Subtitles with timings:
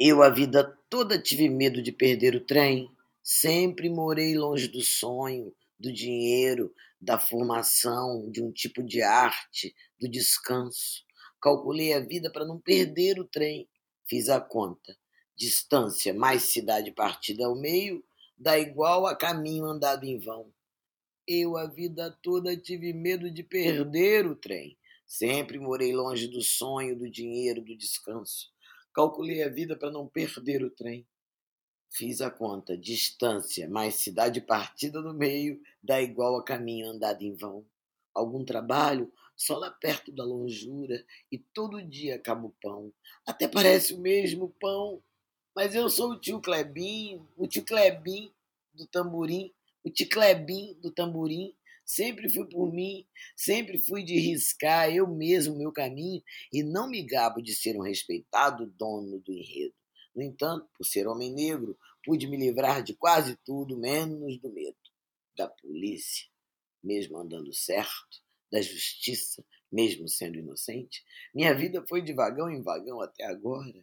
[0.00, 2.88] Eu a vida toda tive medo de perder o trem.
[3.20, 10.08] Sempre morei longe do sonho, do dinheiro, da formação, de um tipo de arte, do
[10.08, 11.04] descanso.
[11.42, 13.68] Calculei a vida para não perder o trem.
[14.06, 14.96] Fiz a conta.
[15.36, 18.04] Distância mais cidade partida ao meio
[18.36, 20.52] dá igual a caminho andado em vão.
[21.26, 24.78] Eu a vida toda tive medo de perder o trem.
[25.04, 28.52] Sempre morei longe do sonho, do dinheiro, do descanso.
[28.92, 31.06] Calculei a vida para não perder o trem.
[31.90, 37.34] Fiz a conta, distância mais cidade partida no meio dá igual a caminho andado em
[37.34, 37.64] vão.
[38.14, 42.92] Algum trabalho só lá perto da longura e todo dia acaba o pão.
[43.24, 45.02] Até parece o mesmo pão,
[45.54, 48.32] mas eu sou o tio Clebinho, o tio Clebinho
[48.74, 49.52] do tamborim,
[49.84, 51.54] o tio Clebinho do tamborim.
[51.88, 57.02] Sempre fui por mim, sempre fui de riscar eu mesmo meu caminho e não me
[57.02, 59.74] gabo de ser um respeitado dono do enredo.
[60.14, 64.76] No entanto, por ser homem negro, pude me livrar de quase tudo, menos do medo.
[65.34, 66.26] Da polícia,
[66.84, 69.42] mesmo andando certo, da justiça,
[69.72, 71.02] mesmo sendo inocente.
[71.34, 73.82] Minha vida foi de vagão em vagão até agora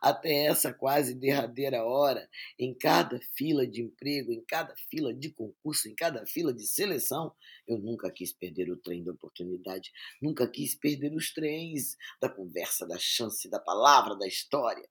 [0.00, 5.88] até essa quase derradeira hora, em cada fila de emprego, em cada fila de concurso,
[5.88, 7.34] em cada fila de seleção,
[7.66, 9.90] eu nunca quis perder o trem da oportunidade,
[10.20, 14.88] nunca quis perder os trens da conversa, da chance, da palavra, da história.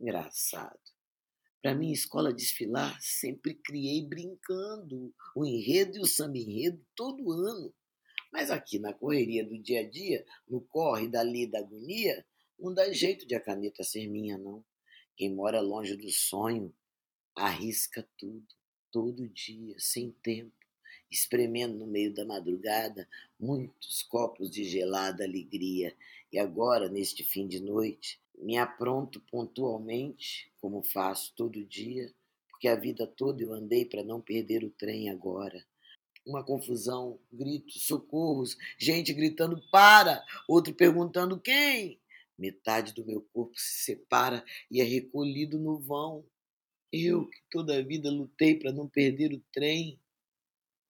[0.00, 0.78] Engraçado.
[1.62, 7.74] Para mim, escola desfilar, sempre criei brincando o enredo e o samba enredo todo ano.
[8.32, 12.24] Mas aqui na correria do dia a dia, no corre dali da agonia,
[12.58, 14.64] não dá jeito de a caneta ser minha, não.
[15.16, 16.74] Quem mora longe do sonho
[17.34, 18.46] arrisca tudo,
[18.90, 20.56] todo dia, sem tempo,
[21.10, 25.94] espremendo no meio da madrugada muitos copos de gelada alegria.
[26.32, 32.12] E agora, neste fim de noite, me apronto pontualmente, como faço todo dia,
[32.50, 35.64] porque a vida toda eu andei para não perder o trem agora
[36.26, 42.00] uma confusão, gritos, socorros, gente gritando para, outro perguntando quem.
[42.38, 46.24] Metade do meu corpo se separa e é recolhido no vão.
[46.92, 50.00] Eu, que toda a vida lutei para não perder o trem,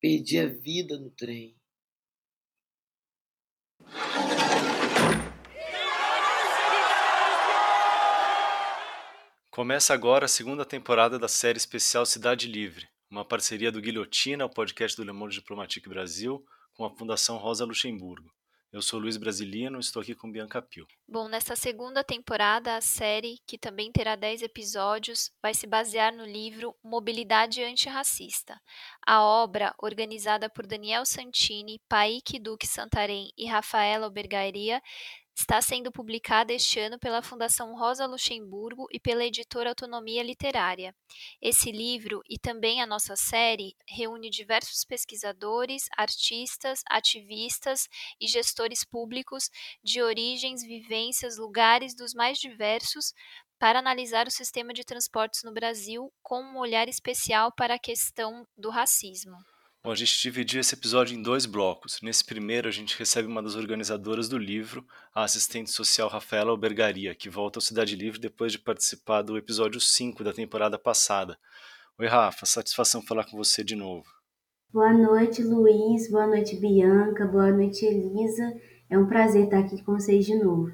[0.01, 1.57] perdi a vida no trem.
[9.51, 14.51] Começa agora a segunda temporada da série especial Cidade Livre, uma parceria do Guilhotina, o
[14.51, 18.31] podcast do Le Monde Diplomatique Brasil, com a Fundação Rosa Luxemburgo.
[18.73, 20.87] Eu sou Luiz Brasilino, estou aqui com Bianca Pio.
[21.09, 26.25] Bom, nesta segunda temporada, a série, que também terá 10 episódios, vai se basear no
[26.25, 28.61] livro Mobilidade Antirracista.
[29.07, 34.83] A obra, organizada por Daniel Santini, Paik Duque Santarém e Rafaela Albergaria,
[35.39, 40.97] Está sendo publicada este ano pela Fundação Rosa Luxemburgo e pela editora Autonomia Literária.
[41.43, 47.87] Esse livro e também a nossa série reúne diversos pesquisadores, artistas, ativistas
[48.19, 49.51] e gestores públicos
[49.85, 53.13] de origens, vivências, lugares dos mais diversos
[53.59, 58.47] para analisar o sistema de transportes no Brasil com um olhar especial para a questão
[58.57, 59.37] do racismo.
[59.87, 62.01] Bom, a gente dividiu esse episódio em dois blocos.
[62.03, 67.15] Nesse primeiro, a gente recebe uma das organizadoras do livro, a assistente social Rafaela Albergaria,
[67.15, 71.39] que volta ao Cidade Livre depois de participar do episódio 5 da temporada passada.
[72.01, 74.05] Oi, Rafa, satisfação falar com você de novo.
[74.73, 76.11] Boa noite, Luiz.
[76.11, 77.25] Boa noite, Bianca.
[77.25, 78.43] Boa noite, Elisa.
[78.91, 80.73] É um prazer estar aqui com vocês de novo.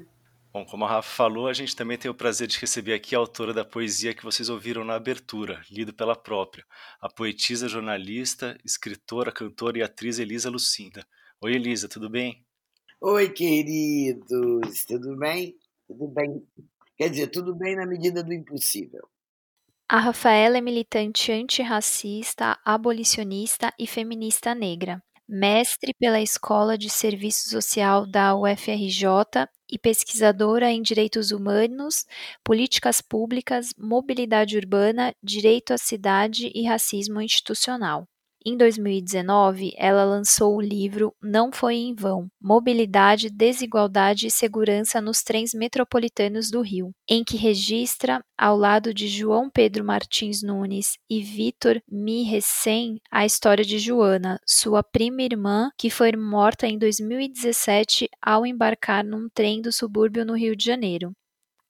[0.53, 3.17] Bom, como a Rafa falou, a gente também tem o prazer de receber aqui a
[3.17, 6.63] autora da poesia que vocês ouviram na abertura, lido pela própria,
[7.01, 11.03] a poetisa, jornalista, escritora, cantora e atriz Elisa Lucinda.
[11.41, 12.45] Oi, Elisa, tudo bem?
[13.01, 15.55] Oi, queridos, tudo bem?
[15.87, 16.47] Tudo bem.
[16.97, 19.09] Quer dizer, tudo bem na medida do impossível.
[19.89, 28.05] A Rafaela é militante antirracista, abolicionista e feminista negra mestre pela Escola de Serviço Social
[28.05, 29.07] da UFRJ
[29.73, 32.05] e pesquisadora em Direitos Humanos,
[32.43, 38.07] Políticas Públicas, Mobilidade Urbana, Direito à Cidade e Racismo Institucional.
[38.45, 45.23] Em 2019, ela lançou o livro Não Foi em Vão: Mobilidade, Desigualdade e Segurança nos
[45.23, 51.21] Trens Metropolitanos do Rio, em que registra, ao lado de João Pedro Martins Nunes e
[51.21, 58.45] Vitor Mirrecem, a história de Joana, sua prima irmã, que foi morta em 2017 ao
[58.45, 61.13] embarcar num trem do subúrbio no Rio de Janeiro.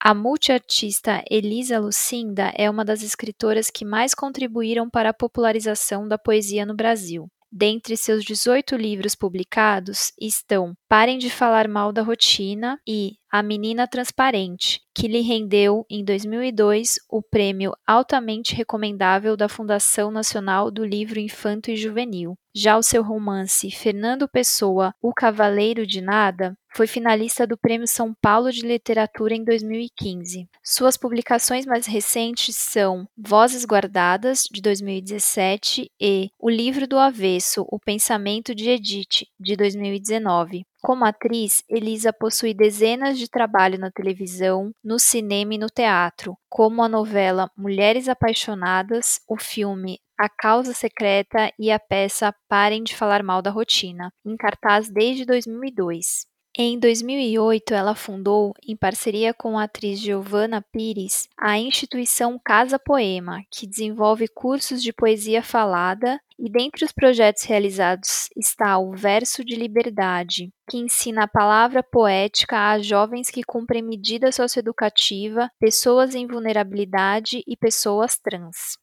[0.05, 6.17] A multiartista Elisa Lucinda é uma das escritoras que mais contribuíram para a popularização da
[6.17, 7.29] poesia no Brasil.
[7.49, 13.87] Dentre seus 18 livros publicados estão Parem de Falar Mal da Rotina e A Menina
[13.87, 21.17] Transparente, que lhe rendeu, em 2002, o prêmio altamente recomendável da Fundação Nacional do Livro
[21.17, 22.35] Infanto e Juvenil.
[22.55, 28.13] Já o seu romance Fernando Pessoa, O Cavaleiro de Nada, foi finalista do Prêmio São
[28.13, 30.47] Paulo de Literatura em 2015.
[30.63, 37.79] Suas publicações mais recentes são Vozes Guardadas, de 2017, e O Livro do Avesso, O
[37.79, 40.63] Pensamento de Edith, de 2019.
[40.85, 46.83] Como atriz, Elisa possui dezenas de trabalhos na televisão, no cinema e no teatro, como
[46.83, 53.23] a novela Mulheres Apaixonadas, o filme A Causa Secreta e a peça Parem de Falar
[53.23, 56.25] Mal da Rotina, em cartaz desde 2002.
[56.55, 63.41] Em 2008, ela fundou, em parceria com a atriz Giovanna Pires, a instituição Casa Poema,
[63.49, 69.55] que desenvolve cursos de poesia falada, e dentre os projetos realizados está o Verso de
[69.55, 77.43] Liberdade, que ensina a palavra poética a jovens que cumprem medida socioeducativa, pessoas em vulnerabilidade
[77.47, 78.77] e pessoas trans.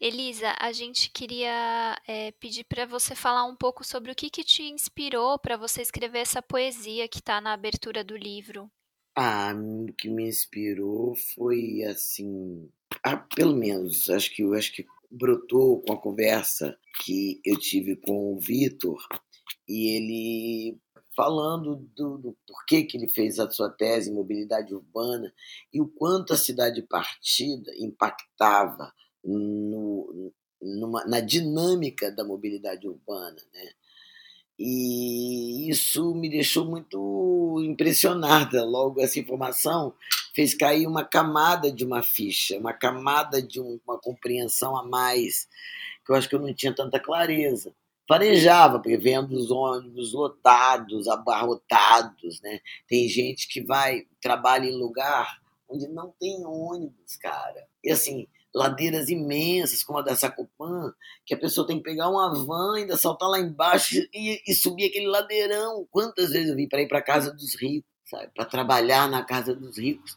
[0.00, 4.44] Elisa, a gente queria é, pedir para você falar um pouco sobre o que, que
[4.44, 8.70] te inspirou para você escrever essa poesia que está na abertura do livro.
[9.16, 12.68] Ah, o que me inspirou foi assim,
[13.02, 18.34] ah, pelo menos, acho que acho que brotou com a conversa que eu tive com
[18.34, 18.98] o Vitor
[19.68, 20.78] e ele
[21.16, 25.32] falando do, do, porquê que ele fez a sua tese em mobilidade urbana
[25.72, 28.92] e o quanto a cidade partida impactava
[29.24, 33.40] no, numa, na dinâmica da mobilidade urbana.
[33.52, 33.70] Né?
[34.58, 38.64] E isso me deixou muito impressionada.
[38.64, 39.94] Logo, essa informação
[40.34, 45.48] fez cair uma camada de uma ficha, uma camada de um, uma compreensão a mais,
[46.04, 47.74] que eu acho que eu não tinha tanta clareza.
[48.06, 52.40] Farejava, vendo os ônibus lotados, abarrotados.
[52.42, 52.60] Né?
[52.86, 57.66] Tem gente que vai, trabalha em lugar onde não tem ônibus, cara.
[57.82, 60.94] E assim, ladeiras imensas, como a da Sacopã,
[61.26, 64.86] que a pessoa tem que pegar uma van, ainda saltar lá embaixo e, e subir
[64.86, 65.86] aquele ladeirão.
[65.90, 68.30] Quantas vezes eu vim para ir para casa dos ricos, sabe?
[68.34, 70.16] Para trabalhar na casa dos ricos,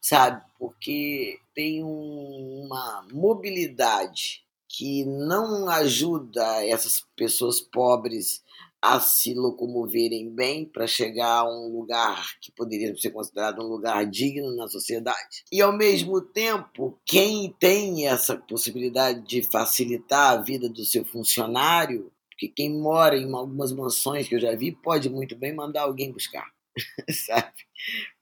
[0.00, 0.42] sabe?
[0.58, 8.42] Porque tem um, uma mobilidade que não ajuda essas pessoas pobres
[8.84, 14.04] a se locomoverem bem para chegar a um lugar que poderia ser considerado um lugar
[14.04, 15.42] digno na sociedade.
[15.50, 22.12] E, ao mesmo tempo, quem tem essa possibilidade de facilitar a vida do seu funcionário,
[22.28, 26.12] porque quem mora em algumas mansões que eu já vi pode muito bem mandar alguém
[26.12, 26.46] buscar,
[27.26, 27.54] sabe?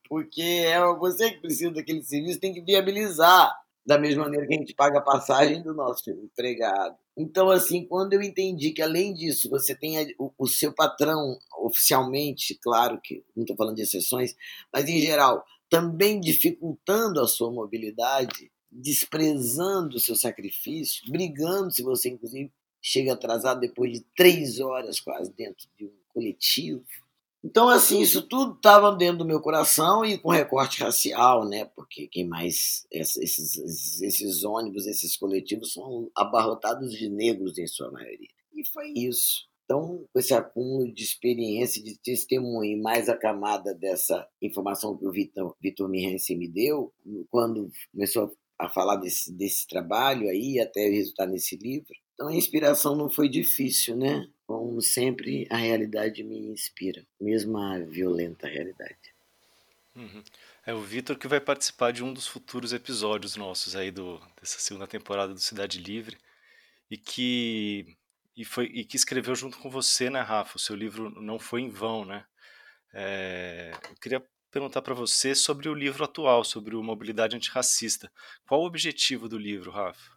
[0.09, 3.53] Porque é você que precisa daquele serviço, tem que viabilizar
[3.85, 6.97] da mesma maneira que a gente paga a passagem do nosso empregado.
[7.17, 12.59] Então, assim, quando eu entendi que, além disso, você tem o, o seu patrão oficialmente,
[12.63, 14.35] claro que não estou falando de exceções,
[14.73, 22.11] mas em geral, também dificultando a sua mobilidade, desprezando o seu sacrifício, brigando se você,
[22.11, 22.51] inclusive,
[22.81, 26.85] chega atrasado depois de três horas quase dentro de um coletivo,
[27.45, 31.65] então, assim, isso tudo estava dentro do meu coração e com recorte racial, né?
[31.65, 32.87] Porque quem mais.
[32.91, 33.57] Esses,
[34.01, 38.29] esses ônibus, esses coletivos são abarrotados de negros em sua maioria.
[38.55, 39.49] E foi isso.
[39.65, 45.57] Então, esse acúmulo de experiência, de testemunho, mais a camada dessa informação que o Vitor,
[45.61, 46.93] Vitor Mirense me deu,
[47.31, 51.95] quando começou a falar desse, desse trabalho aí, até resultar nesse livro.
[52.15, 54.29] Então, a inspiração não foi difícil, né?
[54.47, 59.13] Como sempre, a realidade me inspira, mesmo a violenta realidade.
[59.95, 60.23] Uhum.
[60.65, 64.59] É o Vitor que vai participar de um dos futuros episódios nossos aí do, dessa
[64.59, 66.17] segunda temporada do Cidade Livre
[66.91, 67.97] e que
[68.37, 70.57] e foi e que escreveu junto com você, né, Rafa?
[70.57, 72.25] O seu livro não foi em vão, né?
[72.95, 78.11] É, eu queria perguntar para você sobre o livro atual, sobre o mobilidade antirracista.
[78.47, 80.13] Qual o objetivo do livro, Rafa?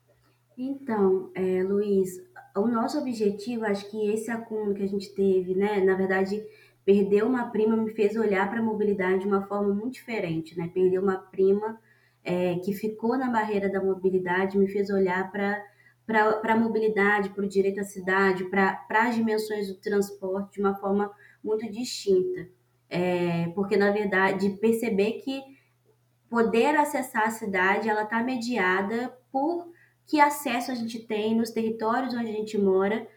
[0.58, 2.18] Então, é, Luiz,
[2.56, 5.82] o nosso objetivo, acho que esse acúmulo que a gente teve, né?
[5.82, 6.42] Na verdade,
[6.86, 10.70] perder uma prima me fez olhar para a mobilidade de uma forma muito diferente, né?
[10.74, 11.80] Perder uma prima
[12.24, 15.62] é, que ficou na barreira da mobilidade me fez olhar para
[16.08, 20.76] para a mobilidade, para o direito à cidade, para as dimensões do transporte de uma
[20.76, 21.12] forma
[21.44, 22.48] muito distinta.
[22.88, 25.42] É, porque, na verdade, perceber que
[26.30, 29.68] poder acessar a cidade ela está mediada por
[30.08, 33.08] que acesso a gente tem nos territórios onde a gente mora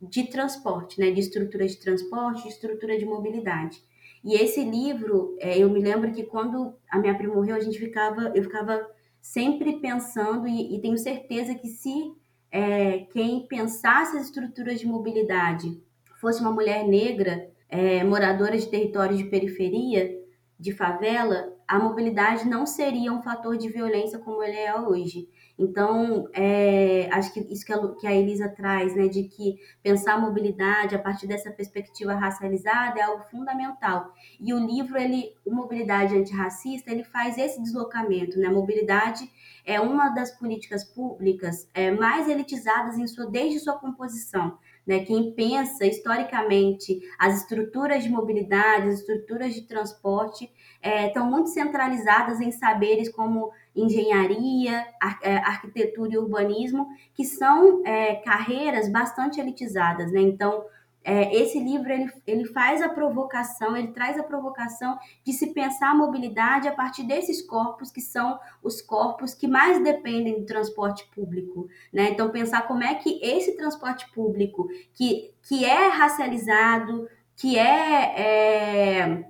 [0.00, 3.82] de transporte, né, de estrutura de transporte, de estrutura de mobilidade.
[4.24, 7.78] E esse livro, é, eu me lembro que quando a minha prima morreu, a gente
[7.78, 8.86] ficava, eu ficava
[9.20, 12.12] sempre pensando e, e tenho certeza que se
[12.50, 15.80] é, quem pensasse as estruturas de mobilidade
[16.20, 20.16] fosse uma mulher negra, é, moradora de territórios de periferia,
[20.58, 25.28] de favela, a mobilidade não seria um fator de violência como ele é hoje.
[25.58, 30.14] Então, é, acho que isso que a, que a Elisa traz, né, de que pensar
[30.14, 34.14] a mobilidade a partir dessa perspectiva racializada é algo fundamental.
[34.40, 38.46] E o livro, ele, o Mobilidade Antirracista, ele faz esse deslocamento, né?
[38.46, 39.28] A mobilidade
[39.64, 44.56] é uma das políticas públicas é, mais elitizadas em sua, desde sua composição.
[44.88, 45.00] Né?
[45.00, 50.50] Quem pensa historicamente as estruturas de mobilidade, as estruturas de transporte,
[50.88, 57.82] é, estão muito centralizadas em saberes como engenharia, ar, é, arquitetura e urbanismo, que são
[57.84, 60.10] é, carreiras bastante elitizadas.
[60.10, 60.22] Né?
[60.22, 60.64] Então,
[61.04, 65.90] é, esse livro ele, ele faz a provocação, ele traz a provocação de se pensar
[65.90, 71.06] a mobilidade a partir desses corpos que são os corpos que mais dependem do transporte
[71.14, 71.68] público.
[71.92, 72.12] Né?
[72.12, 79.28] Então, pensar como é que esse transporte público, que, que é racializado, que é, é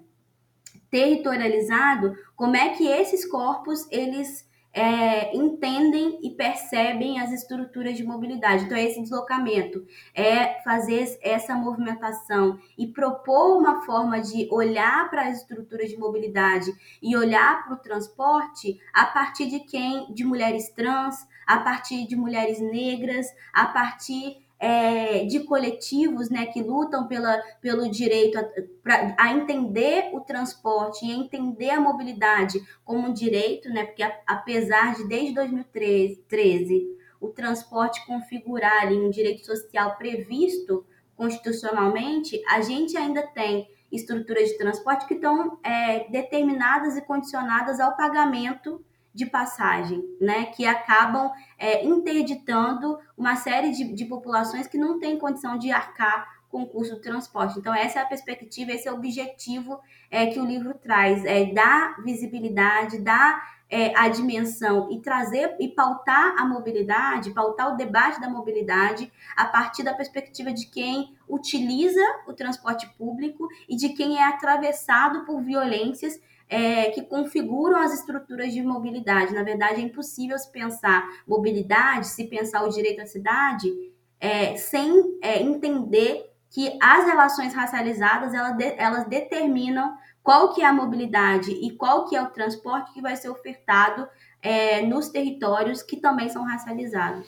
[0.90, 8.64] territorializado, como é que esses corpos eles é, entendem e percebem as estruturas de mobilidade.
[8.64, 15.38] Então, esse deslocamento é fazer essa movimentação e propor uma forma de olhar para as
[15.38, 16.70] estruturas de mobilidade
[17.02, 20.12] e olhar para o transporte a partir de quem?
[20.12, 26.62] De mulheres trans, a partir de mulheres negras, a partir é, de coletivos né, que
[26.62, 28.44] lutam pela, pelo direito a,
[28.82, 34.20] pra, a entender o transporte e entender a mobilidade como um direito, né, porque a,
[34.26, 40.84] apesar de desde 2013 o transporte configurar ali um direito social previsto
[41.16, 47.96] constitucionalmente, a gente ainda tem estruturas de transporte que estão é, determinadas e condicionadas ao
[47.96, 48.84] pagamento
[49.18, 55.18] de passagem, né, que acabam é, interditando uma série de, de populações que não têm
[55.18, 57.58] condição de arcar com o custo do transporte.
[57.58, 61.46] Então, essa é a perspectiva, esse é o objetivo é, que o livro traz, é
[61.46, 68.20] dar visibilidade, dar é, a dimensão e trazer e pautar a mobilidade, pautar o debate
[68.20, 74.16] da mobilidade a partir da perspectiva de quem utiliza o transporte público e de quem
[74.16, 79.34] é atravessado por violências é, que configuram as estruturas de mobilidade.
[79.34, 83.72] Na verdade, é impossível se pensar mobilidade, se pensar o direito à cidade,
[84.20, 90.66] é, sem é, entender que as relações racializadas elas, de, elas determinam qual que é
[90.66, 94.08] a mobilidade e qual que é o transporte que vai ser ofertado
[94.42, 97.26] é, nos territórios que também são racializados.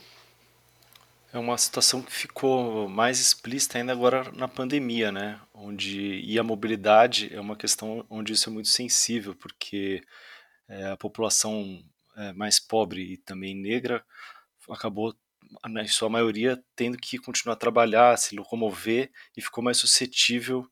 [1.32, 5.38] É uma situação que ficou mais explícita ainda agora na pandemia, né?
[5.62, 10.02] Onde e a mobilidade é uma questão onde isso é muito sensível, porque
[10.67, 11.85] é, a população
[12.17, 14.05] é, mais pobre e também negra
[14.71, 15.14] acabou,
[15.69, 20.67] na sua maioria, tendo que continuar a trabalhar, se locomover e ficou mais suscetível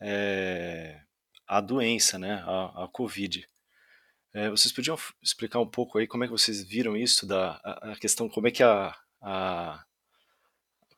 [0.00, 1.00] é,
[1.46, 2.42] à doença, né?
[2.46, 3.48] À, à Covid.
[4.34, 7.92] É, vocês podiam explicar um pouco aí como é que vocês viram isso da a,
[7.92, 9.84] a questão, como é que a, a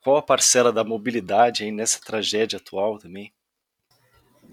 [0.02, 3.32] qual a parcela da mobilidade aí nessa tragédia atual também?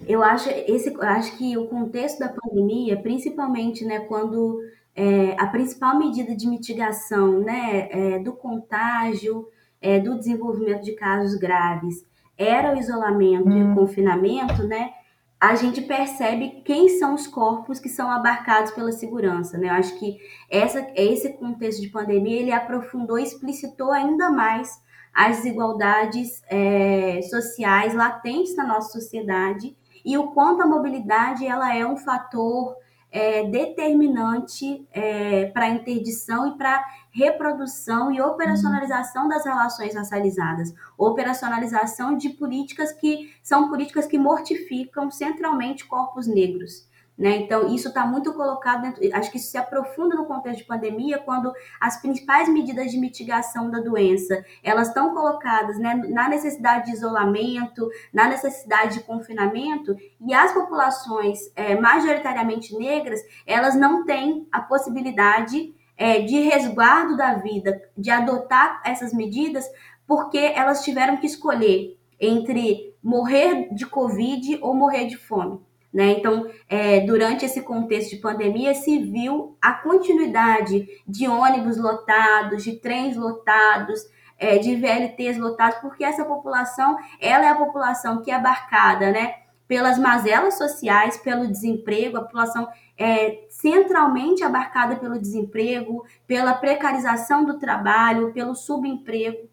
[0.05, 4.61] Eu acho, esse, eu acho que o contexto da pandemia, principalmente né, quando
[4.95, 9.47] é, a principal medida de mitigação né, é, do contágio,
[9.81, 12.05] é, do desenvolvimento de casos graves,
[12.37, 13.57] era o isolamento hum.
[13.57, 13.75] e o hum.
[13.75, 14.91] confinamento, né?
[15.39, 19.67] A gente percebe quem são os corpos que são abarcados pela segurança, né?
[19.67, 20.17] Eu acho que
[20.49, 24.81] essa, esse contexto de pandemia ele aprofundou, explicitou ainda mais
[25.17, 31.83] as desigualdades é, sociais latentes na nossa sociedade e o quanto a mobilidade ela é
[31.83, 32.75] um fator
[33.11, 42.15] é, determinante é, para a interdição e para reprodução e operacionalização das relações racializadas, operacionalização
[42.15, 46.87] de políticas que são políticas que mortificam centralmente corpos negros.
[47.17, 47.37] Né?
[47.37, 51.17] Então, isso está muito colocado dentro, acho que isso se aprofunda no contexto de pandemia,
[51.17, 56.91] quando as principais medidas de mitigação da doença, elas estão colocadas né, na necessidade de
[56.91, 64.61] isolamento, na necessidade de confinamento, e as populações é, majoritariamente negras, elas não têm a
[64.61, 69.65] possibilidade é, de resguardo da vida, de adotar essas medidas,
[70.05, 75.65] porque elas tiveram que escolher entre morrer de Covid ou morrer de fome.
[75.93, 76.11] Né?
[76.11, 82.73] Então, é, durante esse contexto de pandemia, se viu a continuidade de ônibus lotados, de
[82.73, 84.01] trens lotados,
[84.37, 89.33] é, de VLTs lotados, porque essa população, ela é a população que é abarcada, né?
[89.67, 92.67] pelas mazelas sociais, pelo desemprego, a população
[92.97, 99.49] é, centralmente abarcada pelo desemprego, pela precarização do trabalho, pelo subemprego,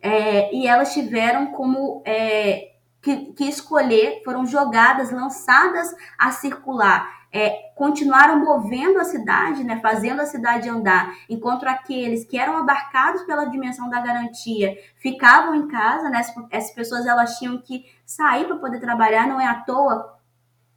[0.00, 2.75] é, e elas tiveram como é,
[3.06, 7.08] que, que, escolher, foram jogadas, lançadas a circular.
[7.32, 13.22] É, continuaram movendo a cidade, né, fazendo a cidade andar, enquanto aqueles que eram abarcados
[13.22, 16.20] pela dimensão da garantia ficavam em casa, né,
[16.50, 20.18] essas pessoas elas tinham que sair para poder trabalhar, não é à toa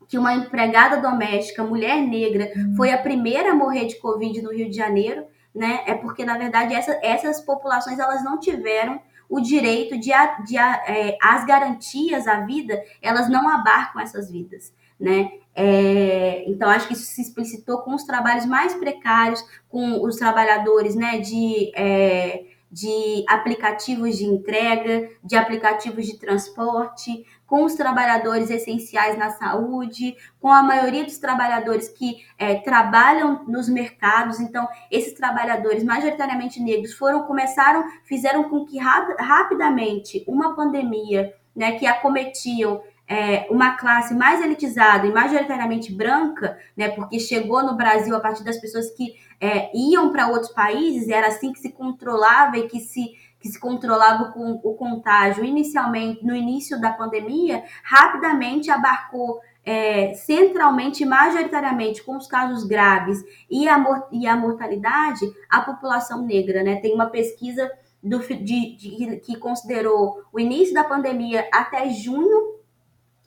[0.07, 2.75] que uma empregada doméstica, mulher negra, uhum.
[2.75, 5.81] foi a primeira a morrer de Covid no Rio de Janeiro, né?
[5.87, 10.09] É porque, na verdade, essa, essas populações elas não tiveram o direito de,
[10.45, 15.31] de é, as garantias à vida, elas não abarcam essas vidas, né?
[15.55, 20.95] É, então, acho que isso se explicitou com os trabalhos mais precários, com os trabalhadores,
[20.95, 21.71] né, de...
[21.75, 30.15] É, de aplicativos de entrega, de aplicativos de transporte, com os trabalhadores essenciais na saúde,
[30.39, 34.39] com a maioria dos trabalhadores que é, trabalham nos mercados.
[34.39, 41.87] Então, esses trabalhadores, majoritariamente negros, foram começaram, fizeram com que rapidamente uma pandemia, né, que
[41.87, 48.19] acometiam é, uma classe mais elitizada e majoritariamente branca, né, porque chegou no Brasil a
[48.19, 52.67] partir das pessoas que é, iam para outros países, era assim que se controlava e
[52.67, 59.39] que se, que se controlava o, o contágio inicialmente, no início da pandemia, rapidamente abarcou
[59.63, 66.63] é, centralmente, majoritariamente, com os casos graves e a, e a mortalidade, a população negra.
[66.63, 66.77] Né?
[66.77, 67.69] Tem uma pesquisa
[68.01, 72.59] do, de, de, que considerou o início da pandemia até junho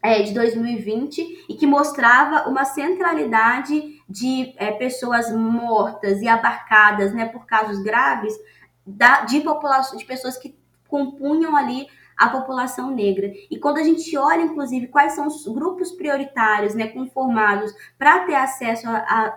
[0.03, 7.27] é, de 2020 e que mostrava uma centralidade de é, pessoas mortas e abarcadas né,
[7.27, 8.35] por casos graves
[8.87, 10.55] da, de população de pessoas que
[10.89, 11.87] compunham ali
[12.17, 13.33] a população negra.
[13.51, 18.35] E quando a gente olha, inclusive, quais são os grupos prioritários, né, conformados para ter
[18.35, 18.87] acesso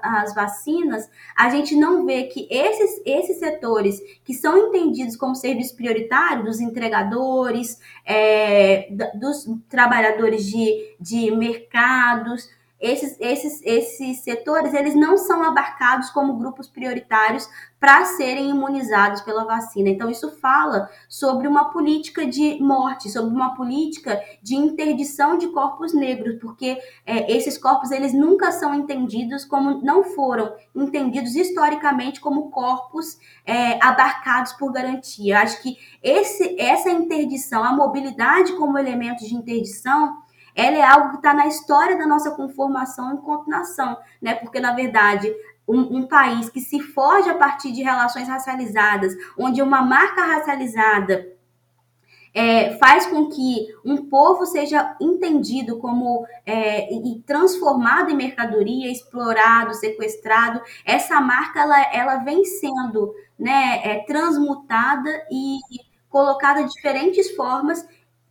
[0.02, 5.74] às vacinas, a gente não vê que esses, esses setores que são entendidos como serviços
[5.74, 12.50] prioritários, dos entregadores, é, dos trabalhadores de, de mercados,
[12.86, 17.50] esses, esses, esses setores eles não são abarcados como grupos prioritários
[17.80, 19.89] para serem imunizados pela vacina.
[19.89, 25.94] Então, isso fala sobre uma política de morte, sobre uma política de interdição de corpos
[25.94, 32.50] negros, porque é, esses corpos eles nunca são entendidos como, não foram entendidos historicamente como
[32.50, 35.40] corpos é, abarcados por garantia.
[35.42, 40.25] Acho que esse, essa interdição, a mobilidade como elemento de interdição,
[40.55, 44.35] ela é algo que está na história da nossa conformação enquanto nação, né?
[44.35, 45.31] Porque, na verdade,
[45.68, 51.35] um, um, país que se foge a partir de relações racializadas, onde uma marca racializada
[52.33, 59.74] é, faz com que um povo seja entendido como é, e transformado em mercadoria, explorado,
[59.74, 65.59] sequestrado, essa marca ela, ela vem sendo né, é, transmutada e
[66.09, 67.85] colocada de diferentes formas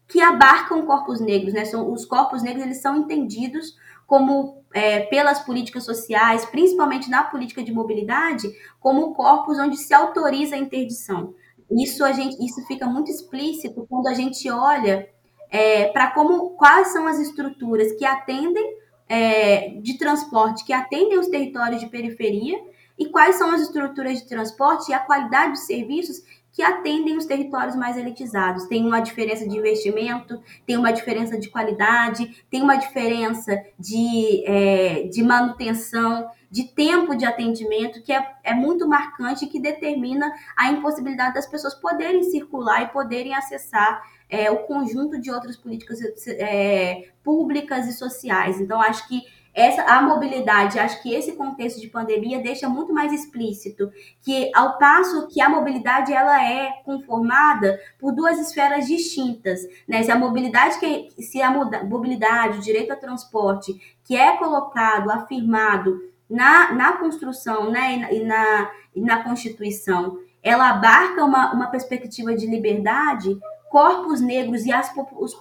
[0.08, 1.64] que abarcam corpos negros, né?
[1.64, 7.62] São, os corpos negros eles são entendidos como é, pelas políticas sociais, principalmente na política
[7.62, 11.34] de mobilidade, como corpos onde se autoriza a interdição.
[11.70, 15.08] Isso a gente, isso fica muito explícito quando a gente olha
[15.50, 18.76] é, para como quais são as estruturas que atendem
[19.08, 22.58] é, de transporte, que atendem os territórios de periferia
[22.98, 26.22] e quais são as estruturas de transporte e a qualidade dos serviços
[26.54, 28.66] que atendem os territórios mais elitizados.
[28.66, 35.02] Tem uma diferença de investimento, tem uma diferença de qualidade, tem uma diferença de, é,
[35.08, 40.70] de manutenção, de tempo de atendimento, que é, é muito marcante e que determina a
[40.70, 47.08] impossibilidade das pessoas poderem circular e poderem acessar é, o conjunto de outras políticas é,
[47.24, 48.60] públicas e sociais.
[48.60, 49.22] Então, acho que
[49.54, 53.90] essa a mobilidade, acho que esse contexto de pandemia deixa muito mais explícito
[54.20, 60.02] que ao passo que a mobilidade ela é conformada por duas esferas distintas, né?
[60.02, 63.72] Se a mobilidade que se a mobilidade, o direito ao transporte,
[64.04, 71.24] que é colocado, afirmado na, na construção, né, e na, e na Constituição, ela abarca
[71.24, 73.38] uma, uma perspectiva de liberdade,
[73.74, 74.88] corpos negros e as,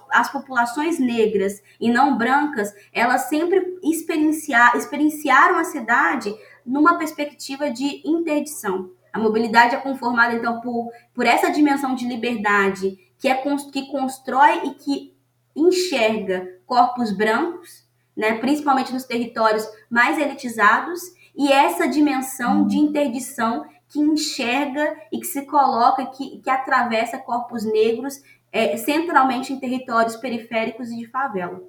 [0.10, 6.34] as populações negras e não brancas, elas sempre experienciar, experienciaram a cidade
[6.66, 8.90] numa perspectiva de interdição.
[9.14, 13.36] A mobilidade é conformada, então, por, por essa dimensão de liberdade que, é,
[13.72, 15.16] que constrói e que
[15.56, 21.02] enxerga corpos brancos, né, principalmente nos territórios mais elitizados,
[21.36, 23.64] e essa dimensão de interdição
[23.94, 28.20] que enxerga e que se coloca, que, que atravessa corpos negros,
[28.52, 31.62] é, centralmente em territórios periféricos e de favela.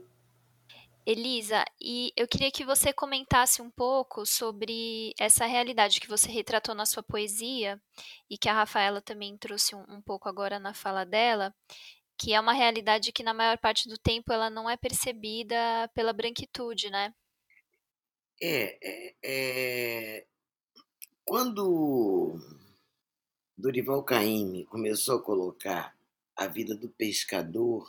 [1.07, 6.75] Elisa, e eu queria que você comentasse um pouco sobre essa realidade que você retratou
[6.75, 7.79] na sua poesia
[8.29, 11.55] e que a Rafaela também trouxe um, um pouco agora na fala dela,
[12.17, 15.57] que é uma realidade que na maior parte do tempo ela não é percebida
[15.95, 17.13] pela branquitude, né?
[18.41, 20.27] É, é, é...
[21.25, 22.39] quando
[23.57, 25.97] Dorival Caymmi começou a colocar
[26.37, 27.89] a vida do pescador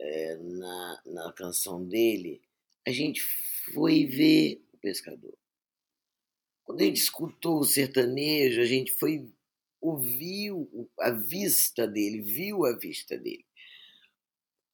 [0.00, 2.42] é, na, na canção dele,
[2.86, 3.20] a gente
[3.72, 5.36] foi ver o pescador.
[6.64, 9.28] Quando a gente escutou o sertanejo, a gente foi
[9.80, 13.44] ouviu a vista dele, viu a vista dele.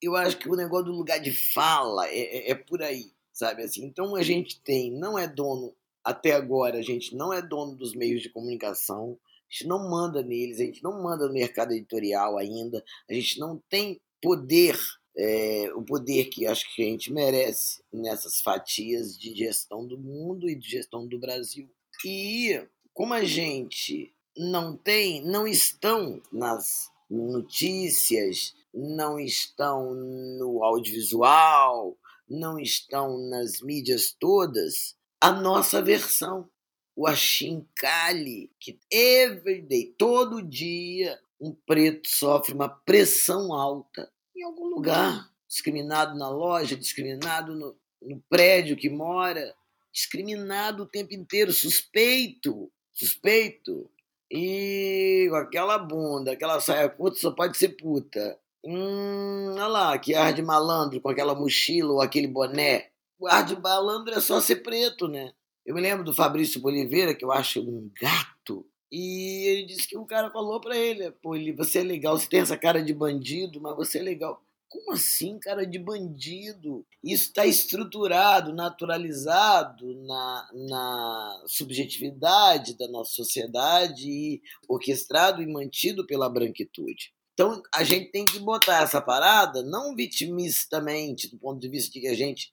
[0.03, 3.63] Eu acho que o negócio do lugar de fala é, é, é por aí, sabe
[3.63, 3.85] assim.
[3.85, 5.75] Então a gente tem, não é dono
[6.09, 10.23] até agora, a gente não é dono dos meios de comunicação, a gente não manda
[10.23, 14.75] neles, a gente não manda no mercado editorial ainda, a gente não tem poder
[15.15, 20.49] é, o poder que acho que a gente merece nessas fatias de gestão do mundo
[20.49, 21.69] e de gestão do Brasil.
[22.03, 32.59] E como a gente não tem, não estão nas notícias, não estão no audiovisual, não
[32.59, 36.49] estão nas mídias todas, a nossa versão,
[36.95, 45.29] o achincalhe, que everyday, todo dia, um preto sofre uma pressão alta em algum lugar,
[45.49, 49.55] discriminado na loja, discriminado no, no prédio que mora,
[49.93, 53.91] discriminado o tempo inteiro, suspeito, suspeito.
[54.31, 58.39] E com aquela bunda, aquela saia curta, só pode ser puta.
[58.65, 62.91] Hum, olha lá, que ar de malandro com aquela mochila ou aquele boné.
[63.19, 65.33] O ar de malandro é só ser preto, né?
[65.67, 69.99] Eu me lembro do Fabrício Oliveira, que eu acho um gato, e ele disse que
[69.99, 72.95] o cara falou para ele: pô, ele, você é legal, você tem essa cara de
[72.95, 74.43] bandido, mas você é legal.
[74.69, 76.87] Como assim, cara de bandido?
[77.03, 86.29] Isso está estruturado, naturalizado na, na subjetividade da nossa sociedade e orquestrado e mantido pela
[86.29, 87.13] branquitude.
[87.33, 92.01] Então a gente tem que botar essa parada não vitimistamente, do ponto de vista de
[92.01, 92.53] que a gente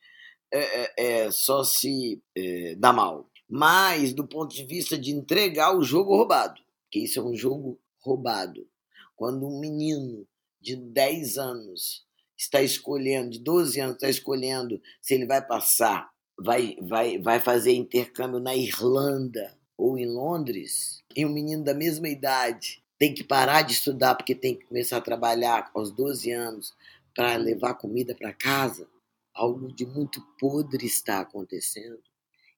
[0.52, 5.76] é, é, é só se é, dá mal, mas do ponto de vista de entregar
[5.76, 8.68] o jogo roubado, que isso é um jogo roubado.
[9.16, 10.28] Quando um menino
[10.60, 12.06] de 10 anos
[12.38, 17.74] está escolhendo, de 12 anos está escolhendo se ele vai passar, vai, vai, vai fazer
[17.74, 23.62] intercâmbio na Irlanda ou em Londres, e um menino da mesma idade tem que parar
[23.62, 26.74] de estudar porque tem que começar a trabalhar aos 12 anos
[27.14, 28.88] para levar comida para casa,
[29.36, 32.02] algo de muito podre está acontecendo.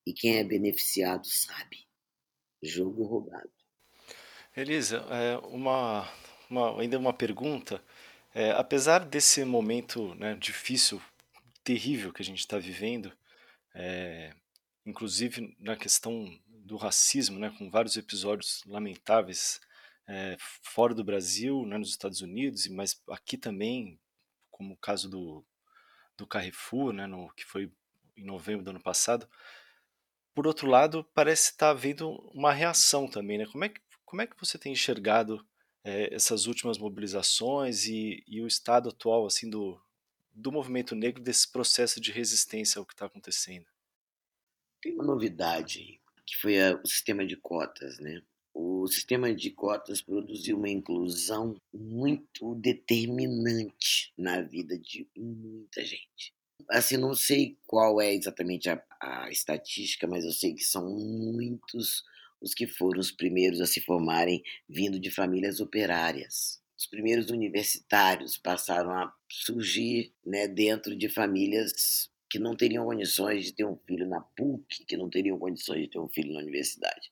[0.05, 1.85] E quem é beneficiado sabe.
[2.63, 3.51] Jogo roubado.
[4.55, 6.09] Elisa, é uma,
[6.49, 7.83] uma, ainda uma pergunta.
[8.33, 11.01] É, apesar desse momento né, difícil,
[11.63, 13.11] terrível que a gente está vivendo,
[13.75, 14.33] é,
[14.85, 19.59] inclusive na questão do racismo, né, com vários episódios lamentáveis
[20.07, 23.99] é, fora do Brasil, né, nos Estados Unidos, mas aqui também,
[24.49, 25.45] como o caso do,
[26.17, 27.71] do Carrefour, né, no, que foi
[28.15, 29.29] em novembro do ano passado,
[30.37, 33.47] por outro lado, parece estar havendo uma reação também, né?
[33.47, 35.43] Como é que, como é que você tem enxergado
[35.83, 39.81] é, essas últimas mobilizações e, e, o estado atual assim do,
[40.31, 43.65] do movimento negro desse processo de resistência ao que está acontecendo?
[44.79, 48.21] Tem uma novidade que foi a, o sistema de cotas, né?
[48.59, 56.37] O sistema de cotas produziu uma inclusão muito determinante na vida de muita gente
[56.69, 62.03] assim, não sei qual é exatamente a, a estatística, mas eu sei que são muitos
[62.39, 66.61] os que foram os primeiros a se formarem vindo de famílias operárias.
[66.77, 73.53] Os primeiros universitários passaram a surgir né, dentro de famílias que não teriam condições de
[73.53, 77.09] ter um filho na PUC, que não teriam condições de ter um filho na universidade.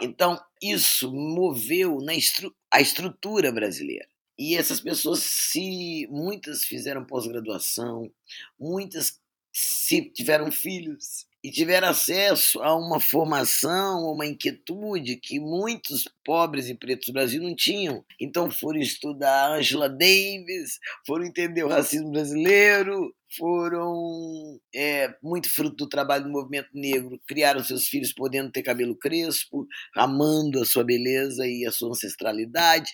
[0.00, 4.08] Então, isso moveu estru a estrutura brasileira.
[4.38, 8.10] E essas pessoas, se muitas fizeram pós-graduação,
[8.58, 9.20] muitas
[9.52, 16.74] se tiveram filhos e tiveram acesso a uma formação, uma inquietude que muitos pobres e
[16.74, 18.04] pretos do Brasil não tinham.
[18.20, 25.88] Então foram estudar Angela Davis, foram entender o racismo brasileiro, foram é, muito fruto do
[25.88, 31.46] trabalho do movimento negro, criaram seus filhos podendo ter cabelo crespo, amando a sua beleza
[31.46, 32.90] e a sua ancestralidade.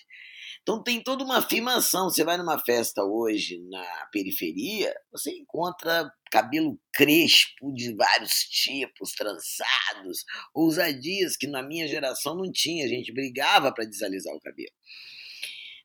[0.61, 2.09] Então tem toda uma afirmação.
[2.09, 10.25] Você vai numa festa hoje na periferia, você encontra cabelo crespo de vários tipos, trançados,
[10.53, 12.85] ousadias que na minha geração não tinha.
[12.85, 14.73] A gente brigava para desalisar o cabelo.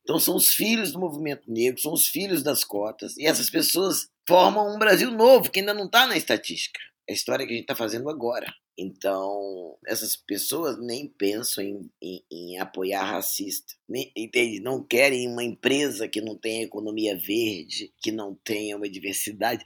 [0.02, 4.08] Então são os filhos do movimento negro, são os filhos das cotas, e essas pessoas
[4.28, 6.80] formam um Brasil novo, que ainda não está na estatística.
[7.08, 8.46] É a história que a gente está fazendo agora.
[8.78, 13.74] Então, essas pessoas nem pensam em, em, em apoiar racista.
[13.88, 14.60] Nem, entende?
[14.60, 19.62] Não querem uma empresa que não tenha economia verde, que não tenha uma diversidade.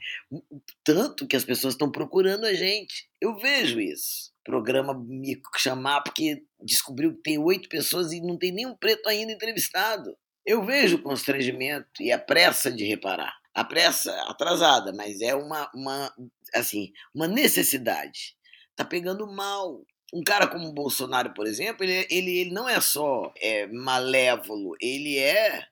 [0.83, 3.09] Tanto que as pessoas estão procurando a gente.
[3.21, 4.33] Eu vejo isso.
[4.43, 9.31] Programa me chamar porque descobriu que tem oito pessoas e não tem nenhum preto ainda
[9.31, 10.17] entrevistado.
[10.45, 13.33] Eu vejo o constrangimento e a pressa de reparar.
[13.57, 16.13] A pressa atrasada, mas é uma, uma,
[16.53, 18.37] assim, uma necessidade
[18.77, 19.83] tá pegando mal.
[20.13, 24.75] Um cara como o Bolsonaro, por exemplo, ele, ele, ele não é só é, malévolo,
[24.79, 25.65] ele é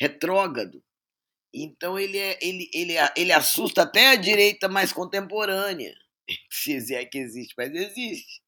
[0.00, 0.82] retrógrado.
[1.52, 5.94] Então ele, é, ele, ele, ele assusta até a direita mais contemporânea,
[6.48, 8.40] se é que existe, mas existe.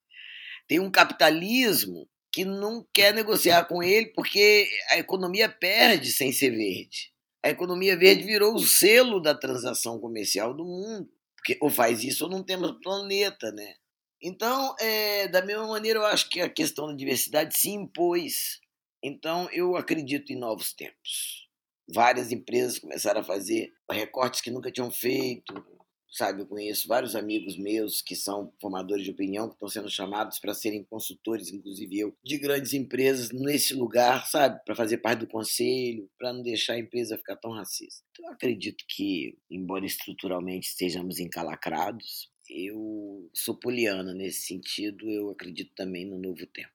[0.67, 6.51] Tem um capitalismo que não quer negociar com ele porque a economia perde sem ser
[6.51, 7.14] verde.
[7.45, 11.11] A economia verde virou o selo da transação comercial do mundo.
[11.37, 13.75] Porque ou faz isso ou não temos planeta, né?
[14.23, 18.59] Então, é, da mesma maneira, eu acho que a questão da diversidade se impôs.
[19.03, 21.47] Então, eu acredito em novos tempos.
[21.87, 25.53] Várias empresas começaram a fazer recortes que nunca tinham feito.
[26.15, 30.39] Sabe, eu conheço vários amigos meus que são formadores de opinião, que estão sendo chamados
[30.39, 35.27] para serem consultores, inclusive eu, de grandes empresas nesse lugar, sabe, para fazer parte do
[35.27, 38.05] conselho, para não deixar a empresa ficar tão racista.
[38.13, 45.73] Então, eu acredito que, embora estruturalmente estejamos encalacrados, eu sou poliana nesse sentido, eu acredito
[45.75, 46.71] também no novo tempo.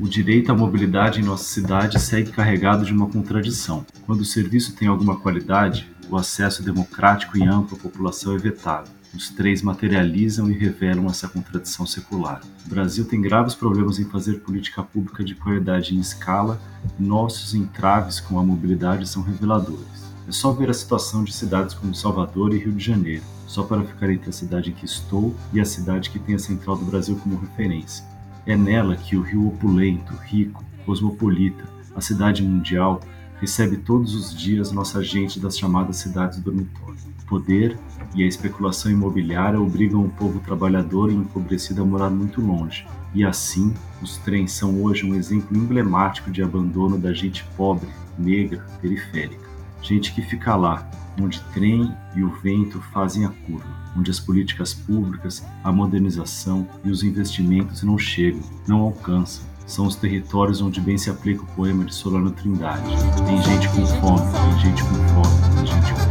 [0.00, 3.86] O direito à mobilidade em nossa cidade segue carregado de uma contradição.
[4.06, 8.88] Quando o serviço tem alguma qualidade, o acesso democrático e amplo à população é vetado.
[9.12, 12.40] Os três materializam e revelam essa contradição secular.
[12.64, 16.60] O Brasil tem graves problemas em fazer política pública de qualidade em escala
[16.98, 20.04] e nossos entraves com a mobilidade são reveladores.
[20.28, 23.82] É só ver a situação de cidades como Salvador e Rio de Janeiro, só para
[23.82, 26.84] ficar entre a cidade em que estou e a cidade que tem a central do
[26.84, 28.04] Brasil como referência.
[28.46, 33.00] É nela que o rio opulento, rico, cosmopolita, a cidade mundial,
[33.40, 36.96] recebe todos os dias nossa gente das chamadas cidades dormitório.
[37.22, 37.78] O poder
[38.14, 43.24] e a especulação imobiliária obrigam o povo trabalhador e empobrecido a morar muito longe, e
[43.24, 49.48] assim, os trens são hoje um exemplo emblemático de abandono da gente pobre, negra, periférica.
[49.80, 50.88] Gente que fica lá,
[51.20, 53.66] onde trem e o vento fazem a curva,
[53.96, 59.44] onde as políticas públicas, a modernização e os investimentos não chegam, não alcançam.
[59.66, 62.90] São os territórios onde bem se aplica o poema de Solano Trindade.
[63.26, 66.04] Tem gente com fome, tem gente com fome, tem gente com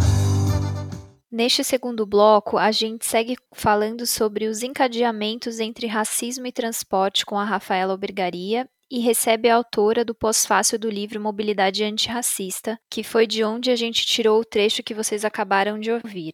[1.32, 7.40] Neste segundo bloco, a gente segue falando sobre os encadeamentos entre racismo e transporte com
[7.40, 13.26] a Rafaela Albergaria e recebe a autora do pós-fácil do livro Mobilidade Antirracista, que foi
[13.26, 16.34] de onde a gente tirou o trecho que vocês acabaram de ouvir.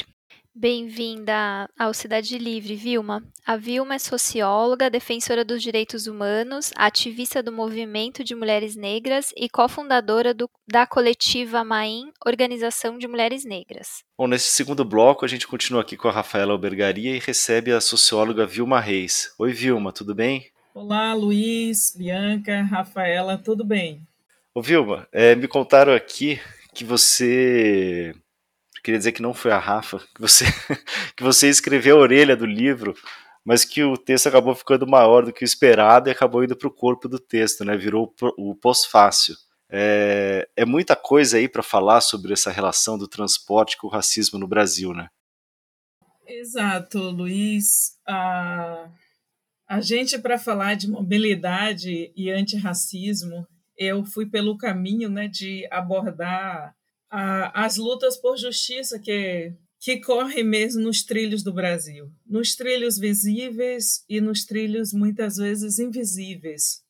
[0.62, 3.24] Bem-vinda ao Cidade Livre, Vilma.
[3.46, 9.48] A Vilma é socióloga, defensora dos direitos humanos, ativista do movimento de mulheres negras e
[9.48, 14.04] cofundadora do, da coletiva MAIM, Organização de Mulheres Negras.
[14.18, 17.80] Bom, nesse segundo bloco a gente continua aqui com a Rafaela Albergaria e recebe a
[17.80, 19.34] socióloga Vilma Reis.
[19.40, 20.48] Oi, Vilma, tudo bem?
[20.76, 24.06] Olá, Luiz, Bianca, Rafaela, tudo bem?
[24.54, 26.38] Ô Vilma, é, me contaram aqui
[26.74, 28.14] que você.
[28.84, 30.46] Queria dizer que não foi a Rafa, que você,
[31.16, 32.96] que você escreveu a orelha do livro,
[33.44, 36.68] mas que o texto acabou ficando maior do que o esperado e acabou indo para
[36.68, 37.76] o corpo do texto, né?
[37.76, 39.36] Virou o pós-fácil.
[39.72, 44.40] É, é muita coisa aí para falar sobre essa relação do transporte com o racismo
[44.40, 45.10] no Brasil, né?
[46.28, 47.98] Exato, Luiz.
[48.08, 48.88] Ah,
[49.68, 56.76] a gente, para falar de mobilidade e antirracismo, eu fui pelo caminho né, de abordar
[57.10, 62.98] a, as lutas por justiça que, que correm mesmo nos trilhos do Brasil, nos trilhos
[62.98, 66.84] visíveis e nos trilhos muitas vezes invisíveis.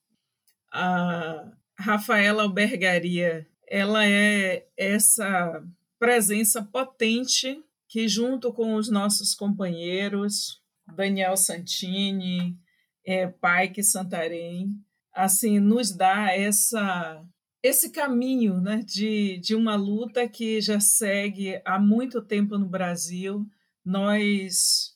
[0.71, 5.63] A Rafaela Albergaria, ela é essa
[5.97, 10.61] presença potente que, junto com os nossos companheiros,
[10.95, 12.57] Daniel Santini,
[13.05, 14.75] é, Pike Santarém,
[15.13, 17.23] assim, nos dá essa
[17.61, 23.45] esse caminho né, de, de uma luta que já segue há muito tempo no Brasil.
[23.83, 24.95] Nós,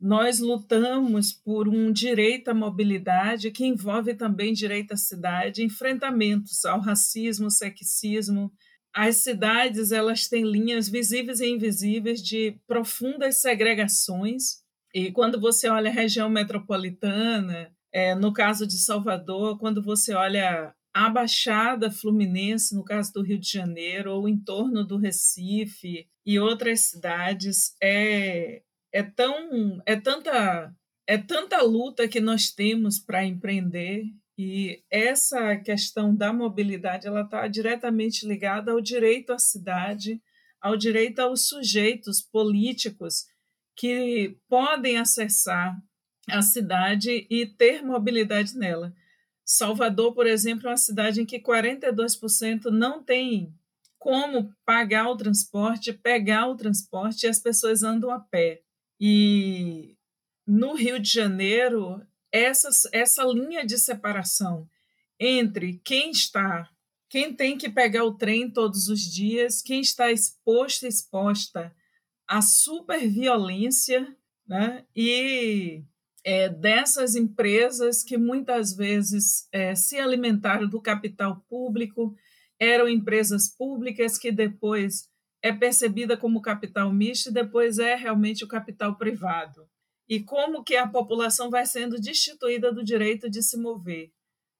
[0.00, 6.80] nós lutamos por um direito à mobilidade que envolve também direito à cidade, enfrentamentos ao
[6.80, 8.50] racismo, sexismo.
[8.92, 14.60] As cidades elas têm linhas visíveis e invisíveis de profundas segregações
[14.92, 20.74] e quando você olha a região metropolitana, é, no caso de Salvador, quando você olha
[20.92, 26.38] a Baixada Fluminense, no caso do Rio de Janeiro, ou em torno do Recife e
[26.38, 30.74] outras cidades, é, é, tão, é, tanta,
[31.06, 34.04] é tanta luta que nós temos para empreender
[34.42, 40.18] e essa questão da mobilidade ela está diretamente ligada ao direito à cidade,
[40.60, 43.26] ao direito aos sujeitos políticos
[43.76, 45.76] que podem acessar
[46.28, 48.94] a cidade e ter mobilidade nela.
[49.52, 53.52] Salvador, por exemplo, é uma cidade em que 42% não tem
[53.98, 58.62] como pagar o transporte, pegar o transporte e as pessoas andam a pé.
[59.00, 59.96] E
[60.46, 64.68] no Rio de Janeiro, essa, essa linha de separação
[65.18, 66.70] entre quem está,
[67.08, 71.74] quem tem que pegar o trem todos os dias, quem está exposto, exposta
[72.24, 74.84] à superviolência, né?
[74.94, 75.82] e
[76.24, 82.14] é, dessas empresas que muitas vezes é, se alimentaram do capital público,
[82.58, 85.08] eram empresas públicas que depois
[85.42, 89.66] é percebida como capital misto e depois é realmente o capital privado.
[90.08, 94.12] E como que a população vai sendo destituída do direito de se mover.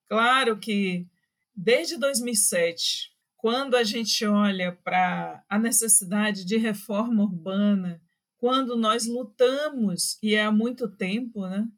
[0.08, 1.06] Claro que
[1.54, 8.00] desde 2007, quando a gente olha para a necessidade de reforma urbana,
[8.40, 11.68] quando nós lutamos, e é há muito tempo, né?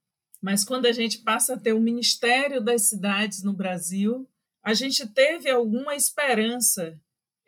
[0.40, 4.29] mas quando a gente passa a ter o Ministério das Cidades no Brasil,
[4.62, 6.98] a gente teve alguma esperança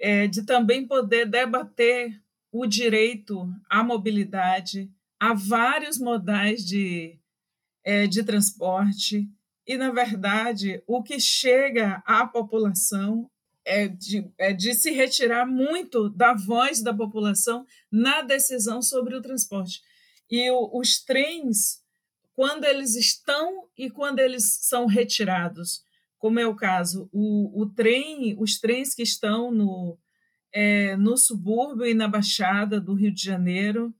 [0.00, 2.20] é, de também poder debater
[2.52, 7.16] o direito à mobilidade, a vários modais de,
[7.84, 9.28] é, de transporte,
[9.66, 13.30] e, na verdade, o que chega à população
[13.64, 19.22] é de, é de se retirar muito da voz da população na decisão sobre o
[19.22, 19.80] transporte.
[20.30, 21.82] E o, os trens,
[22.34, 25.82] quando eles estão e quando eles são retirados,
[26.18, 29.98] como é o caso, o, o trem, os trens que estão no,
[30.52, 33.94] é, no subúrbio e na Baixada do Rio de Janeiro,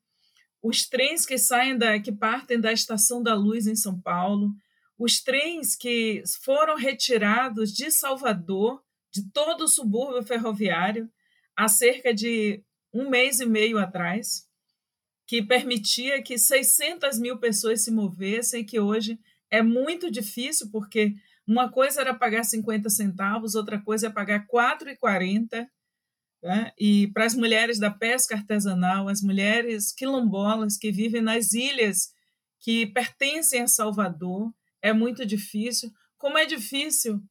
[0.63, 4.55] os trens que saem da, que partem da Estação da Luz em São Paulo,
[4.99, 8.83] os trens que foram retirados de Salvador
[9.15, 11.09] de todo o subúrbio ferroviário
[11.57, 14.49] há cerca de um mês e meio atrás,
[15.27, 19.19] que permitia que 600 mil pessoas se movessem, que hoje
[19.51, 21.15] é muito difícil, porque
[21.47, 25.67] uma coisa era pagar 50 centavos, outra coisa é pagar 4,40.
[26.43, 26.73] Né?
[26.79, 32.13] E para as mulheres da pesca artesanal, as mulheres quilombolas que vivem nas ilhas
[32.59, 35.91] que pertencem a Salvador, é muito difícil.
[36.19, 37.23] Como é difícil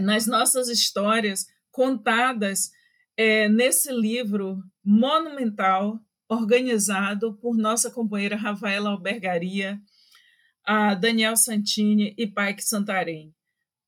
[0.00, 2.70] nas nossas histórias contadas
[3.16, 9.80] é, nesse livro monumental, organizado por nossa companheira Rafaela Albergaria,
[10.64, 13.32] a Daniel Santini e Paik Santarém.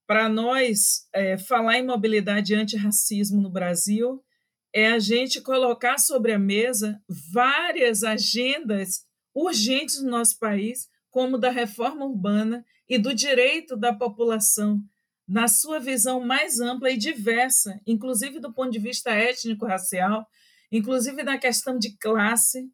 [0.06, 4.24] Para nós, é, falar em mobilidade antirracismo no Brasil
[4.72, 7.00] é a gente colocar sobre a mesa
[7.32, 14.80] várias agendas urgentes no nosso país, como da reforma urbana e do direito da população
[15.28, 20.26] na sua visão mais ampla e diversa, inclusive do ponto de vista étnico-racial,
[20.72, 22.70] inclusive na questão de classe,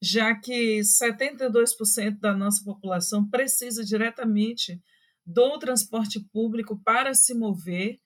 [0.00, 4.80] já que 72% da nossa população precisa diretamente
[5.24, 7.98] do transporte público para se mover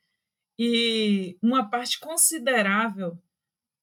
[0.59, 3.19] e uma parte considerável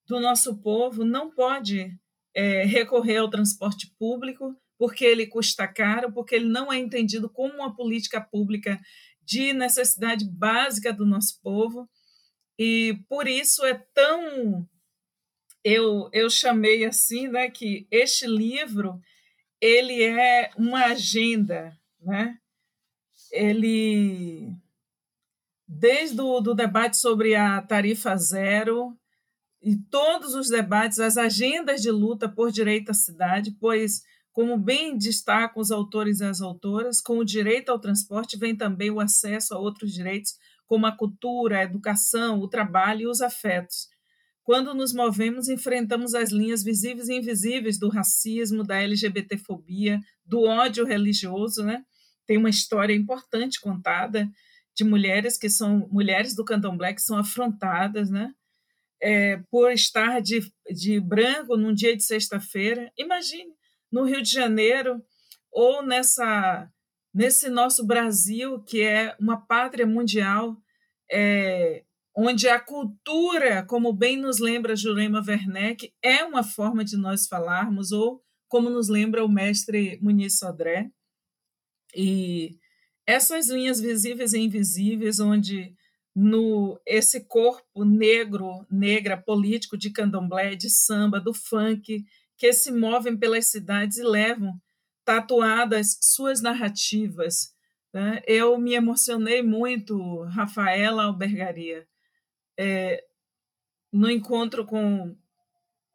[0.08, 1.96] do nosso povo não pode
[2.34, 7.54] é, recorrer ao transporte público porque ele custa caro, porque ele não é entendido como
[7.54, 8.80] uma política pública
[9.28, 11.86] de necessidade básica do nosso povo.
[12.58, 14.66] E por isso é tão.
[15.62, 18.98] Eu, eu chamei assim, né, que este livro
[19.60, 22.38] ele é uma agenda, né?
[23.30, 24.50] Ele
[25.66, 28.96] desde o do debate sobre a tarifa zero
[29.60, 34.02] e todos os debates, as agendas de luta por direito à cidade, pois
[34.38, 38.88] como bem destacam os autores e as autoras, com o direito ao transporte vem também
[38.88, 43.88] o acesso a outros direitos, como a cultura, a educação, o trabalho e os afetos.
[44.44, 50.86] Quando nos movemos, enfrentamos as linhas visíveis e invisíveis do racismo, da LGBTfobia, do ódio
[50.86, 51.82] religioso, né?
[52.24, 54.30] Tem uma história importante contada
[54.72, 58.32] de mulheres que são mulheres do candomblé que são afrontadas, né?
[59.02, 62.88] É, por estar de, de branco num dia de sexta-feira.
[62.96, 63.57] Imagine,
[63.90, 65.02] no Rio de Janeiro
[65.50, 66.70] ou nessa
[67.12, 70.56] nesse nosso Brasil que é uma pátria mundial,
[71.10, 71.82] é,
[72.14, 77.92] onde a cultura, como bem nos lembra Jurema Werneck, é uma forma de nós falarmos
[77.92, 80.90] ou como nos lembra o mestre Muniz Sodré.
[81.94, 82.58] E
[83.06, 85.74] essas linhas visíveis e invisíveis, onde
[86.14, 92.04] no esse corpo negro, negra político de candomblé, de samba, do funk,
[92.38, 94.58] que se movem pelas cidades e levam
[95.04, 97.52] tatuadas suas narrativas.
[97.92, 98.22] Né?
[98.26, 101.86] Eu me emocionei muito, Rafaela Albergaria,
[102.56, 103.04] é,
[103.92, 105.16] no encontro com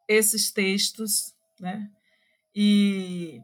[0.06, 1.90] esses textos, né?
[2.54, 3.40] E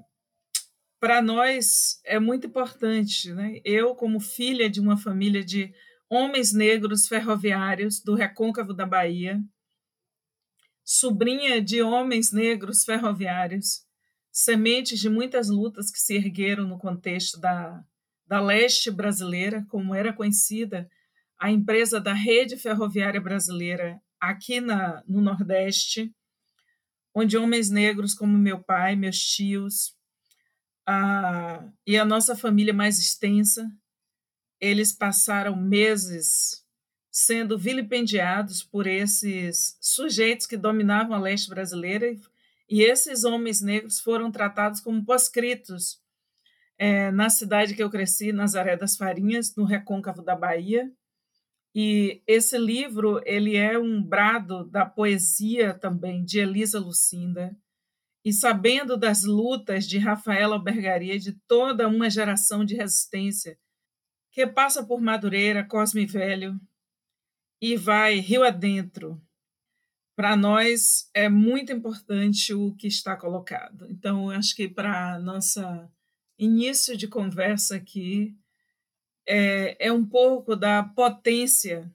[0.98, 3.60] para nós é muito importante, né?
[3.64, 5.72] Eu, como filha de uma família de
[6.08, 9.40] homens negros ferroviários do recôncavo da Bahia,
[10.92, 13.86] sobrinha de homens negros ferroviários,
[14.32, 17.80] sementes de muitas lutas que se ergueram no contexto da,
[18.26, 20.90] da leste brasileira, como era conhecida
[21.38, 26.12] a empresa da rede ferroviária brasileira aqui na, no Nordeste,
[27.14, 29.94] onde homens negros como meu pai, meus tios
[30.84, 33.70] a, e a nossa família mais extensa,
[34.58, 36.59] eles passaram meses
[37.10, 42.14] sendo vilipendiados por esses sujeitos que dominavam a leste brasileira
[42.68, 46.00] e esses homens negros foram tratados como proscritos
[46.78, 50.90] é, na cidade que eu cresci, Nazaré das Farinhas, no recôncavo da Bahia.
[51.74, 57.54] E esse livro ele é um brado da poesia também de Elisa Lucinda.
[58.24, 63.58] E sabendo das lutas de Rafaela Albergaria, de toda uma geração de resistência
[64.30, 66.58] que passa por Madureira, Cosme Velho
[67.60, 69.20] e vai rio adentro,
[70.16, 73.86] para nós é muito importante o que está colocado.
[73.90, 75.90] Então, acho que para nossa
[76.38, 78.36] início de conversa aqui
[79.26, 81.90] é, é um pouco da potência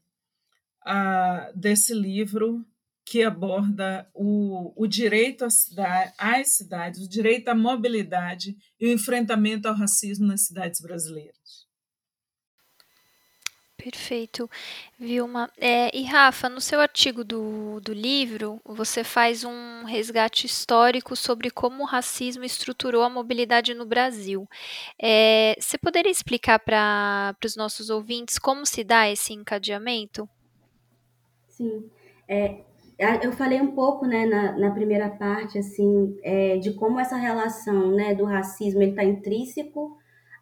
[0.82, 2.66] a, desse livro
[3.06, 9.68] que aborda o, o direito cidade, às cidades, o direito à mobilidade e o enfrentamento
[9.68, 11.45] ao racismo nas cidades brasileiras.
[13.86, 14.50] Perfeito,
[14.98, 15.48] Vilma.
[15.60, 21.52] É, e Rafa, no seu artigo do, do livro, você faz um resgate histórico sobre
[21.52, 24.50] como o racismo estruturou a mobilidade no Brasil.
[25.00, 30.28] É, você poderia explicar para os nossos ouvintes como se dá esse encadeamento?
[31.48, 31.88] Sim.
[32.28, 32.62] É,
[33.22, 37.92] eu falei um pouco né, na, na primeira parte assim é, de como essa relação
[37.92, 39.96] né, do racismo está intrínseco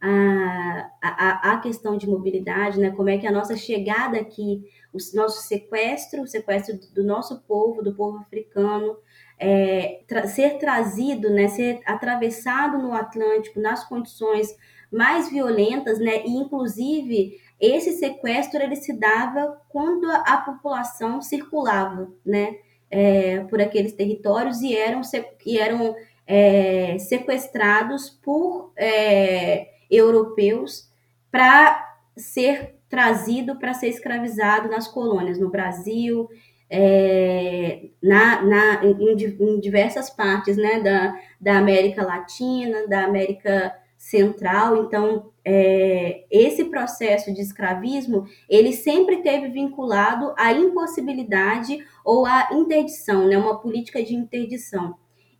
[0.05, 2.91] a, a, a questão de mobilidade, né?
[2.91, 7.81] Como é que a nossa chegada aqui, o nosso sequestro, o sequestro do nosso povo,
[7.81, 8.97] do povo africano,
[9.39, 11.47] é, tra ser trazido, né?
[11.47, 14.53] Ser atravessado no Atlântico nas condições
[14.91, 16.25] mais violentas, né?
[16.25, 22.57] E inclusive esse sequestro ele se dava quando a, população circulava, né?
[22.91, 25.01] É, por aqueles territórios e eram,
[25.45, 25.95] e eram
[26.27, 30.89] é, sequestrados por é, europeus
[31.31, 36.29] para ser trazido para ser escravizado nas colônias, no Brasil,
[36.69, 44.83] é, na, na, em, em, diversas partes né, da, da América Latina, da América Central.
[44.83, 53.27] Então, é, esse processo de escravismo, ele sempre teve vinculado à impossibilidade ou à interdição,
[53.27, 54.95] né, uma política de interdição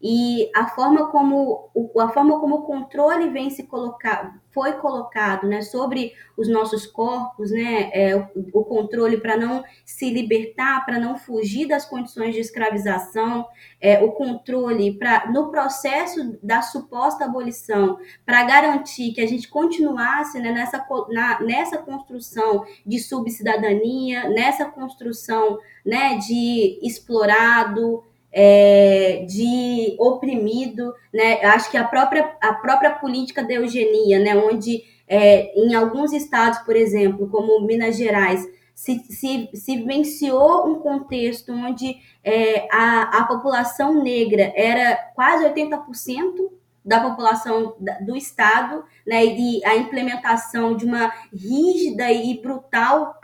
[0.05, 5.47] e a forma como o, a forma como o controle vem se colocar foi colocado
[5.47, 10.99] né, sobre os nossos corpos, né, é, o, o controle para não se libertar, para
[10.99, 13.47] não fugir das condições de escravização,
[13.81, 20.39] é, o controle para no processo da suposta abolição, para garantir que a gente continuasse
[20.39, 28.03] né, nessa, na, nessa construção de subcidadania, nessa construção né, de explorado,
[28.33, 31.43] é, de oprimido, né?
[31.45, 34.35] Acho que a própria, a própria política da eugenia, né?
[34.35, 40.79] Onde é, em alguns estados, por exemplo, como Minas Gerais, se, se, se vivenciou um
[40.79, 46.49] contexto onde é, a, a população negra era quase 80%
[46.83, 53.21] da população do estado, né, e a implementação de uma rígida e brutal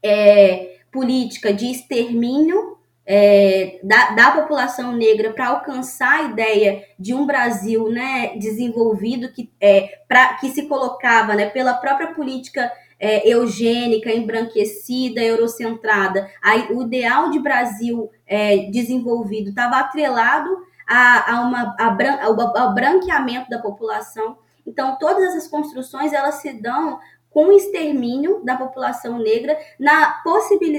[0.00, 2.75] é, política de extermínio
[3.06, 9.50] é, da, da, população negra para alcançar a ideia de um Brasil né, desenvolvido que,
[9.60, 16.28] é, pra, que se colocava né, pela própria política é, eugênica, embranquecida, eurocentrada.
[16.42, 20.50] Aí, o ideal de Brasil é, desenvolvido estava atrelado
[20.88, 24.38] a, a uma, a, ao branqueamento da população.
[24.66, 26.98] Então, todas essas construções elas se dão
[27.36, 30.22] com o extermínio da população negra na,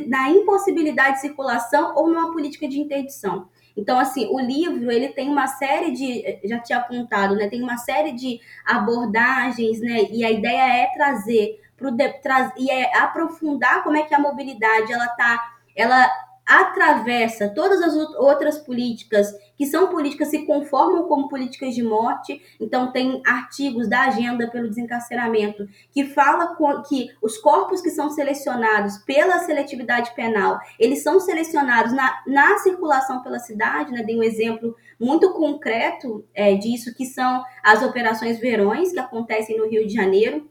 [0.08, 3.48] na impossibilidade de circulação ou numa política de interdição.
[3.78, 7.78] Então, assim, o livro, ele tem uma série de, já tinha apontado, né, tem uma
[7.78, 13.96] série de abordagens, né, e a ideia é trazer pro de, e é aprofundar como
[13.96, 16.10] é que a mobilidade ela tá, ela
[16.48, 22.42] atravessa todas as outras políticas que são políticas se conformam como políticas de morte.
[22.60, 26.56] Então tem artigos da agenda pelo desencarceramento que fala
[26.88, 33.22] que os corpos que são selecionados pela seletividade penal, eles são selecionados na, na circulação
[33.22, 34.04] pela cidade, né?
[34.04, 39.68] Dei um exemplo muito concreto é, disso, que são as operações Verões, que acontecem no
[39.68, 40.48] Rio de Janeiro,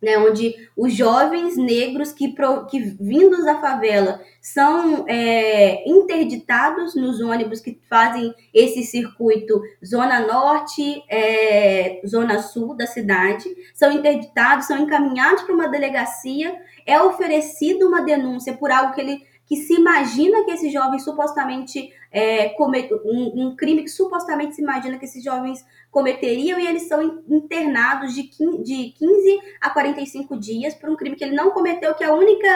[0.00, 2.34] né, onde os jovens negros que,
[2.70, 11.02] que vindos da favela são é, interditados nos ônibus que fazem esse circuito Zona Norte,
[11.08, 13.44] é, Zona Sul da cidade,
[13.74, 16.54] são interditados, são encaminhados para uma delegacia,
[16.86, 21.90] é oferecido uma denúncia por algo que ele que se imagina que esses jovens supostamente
[22.12, 22.54] é,
[23.02, 28.14] um, um, crime que supostamente se imagina que esses jovens cometeriam e eles são internados
[28.14, 32.04] de 15, de 15 a 45 dias por um crime que ele não cometeu, que
[32.04, 32.46] a única,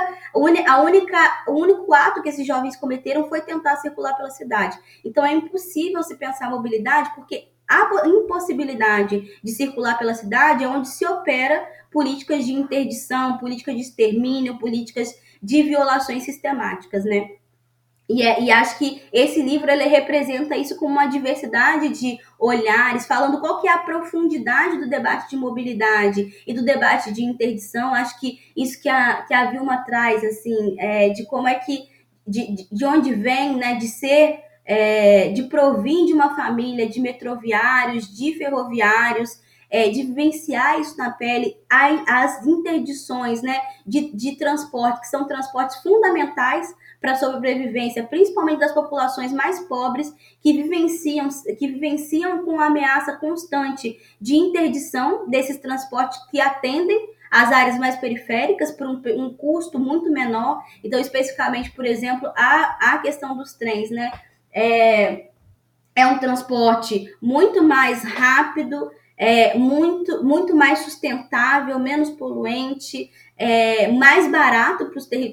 [0.67, 4.79] a única, o único ato que esses jovens cometeram foi tentar circular pela cidade.
[5.03, 10.89] Então é impossível se pensar mobilidade porque a impossibilidade de circular pela cidade é onde
[10.89, 17.31] se opera políticas de interdição, políticas de extermínio, políticas de violações sistemáticas, né?
[18.09, 23.07] E, é, e, acho que esse livro ele representa isso como uma diversidade de olhares,
[23.07, 27.95] falando qual que é a profundidade do debate de mobilidade e do debate de interdição.
[27.95, 31.89] Acho que isso que a, que a Vilma traz, assim, é, de como é que,
[32.27, 38.15] de, de onde vem, né, de ser, é, de provir de uma família de metroviários,
[38.15, 39.41] de ferroviários,
[39.73, 41.57] é, de vivenciar isso na pele,
[42.07, 48.73] as interdições né, de, de transporte, que são transportes fundamentais para a sobrevivência, principalmente das
[48.73, 51.27] populações mais pobres, que vivenciam,
[51.59, 57.97] que vivenciam com a ameaça constante de interdição desses transportes que atendem as áreas mais
[57.97, 60.63] periféricas por um, um custo muito menor.
[60.85, 64.13] Então, especificamente, por exemplo, a, a questão dos trens, né?
[64.53, 65.31] É,
[65.97, 74.31] é um transporte muito mais rápido, é, muito, muito mais sustentável, menos poluente, é, mais
[74.31, 74.91] barato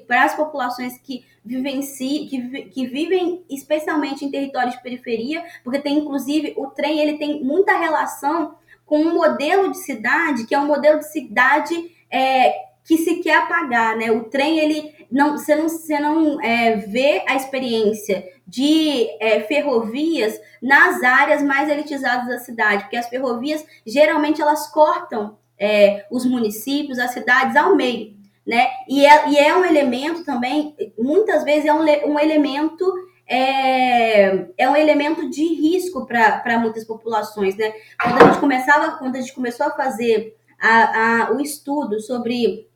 [0.08, 6.00] para as populações que, vivenci, que, que vivem especialmente em territórios de periferia, porque tem
[6.00, 8.56] inclusive o trem ele tem muita relação
[8.86, 13.38] com um modelo de cidade que é um modelo de cidade é, que se quer
[13.38, 14.12] apagar, né?
[14.12, 20.40] O trem ele não, você não, você não é, vê a experiência de é, ferrovias
[20.62, 27.00] nas áreas mais elitizadas da cidade, porque as ferrovias geralmente elas cortam é, os municípios,
[27.00, 28.68] as cidades ao meio, né?
[28.88, 32.86] E é, e é um elemento também, muitas vezes é um, um elemento
[33.28, 37.72] é, é um elemento de risco para muitas populações, né?
[38.02, 42.69] Quando a gente começava, quando a gente começou a fazer a, a, o estudo sobre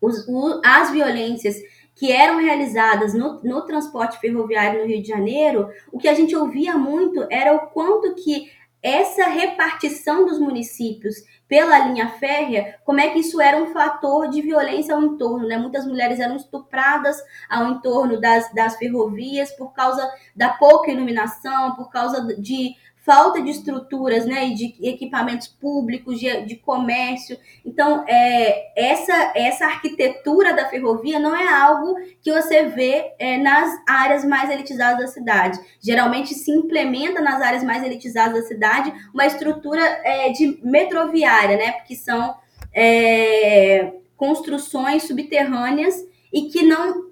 [0.00, 1.56] os, o, as violências
[1.94, 6.34] que eram realizadas no, no transporte ferroviário no Rio de Janeiro, o que a gente
[6.34, 8.50] ouvia muito era o quanto que
[8.82, 11.16] essa repartição dos municípios
[11.48, 15.56] pela linha férrea, como é que isso era um fator de violência ao entorno, né?
[15.56, 17.16] Muitas mulheres eram estupradas
[17.48, 22.74] ao entorno das, das ferrovias por causa da pouca iluminação, por causa de
[23.04, 27.38] falta de estruturas, né, e de equipamentos públicos, de, de comércio.
[27.64, 33.70] Então, é, essa, essa arquitetura da ferrovia não é algo que você vê é, nas
[33.86, 35.60] áreas mais elitizadas da cidade.
[35.80, 41.72] Geralmente se implementa nas áreas mais elitizadas da cidade uma estrutura é, de metroviária, né,
[41.72, 42.34] porque são
[42.72, 45.94] é, construções subterrâneas
[46.32, 47.04] e que não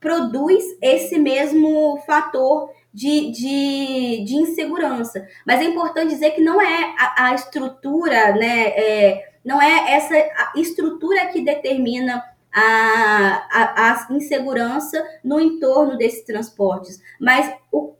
[0.00, 5.28] produz esse mesmo fator de, de, de insegurança.
[5.46, 8.68] Mas é importante dizer que não é a, a estrutura, né?
[8.68, 10.14] É, não é essa
[10.56, 17.92] estrutura que determina a, a, a, insegurança no entorno desses transportes, mas o,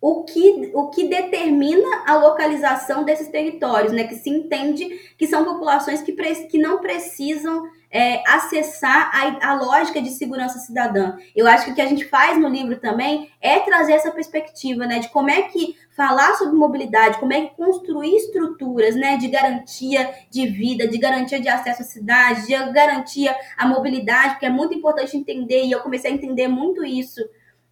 [0.00, 4.04] o, que, o que determina a localização desses territórios, né?
[4.04, 10.02] Que se entende que são populações que, que não precisam é, acessar a, a, lógica
[10.02, 11.16] de segurança cidadã.
[11.34, 14.84] Eu acho que o que a gente faz no livro também é trazer essa perspectiva,
[14.84, 19.28] né, de como é que falar sobre mobilidade, como é que construir estruturas, né, de
[19.28, 24.50] garantia de vida, de garantia de acesso à cidade, de garantia à mobilidade, porque é
[24.50, 27.20] muito importante entender, e eu comecei a entender muito isso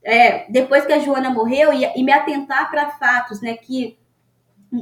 [0.05, 3.99] é, depois que a Joana morreu, e, e me atentar para fatos, né, que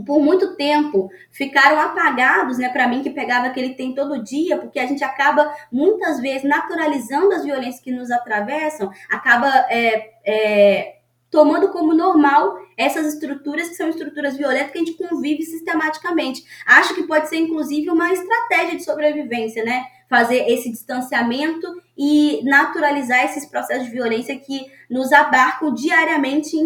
[0.06, 4.78] por muito tempo ficaram apagados, né, para mim que pegava aquele tem todo dia, porque
[4.78, 10.96] a gente acaba muitas vezes naturalizando as violências que nos atravessam, acaba é, é,
[11.30, 16.44] tomando como normal essas estruturas que são estruturas violentas que a gente convive sistematicamente.
[16.66, 19.84] Acho que pode ser, inclusive, uma estratégia de sobrevivência, né?
[20.08, 21.66] Fazer esse distanciamento
[21.96, 26.56] e naturalizar esses processos de violência que nos abarcam diariamente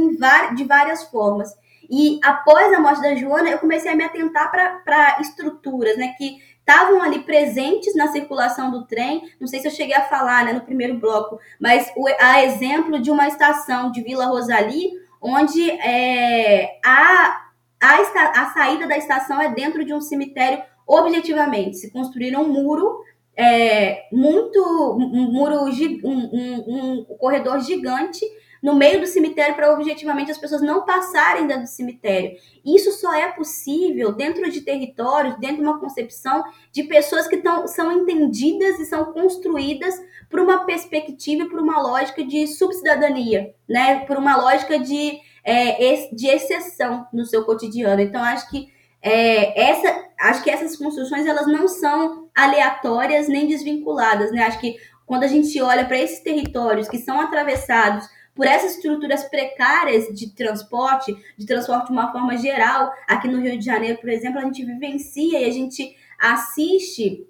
[0.55, 1.53] de várias formas.
[1.91, 6.15] E após a morte da Joana, eu comecei a me atentar para estruturas, né?
[6.17, 9.23] Que estavam ali presentes na circulação do trem.
[9.39, 12.99] Não sei se eu cheguei a falar né, no primeiro bloco, mas o, a exemplo
[12.99, 17.43] de uma estação de Vila Rosali, onde é, a,
[17.81, 21.77] a, a saída da estação é dentro de um cemitério objetivamente.
[21.77, 23.05] Se construíram um muro
[23.37, 28.25] é, muito um muro um, um, um corredor gigante
[28.65, 32.35] no meio do cemitério para objetivamente as pessoas não passarem dentro do cemitério.
[32.65, 36.43] Isso só é possível dentro de territórios, dentro de uma concepção
[36.73, 39.95] de pessoas que tão, são entendidas e são construídas
[40.31, 44.07] por uma perspectiva e por uma lógica de subcidadania, né?
[44.07, 48.01] Por uma lógica de, é, de exceção no seu cotidiano.
[48.01, 54.33] Então, acho que é, essa, acho que essas construções elas não são aleatórias nem desvinculadas,
[54.33, 54.45] né?
[54.45, 59.25] Acho que quando a gente olha para esses territórios que são atravessados por essas estruturas
[59.25, 62.93] precárias de transporte, de transporte de uma forma geral.
[63.07, 67.27] Aqui no Rio de Janeiro, por exemplo, a gente vivencia e a gente assiste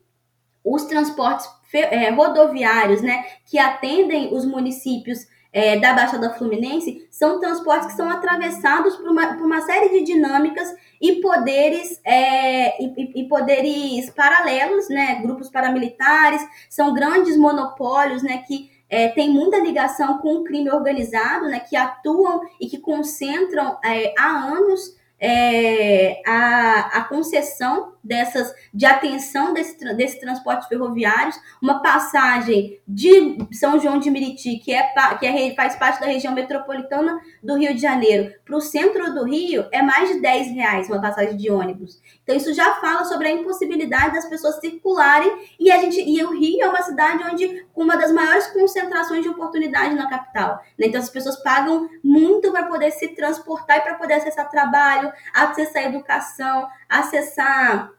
[0.65, 7.89] os transportes é, rodoviários, né, que atendem os municípios é, da Baixada Fluminense, são transportes
[7.89, 10.69] que são atravessados por uma, por uma série de dinâmicas
[11.01, 18.74] e poderes é, e, e, poderes paralelos, né, grupos paramilitares, são grandes monopólios, né, que
[18.89, 24.15] é, tem muita ligação com o crime organizado, né, que atuam e que concentram é,
[24.19, 32.81] há anos é, a, a concessão dessas de atenção desse, desses transportes ferroviários, uma passagem
[32.87, 34.83] de São João de Meriti, que, é,
[35.19, 39.25] que é, faz parte da região metropolitana do Rio de Janeiro, para o centro do
[39.25, 42.01] Rio, é mais de 10 reais uma passagem de ônibus.
[42.23, 46.39] Então, isso já fala sobre a impossibilidade das pessoas circularem, e a gente e o
[46.39, 50.61] Rio é uma cidade onde com uma das maiores concentrações de oportunidade na capital.
[50.79, 50.87] Né?
[50.87, 55.85] Então, as pessoas pagam muito para poder se transportar e para poder acessar trabalho, acessar
[55.85, 56.69] educação,
[57.01, 57.91] acessar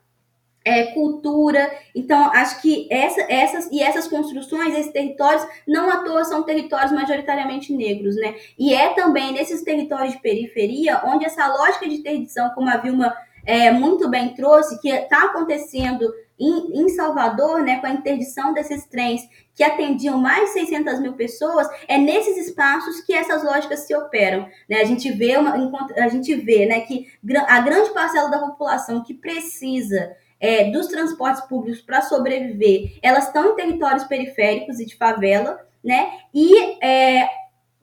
[0.65, 1.71] é, cultura.
[1.93, 6.91] Então, acho que essa, essas e essas construções, esses territórios, não à toa são territórios
[6.91, 8.35] majoritariamente negros, né?
[8.57, 13.15] E é também nesses territórios de periferia onde essa lógica de interdição, como a Vilma
[13.45, 18.85] é, muito bem trouxe, que está acontecendo em, em, Salvador, né, com a interdição desses
[18.85, 19.21] trens
[19.53, 24.47] que atendiam mais de 600 mil pessoas, é nesses espaços que essas lógicas se operam.
[24.69, 24.81] Né?
[24.81, 25.55] A gente vê, uma,
[25.97, 27.07] a gente vê né, que
[27.47, 33.51] a grande parcela da população que precisa é, dos transportes públicos para sobreviver, elas estão
[33.51, 36.11] em territórios periféricos e de favela, né?
[36.33, 37.27] E é,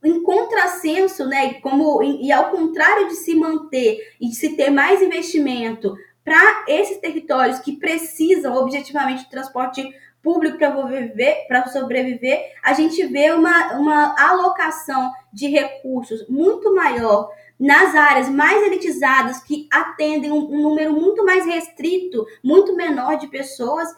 [0.04, 1.54] em contrassenso, né?
[1.54, 6.64] Como e, e ao contrário de se manter e de se ter mais investimento para
[6.68, 9.82] esses territórios que precisam objetivamente de transporte
[10.22, 17.30] público para sobreviver, para sobreviver, a gente vê uma, uma alocação de recursos muito maior
[17.58, 23.26] nas áreas mais elitizadas, que atendem um, um número muito mais restrito, muito menor de
[23.26, 23.88] pessoas,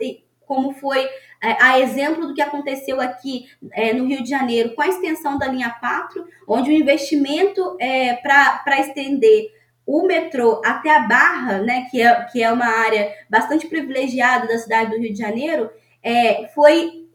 [0.46, 1.06] como foi
[1.42, 5.38] é, a exemplo do que aconteceu aqui é, no Rio de Janeiro com a extensão
[5.38, 9.52] da linha 4, onde o investimento é, para estender
[9.86, 14.58] o metrô até a Barra, né, que, é, que é uma área bastante privilegiada da
[14.58, 15.70] cidade do Rio de Janeiro,
[16.02, 17.06] é, foi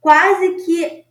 [0.00, 1.04] quase que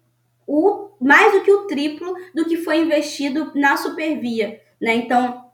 [0.47, 4.61] o, mais do que o triplo do que foi investido na Supervia.
[4.79, 4.95] Né?
[4.95, 5.45] Então,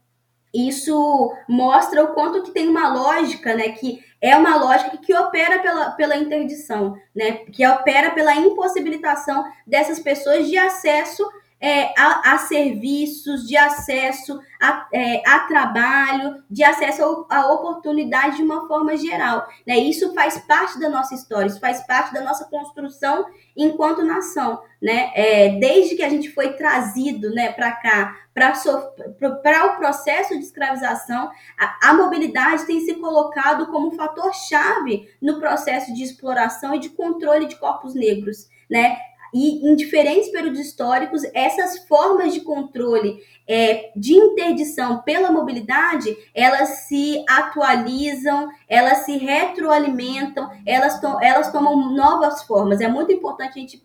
[0.54, 5.60] isso mostra o quanto que tem uma lógica, né, que é uma lógica que opera
[5.60, 11.28] pela, pela interdição, né, que opera pela impossibilitação dessas pessoas de acesso
[11.62, 18.44] é, a, a, serviços, de acesso a, é, a trabalho, de acesso a oportunidade de
[18.44, 19.48] uma forma geral.
[19.66, 19.78] Né?
[19.78, 24.64] Isso faz parte da nossa história, isso faz parte da nossa construção enquanto nação.
[24.82, 25.12] Né?
[25.14, 31.30] É, desde que a gente foi trazido né, para cá, para o processo de escravização,
[31.60, 36.90] a, a mobilidade tem se colocado como fator chave no processo de exploração e de
[36.90, 38.50] controle de corpos negros.
[38.68, 38.98] Né?
[39.34, 46.70] E em diferentes períodos históricos, essas formas de controle é, de interdição pela mobilidade, elas
[46.88, 52.82] se atualizam, elas se retroalimentam, elas, to elas tomam novas formas.
[52.82, 53.82] É muito importante a gente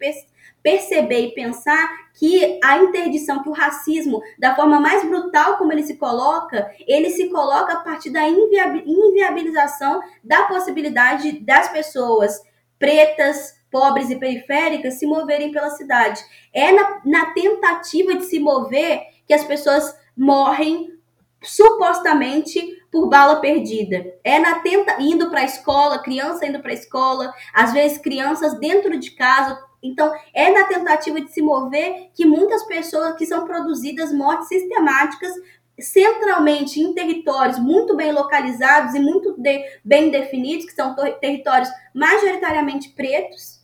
[0.63, 5.83] perceber e pensar que a interdição, que o racismo, da forma mais brutal como ele
[5.83, 12.41] se coloca, ele se coloca a partir da inviabilização da possibilidade das pessoas
[12.79, 16.21] pretas, pobres e periféricas se moverem pela cidade.
[16.53, 20.97] É na, na tentativa de se mover que as pessoas morrem
[21.43, 22.61] supostamente
[22.91, 24.05] por bala perdida.
[24.25, 28.59] É na tenta indo para a escola, criança indo para a escola, às vezes crianças
[28.59, 29.59] dentro de casa.
[29.83, 35.33] Então, é na tentativa de se mover que muitas pessoas que são produzidas mortes sistemáticas
[35.79, 42.91] centralmente em territórios muito bem localizados e muito de, bem definidos, que são territórios majoritariamente
[42.91, 43.56] pretos,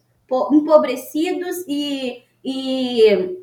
[0.53, 3.39] empobrecidos e, e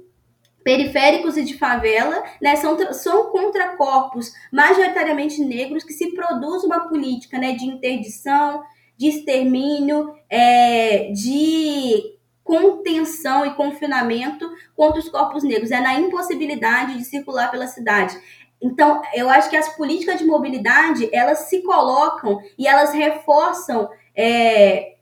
[0.63, 7.37] periféricos e de favela, né, são, são contracorpos majoritariamente negros que se produz uma política
[7.37, 8.63] né, de interdição,
[8.97, 17.05] de extermínio, é, de contenção e confinamento contra os corpos negros, é na impossibilidade de
[17.05, 18.17] circular pela cidade.
[18.61, 24.95] Então, eu acho que as políticas de mobilidade, elas se colocam e elas reforçam é,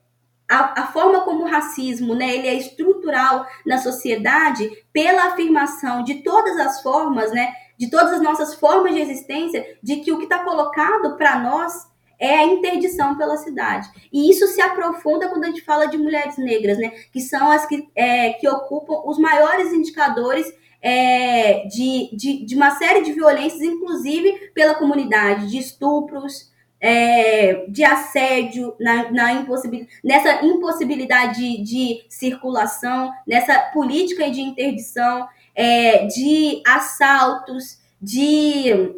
[0.50, 6.24] a, a, forma como o racismo né, ele é estrutural na sociedade pela afirmação de
[6.24, 10.24] todas as formas, né, de todas as nossas formas de existência, de que o que
[10.24, 11.88] está colocado para nós
[12.20, 13.90] é a interdição pela cidade.
[14.12, 17.66] E isso se aprofunda quando a gente fala de mulheres negras, né, que são as
[17.66, 23.62] que, é, que ocupam os maiores indicadores é, de, de, de uma série de violências,
[23.62, 32.06] inclusive pela comunidade, de estupros, é, de assédio, na, na impossibil, nessa impossibilidade de, de,
[32.10, 38.94] circulação, nessa política de interdição, é, de assaltos, de,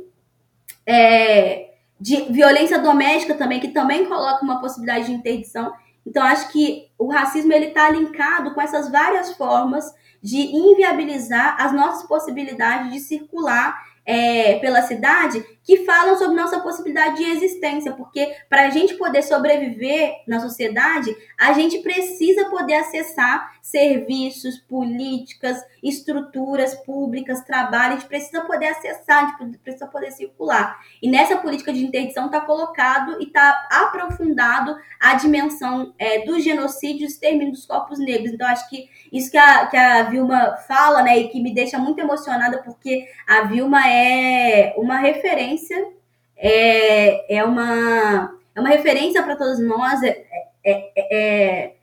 [0.85, 1.69] é,
[1.99, 5.73] de violência doméstica também, que também coloca uma possibilidade de interdição.
[6.05, 9.85] Então, acho que o racismo ele está linkado com essas várias formas
[10.21, 17.17] de inviabilizar as nossas possibilidades de circular é, pela cidade que falam sobre nossa possibilidade
[17.17, 23.59] de existência, porque para a gente poder sobreviver na sociedade, a gente precisa poder acessar
[23.61, 30.79] serviços, políticas, estruturas públicas, trabalho, a gente precisa poder acessar, a gente precisa poder circular.
[30.99, 37.07] E nessa política de interdição está colocado e está aprofundado a dimensão é, do genocídio
[37.07, 38.33] e dos corpos negros.
[38.33, 41.77] Então, acho que isso que a, que a Vilma fala, né, e que me deixa
[41.77, 45.58] muito emocionada, porque a Vilma é uma referência,
[46.37, 50.25] é, é, uma, é uma referência para todos nós, é,
[50.63, 51.73] é, é,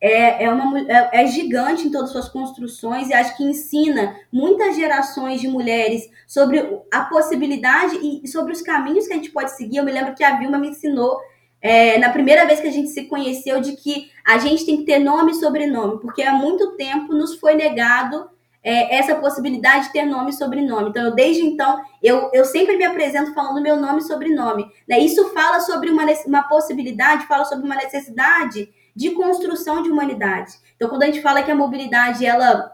[0.00, 4.16] é, é, uma, é, é gigante em todas as suas construções e acho que ensina
[4.32, 9.56] muitas gerações de mulheres sobre a possibilidade e sobre os caminhos que a gente pode
[9.56, 9.78] seguir.
[9.78, 11.18] Eu me lembro que a Vilma me ensinou
[11.60, 14.84] é, na primeira vez que a gente se conheceu, de que a gente tem que
[14.84, 18.28] ter nome e sobrenome, porque há muito tempo nos foi negado
[18.66, 20.88] é, essa possibilidade de ter nome e sobrenome.
[20.88, 24.66] Então, eu, desde então, eu, eu sempre me apresento falando meu nome e sobrenome.
[24.88, 24.98] Né?
[24.98, 30.54] Isso fala sobre uma, uma possibilidade, fala sobre uma necessidade de construção de humanidade.
[30.74, 32.72] Então, quando a gente fala que a mobilidade ela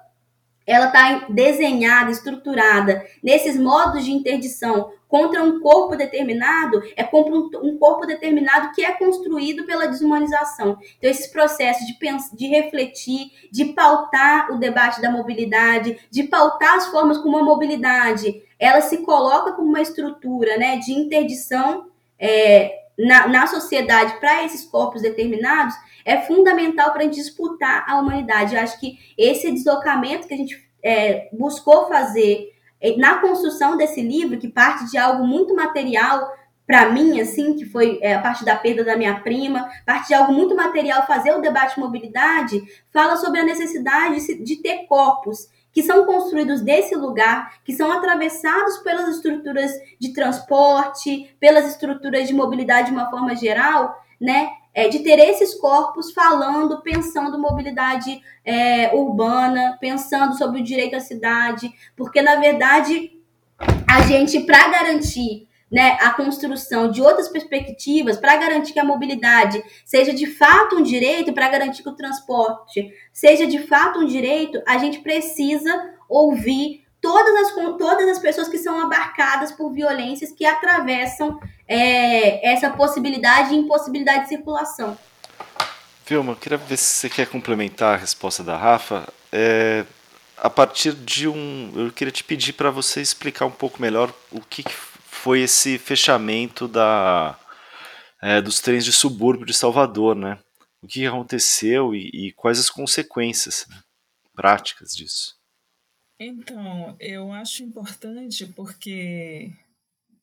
[0.66, 7.76] ela está desenhada, estruturada nesses modos de interdição contra um corpo determinado, é contra um,
[7.76, 10.78] corpo determinado que é construído pela desumanização.
[10.96, 11.98] Então, esses processos de,
[12.34, 18.42] de refletir, de pautar o debate da mobilidade, de pautar as formas como a mobilidade,
[18.58, 21.88] ela se coloca como uma estrutura né, de interdição
[22.18, 28.54] é, na, na sociedade para esses corpos determinados, é fundamental para disputar a humanidade.
[28.54, 34.00] Eu acho que esse deslocamento que a gente é, buscou fazer é, na construção desse
[34.00, 36.28] livro, que parte de algo muito material
[36.66, 40.14] para mim, assim, que foi é, a parte da perda da minha prima, parte de
[40.14, 44.86] algo muito material, fazer o debate de mobilidade, fala sobre a necessidade de, de ter
[44.86, 52.28] corpos que são construídos desse lugar, que são atravessados pelas estruturas de transporte, pelas estruturas
[52.28, 54.50] de mobilidade de uma forma geral, né?
[54.74, 61.00] É, de ter esses corpos falando, pensando mobilidade é, urbana, pensando sobre o direito à
[61.00, 63.12] cidade, porque na verdade
[63.86, 69.62] a gente, para garantir né, a construção de outras perspectivas, para garantir que a mobilidade
[69.86, 74.60] seja de fato um direito, para garantir que o transporte seja de fato um direito,
[74.66, 80.46] a gente precisa ouvir todas as, todas as pessoas que são abarcadas por violências que
[80.46, 81.38] atravessam
[81.68, 84.96] é, essa possibilidade e impossibilidade de circulação.
[86.06, 89.06] Vilma, queria ver se você quer complementar a resposta da Rafa.
[89.30, 89.84] É,
[90.36, 91.72] a partir de um.
[91.76, 94.64] Eu queria te pedir para você explicar um pouco melhor o que,
[95.22, 97.38] foi esse fechamento da,
[98.20, 100.38] é, dos trens de subúrbio de Salvador, né?
[100.82, 103.76] O que aconteceu e, e quais as consequências né,
[104.34, 105.36] práticas disso?
[106.24, 109.52] Então, eu acho importante porque,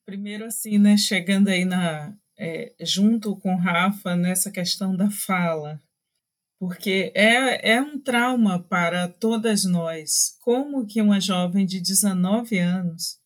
[0.05, 5.81] primeiro assim, né, chegando aí na, é, junto com Rafa nessa questão da fala,
[6.59, 10.37] porque é, é um trauma para todas nós.
[10.41, 13.19] Como que uma jovem de 19 anos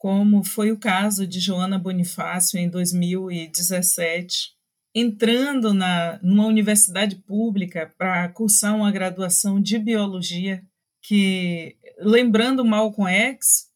[0.00, 4.52] como foi o caso de Joana Bonifácio em 2017,
[4.94, 10.64] entrando na, numa universidade pública para cursar uma graduação de biologia,
[11.02, 13.70] que, lembrando Malcolm X,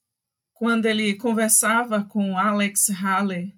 [0.52, 3.52] quando ele conversava com Alex Haller,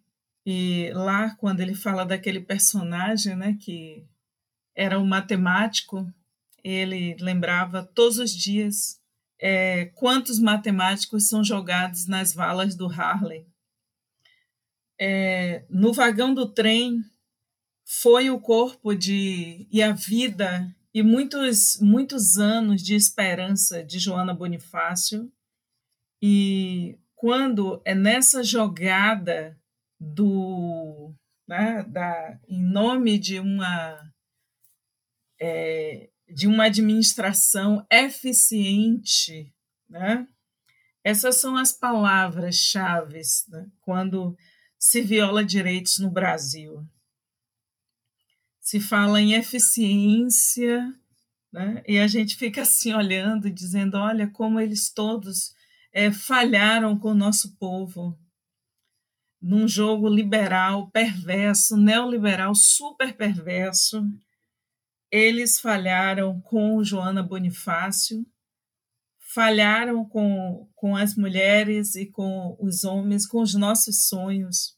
[0.44, 4.06] e lá, quando ele fala daquele personagem, né, que
[4.74, 6.12] era um matemático,
[6.62, 9.00] ele lembrava todos os dias
[9.38, 13.46] é, quantos matemáticos são jogados nas valas do Harley.
[14.98, 17.04] É, no vagão do trem
[17.84, 24.32] foi o corpo de e a vida e muitos muitos anos de esperança de Joana
[24.32, 25.30] Bonifácio
[26.22, 29.60] e quando é nessa jogada
[30.00, 31.14] do
[31.46, 34.10] né, da, em nome de uma
[35.38, 39.52] é, de uma administração eficiente,
[39.86, 40.26] né?
[41.04, 44.34] Essas são as palavras-chave né, quando
[44.78, 46.88] se viola direitos no Brasil.
[48.66, 50.92] Se fala em eficiência,
[51.52, 55.54] né, e a gente fica assim olhando, dizendo: olha como eles todos
[55.92, 58.18] é, falharam com o nosso povo
[59.40, 64.02] num jogo liberal, perverso, neoliberal, super perverso.
[65.12, 68.26] Eles falharam com Joana Bonifácio,
[69.32, 74.76] falharam com, com as mulheres e com os homens, com os nossos sonhos.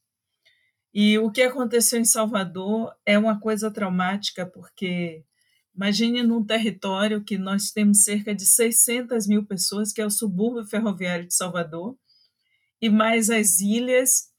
[1.01, 5.25] E o que aconteceu em Salvador é uma coisa traumática, porque
[5.73, 10.67] imagine num território que nós temos cerca de 600 mil pessoas, que é o subúrbio
[10.67, 11.97] ferroviário de Salvador,
[12.83, 14.33] e mais as ilhas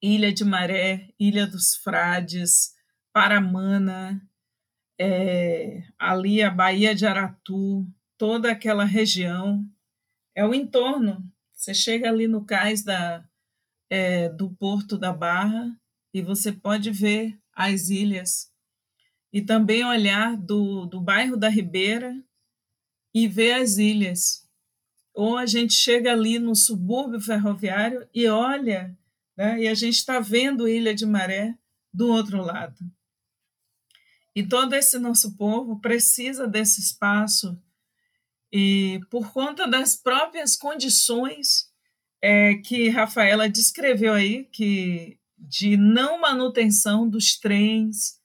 [0.00, 2.72] Ilha de Maré, Ilha dos Frades,
[3.12, 4.26] Paramana,
[4.98, 9.62] é, ali a Baía de Aratu, toda aquela região,
[10.34, 11.30] é o entorno.
[11.52, 13.22] Você chega ali no cais da,
[13.90, 15.74] é, do Porto da Barra
[16.12, 18.52] e você pode ver as ilhas.
[19.32, 22.14] E também olhar do, do bairro da Ribeira
[23.12, 24.48] e ver as ilhas.
[25.12, 28.96] Ou a gente chega ali no subúrbio ferroviário e olha
[29.36, 29.60] né?
[29.60, 31.56] e a gente está vendo Ilha de Maré
[31.92, 32.78] do outro lado.
[34.34, 37.60] E todo esse nosso povo precisa desse espaço
[38.52, 41.72] e por conta das próprias condições
[42.26, 48.18] é, que Rafaela descreveu aí, que de não manutenção dos trens,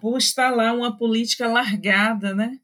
[0.00, 2.60] por estar lá uma política largada, né?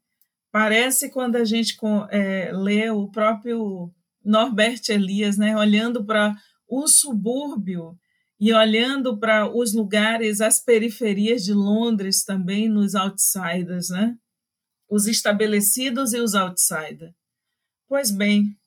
[0.53, 1.77] Parece quando a gente
[2.11, 6.33] é, lê o próprio Norbert Elias, né, olhando para
[6.65, 7.99] o subúrbio
[8.39, 14.15] e olhando para os lugares, as periferias de Londres também, nos outsiders, né?
[14.89, 17.13] Os estabelecidos e os outsiders.
[17.85, 18.57] Pois bem,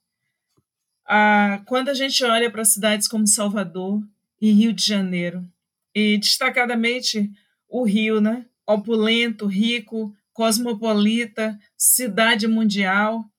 [1.15, 4.03] a, quando a gente olha para cidades como Salvador
[4.41, 5.47] e Rio de Janeiro,
[5.95, 7.31] e destacadamente
[7.69, 8.47] o Rio, né?
[8.67, 13.31] Opulento, rico, cosmopolita, cidade mundial,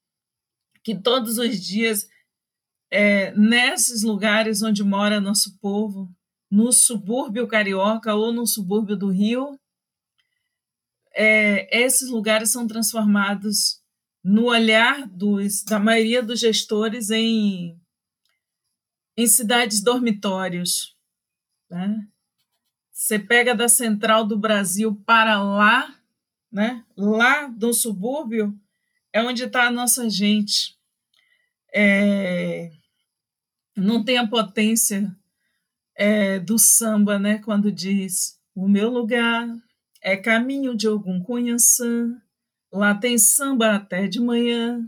[0.83, 2.07] que todos os dias
[2.91, 6.07] é, nesses lugares onde mora nosso povo,
[6.51, 9.59] no subúrbio carioca ou no subúrbio do Rio,
[11.15, 13.82] é, esses lugares são transformados
[14.23, 17.77] no olhar dos, da maioria dos gestores em,
[19.17, 20.95] em cidades dormitórios.
[21.69, 22.07] Né?
[22.91, 25.93] Você pega da central do Brasil para lá,
[26.51, 26.85] né?
[26.95, 28.57] lá do subúrbio,
[29.11, 30.77] é onde está a nossa gente.
[31.73, 32.71] É,
[33.75, 35.13] não tem a potência
[35.95, 37.39] é, do samba, né?
[37.39, 39.47] Quando diz o meu lugar
[40.01, 42.21] é caminho de algum Cunhaçã,
[42.73, 44.83] lá tem samba até de manhã.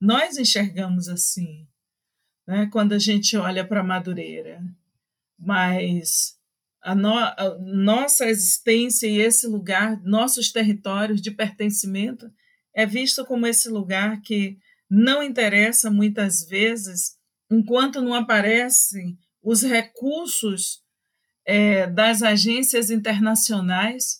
[0.00, 1.66] Nós enxergamos assim,
[2.46, 2.68] né?
[2.70, 4.62] Quando a gente olha para Madureira,
[5.38, 6.38] mas
[6.82, 12.30] a, no, a nossa existência e esse lugar, nossos territórios de pertencimento,
[12.74, 17.16] é visto como esse lugar que não interessa muitas vezes
[17.50, 20.82] enquanto não aparecem os recursos
[21.44, 24.19] é, das agências internacionais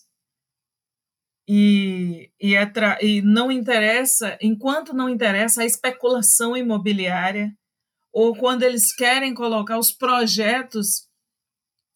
[1.53, 2.53] e, e,
[3.01, 7.53] e não interessa, enquanto não interessa a especulação imobiliária,
[8.13, 11.09] ou quando eles querem colocar os projetos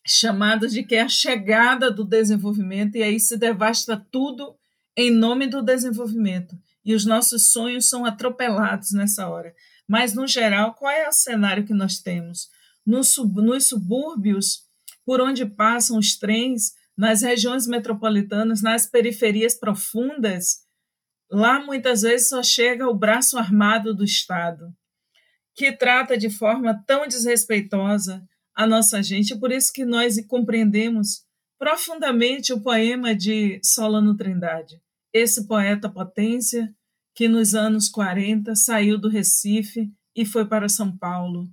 [0.05, 4.57] chamados de que é a chegada do desenvolvimento, e aí se devasta tudo
[4.93, 6.53] em nome do desenvolvimento.
[6.83, 9.55] E os nossos sonhos são atropelados nessa hora.
[9.87, 12.49] Mas, no geral, qual é o cenário que nós temos?
[12.85, 14.65] Nos, sub, nos subúrbios,
[15.05, 20.65] por onde passam os trens, nas regiões metropolitanas, nas periferias profundas,
[21.29, 24.73] lá muitas vezes só chega o braço armado do Estado.
[25.57, 28.21] que trata de forma tão desrespeitosa
[28.53, 31.23] a nossa gente, por isso que nós compreendemos
[31.57, 34.81] profundamente o poema de Solano Trindade,
[35.13, 36.75] esse poeta potência
[37.13, 41.49] que nos anos 40 saiu do Recife e foi para São Paulo.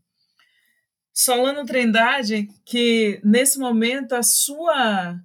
[1.15, 5.21] Solano Trindade, que nesse momento a sua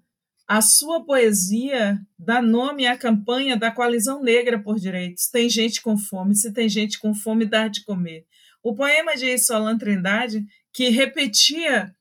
[0.47, 5.27] a sua poesia dá nome à campanha da Coalizão Negra por Direitos.
[5.29, 8.25] Tem gente com fome, se tem gente com fome, dá de comer.
[8.63, 11.93] O poema de Solano Trindade, que repetia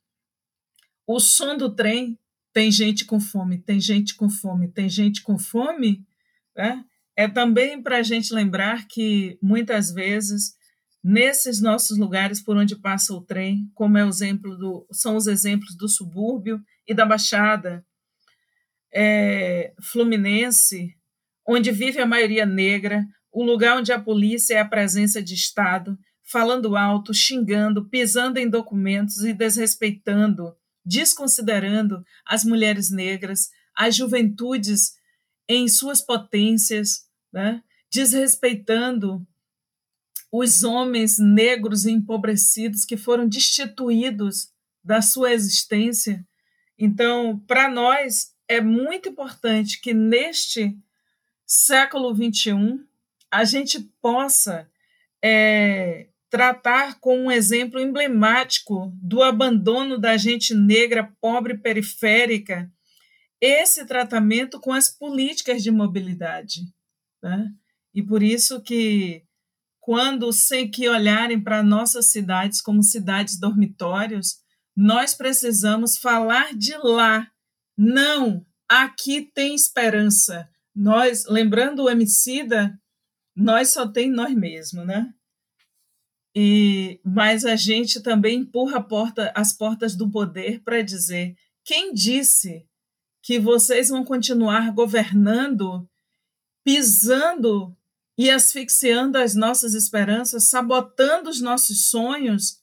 [1.07, 2.19] o som do trem,
[2.53, 6.05] tem gente com fome, tem gente com fome, tem gente com fome,
[6.57, 6.85] né?
[7.17, 10.55] é também para a gente lembrar que muitas vezes
[11.03, 15.27] nesses nossos lugares por onde passa o trem, como é o exemplo do, são os
[15.27, 17.85] exemplos do subúrbio e da Baixada
[18.93, 20.95] é, Fluminense,
[21.47, 25.99] onde vive a maioria negra, o lugar onde a polícia é a presença de Estado,
[26.25, 34.95] falando alto, xingando, pisando em documentos e desrespeitando, desconsiderando as mulheres negras, as juventudes
[35.49, 37.63] em suas potências, né?
[37.93, 39.27] desrespeitando
[40.33, 44.49] os homens negros e empobrecidos que foram destituídos
[44.83, 46.27] da sua existência.
[46.79, 50.77] Então, para nós, é muito importante que neste
[51.45, 52.81] século XXI
[53.31, 54.69] a gente possa
[55.23, 62.71] é, tratar com um exemplo emblemático do abandono da gente negra, pobre, periférica,
[63.41, 66.63] esse tratamento com as políticas de mobilidade.
[67.23, 67.51] Né?
[67.95, 69.23] E por isso que,
[69.81, 74.39] quando sem que olharem para nossas cidades como cidades dormitórios,
[74.75, 77.31] nós precisamos falar de lá.
[77.77, 80.49] Não, aqui tem esperança.
[80.75, 82.79] Nós, lembrando o Emicida,
[83.35, 85.13] nós só tem nós mesmos, né?
[86.35, 92.67] E, mas a gente também empurra porta, as portas do poder para dizer: quem disse
[93.23, 95.89] que vocês vão continuar governando
[96.67, 97.77] pisando
[98.19, 102.61] e asfixiando as nossas esperanças, sabotando os nossos sonhos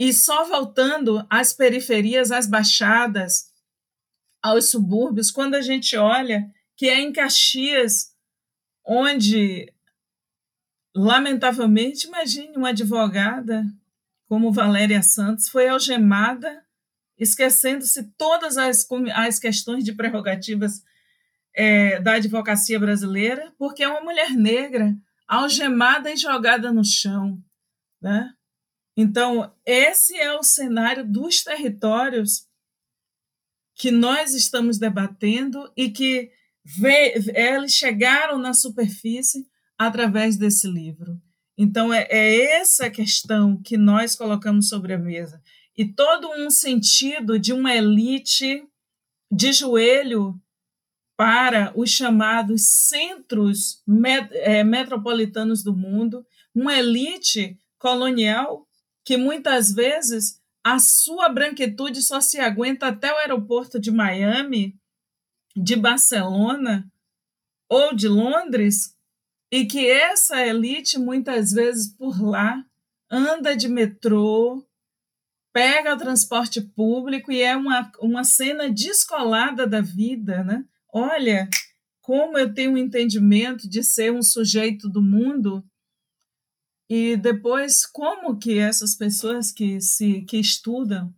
[0.00, 3.51] e só voltando às periferias, às baixadas,
[4.42, 8.12] aos subúrbios, quando a gente olha que é em Caxias
[8.84, 9.72] onde,
[10.94, 13.64] lamentavelmente, imagine uma advogada
[14.26, 16.64] como Valéria Santos foi algemada,
[17.18, 20.82] esquecendo-se todas as, as questões de prerrogativas
[21.54, 24.96] é, da advocacia brasileira, porque é uma mulher negra
[25.28, 27.38] algemada e jogada no chão.
[28.00, 28.32] Né?
[28.96, 32.48] Então, esse é o cenário dos territórios
[33.82, 36.30] que nós estamos debatendo e que
[37.34, 39.44] eles chegaram na superfície
[39.76, 41.20] através desse livro.
[41.58, 45.42] Então, é, é essa questão que nós colocamos sobre a mesa.
[45.76, 48.62] E todo um sentido de uma elite
[49.28, 50.40] de joelho
[51.16, 56.24] para os chamados centros met é, metropolitanos do mundo,
[56.54, 58.64] uma elite colonial
[59.04, 64.78] que muitas vezes a sua branquitude só se aguenta até o aeroporto de Miami,
[65.56, 66.90] de Barcelona
[67.68, 68.96] ou de Londres,
[69.50, 72.64] e que essa elite muitas vezes por lá
[73.10, 74.66] anda de metrô,
[75.52, 80.64] pega o transporte público e é uma, uma cena descolada da vida, né?
[80.92, 81.48] olha
[82.02, 85.64] como eu tenho um entendimento de ser um sujeito do mundo
[86.94, 91.10] e depois como que essas pessoas que se que estudam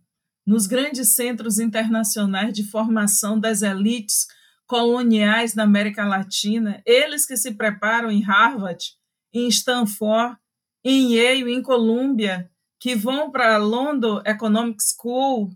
[0.47, 4.25] nos grandes centros internacionais de formação das elites
[4.65, 8.85] coloniais da América Latina, eles que se preparam em Harvard,
[9.33, 10.37] em Stanford,
[10.81, 12.49] em Yale, em Columbia,
[12.79, 15.49] que vão para a London Economic School,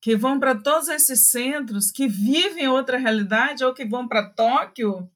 [0.00, 5.10] que vão para todos esses centros, que vivem outra realidade, ou que vão para Tóquio,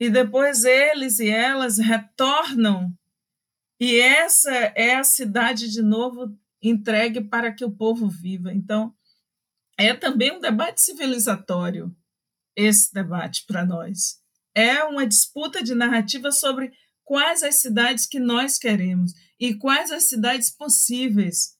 [0.00, 2.90] e depois eles e elas retornam,
[3.78, 8.52] e essa é a cidade de novo entregue para que o povo viva.
[8.52, 8.94] Então,
[9.78, 11.94] é também um debate civilizatório,
[12.56, 14.18] esse debate para nós.
[14.54, 16.72] É uma disputa de narrativa sobre
[17.04, 21.58] quais as cidades que nós queremos e quais as cidades possíveis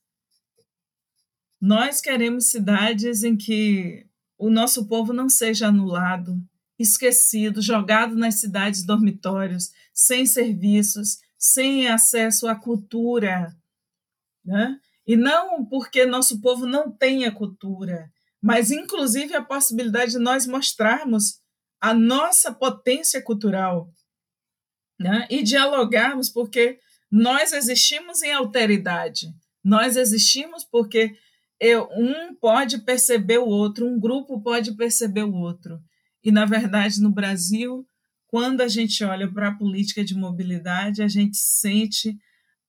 [1.61, 6.35] nós queremos cidades em que o nosso povo não seja anulado,
[6.81, 13.55] esquecido, jogado nas cidades dormitórios, sem serviços, sem acesso à cultura.
[14.43, 14.79] Né?
[15.05, 18.11] E não porque nosso povo não tenha cultura,
[18.41, 21.39] mas inclusive a possibilidade de nós mostrarmos
[21.79, 23.89] a nossa potência cultural
[24.99, 25.27] né?
[25.29, 26.79] e dialogarmos, porque
[27.11, 29.33] nós existimos em alteridade.
[29.63, 31.15] Nós existimos porque
[31.95, 35.79] um pode perceber o outro, um grupo pode perceber o outro.
[36.23, 37.85] E, na verdade, no Brasil,
[38.27, 42.17] quando a gente olha para a política de mobilidade, a gente sente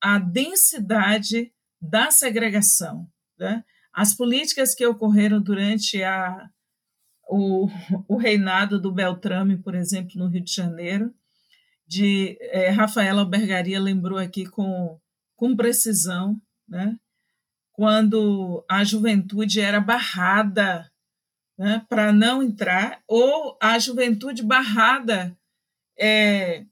[0.00, 3.06] a densidade da segregação.
[3.38, 3.64] Né?
[3.92, 6.48] As políticas que ocorreram durante a,
[7.28, 7.68] o,
[8.08, 11.14] o reinado do Beltrame, por exemplo, no Rio de Janeiro,
[11.86, 14.98] de é, Rafaela Albergaria lembrou aqui com,
[15.36, 16.96] com precisão, né?
[17.72, 20.91] quando a juventude era barrada
[21.58, 25.36] né, para não entrar, ou a juventude barrada
[25.98, 26.64] é,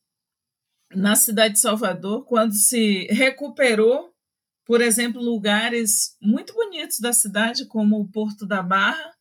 [0.94, 4.12] na cidade de Salvador, quando se recuperou,
[4.64, 9.14] por exemplo, lugares muito bonitos da cidade, como o Porto da Barra,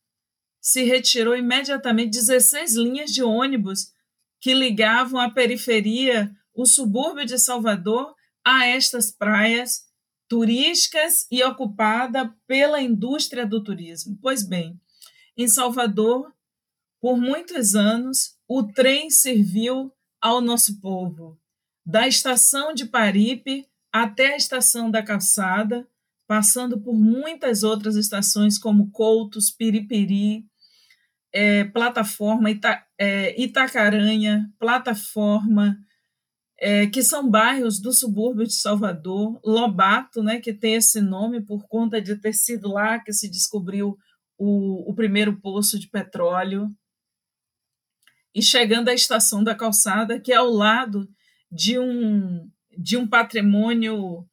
[0.62, 3.94] se retirou imediatamente 16 linhas de ônibus
[4.42, 9.88] que ligavam a periferia, o subúrbio de Salvador, a estas praias
[10.28, 14.18] turísticas e ocupada pela indústria do turismo.
[14.22, 14.80] Pois bem,
[15.44, 16.34] em Salvador,
[17.02, 21.40] por muitos anos, o trem serviu ao nosso povo,
[21.86, 25.88] da estação de Paripe até a estação da Calçada,
[26.28, 30.46] passando por muitas outras estações como Coutos, Piripiri,
[31.34, 35.78] é, Plataforma, Ita, é, Itacaranha, Plataforma,
[36.60, 41.66] é, que são bairros do subúrbio de Salvador, Lobato, né, que tem esse nome por
[41.68, 43.98] conta de ter sido lá que se descobriu
[44.40, 46.74] o, o primeiro poço de petróleo,
[48.34, 51.08] e chegando à estação da calçada, que é ao lado
[51.52, 54.26] de um, de um patrimônio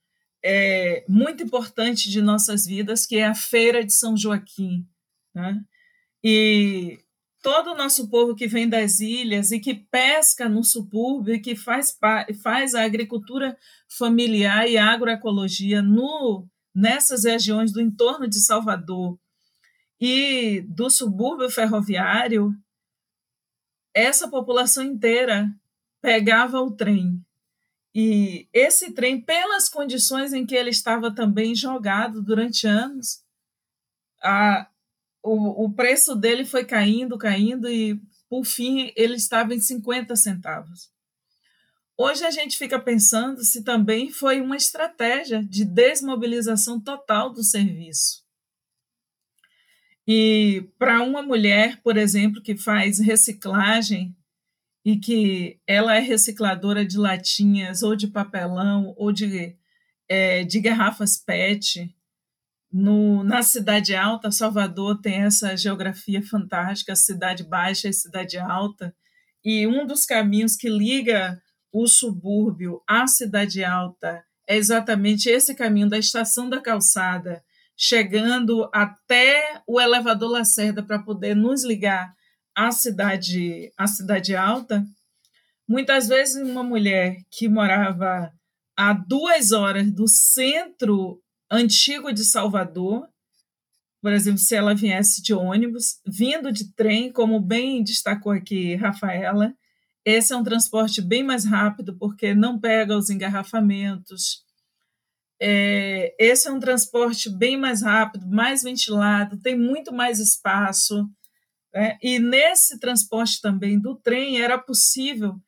[0.44, 4.86] é, muito importante de nossas vidas, que é a Feira de São Joaquim.
[5.34, 5.60] Né?
[6.22, 6.98] E
[7.42, 11.56] todo o nosso povo que vem das ilhas e que pesca no subúrbio e que
[11.56, 11.98] faz,
[12.42, 13.56] faz a agricultura
[13.88, 19.18] familiar e agroecologia no, nessas regiões do entorno de Salvador
[20.00, 22.54] e do subúrbio ferroviário,
[23.94, 25.50] essa população inteira
[26.02, 27.24] pegava o trem.
[27.94, 33.24] E esse trem, pelas condições em que ele estava também jogado durante anos,
[34.22, 34.68] a,
[35.22, 40.90] o, o preço dele foi caindo, caindo, e por fim ele estava em 50 centavos.
[41.96, 48.25] Hoje a gente fica pensando se também foi uma estratégia de desmobilização total do serviço.
[50.06, 54.16] E para uma mulher, por exemplo, que faz reciclagem
[54.84, 59.56] e que ela é recicladora de latinhas ou de papelão ou de,
[60.08, 61.92] é, de garrafas PET,
[62.72, 68.94] no, na Cidade Alta, Salvador tem essa geografia fantástica, cidade baixa e cidade alta,
[69.44, 71.40] e um dos caminhos que liga
[71.72, 77.42] o subúrbio à cidade alta é exatamente esse caminho da estação da calçada,
[77.76, 82.14] chegando até o elevador Lacerda para poder nos ligar
[82.54, 84.84] à cidade, à cidade alta.
[85.68, 88.32] Muitas vezes uma mulher que morava
[88.76, 91.20] a duas horas do centro
[91.50, 93.08] antigo de Salvador,
[94.00, 99.52] por exemplo, se ela viesse de ônibus, vindo de trem, como bem destacou aqui Rafaela,
[100.04, 104.45] esse é um transporte bem mais rápido, porque não pega os engarrafamentos.
[105.40, 111.08] É, esse é um transporte bem mais rápido, mais ventilado, tem muito mais espaço.
[111.74, 111.98] Né?
[112.02, 115.40] E nesse transporte também do trem era possível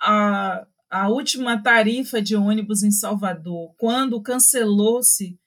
[0.00, 5.38] a, a última tarifa de ônibus em Salvador, quando cancelou-se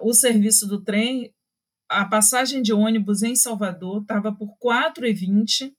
[0.00, 1.34] o serviço do trem,
[1.88, 5.72] a passagem de ônibus em Salvador estava por R$ 4,20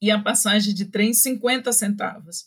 [0.00, 2.44] e a passagem de trem 50 centavos.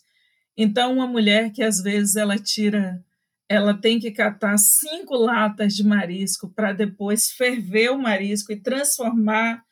[0.56, 3.04] Então, uma mulher que às vezes ela tira,
[3.48, 9.64] ela tem que catar cinco latas de marisco para depois ferver o marisco e transformar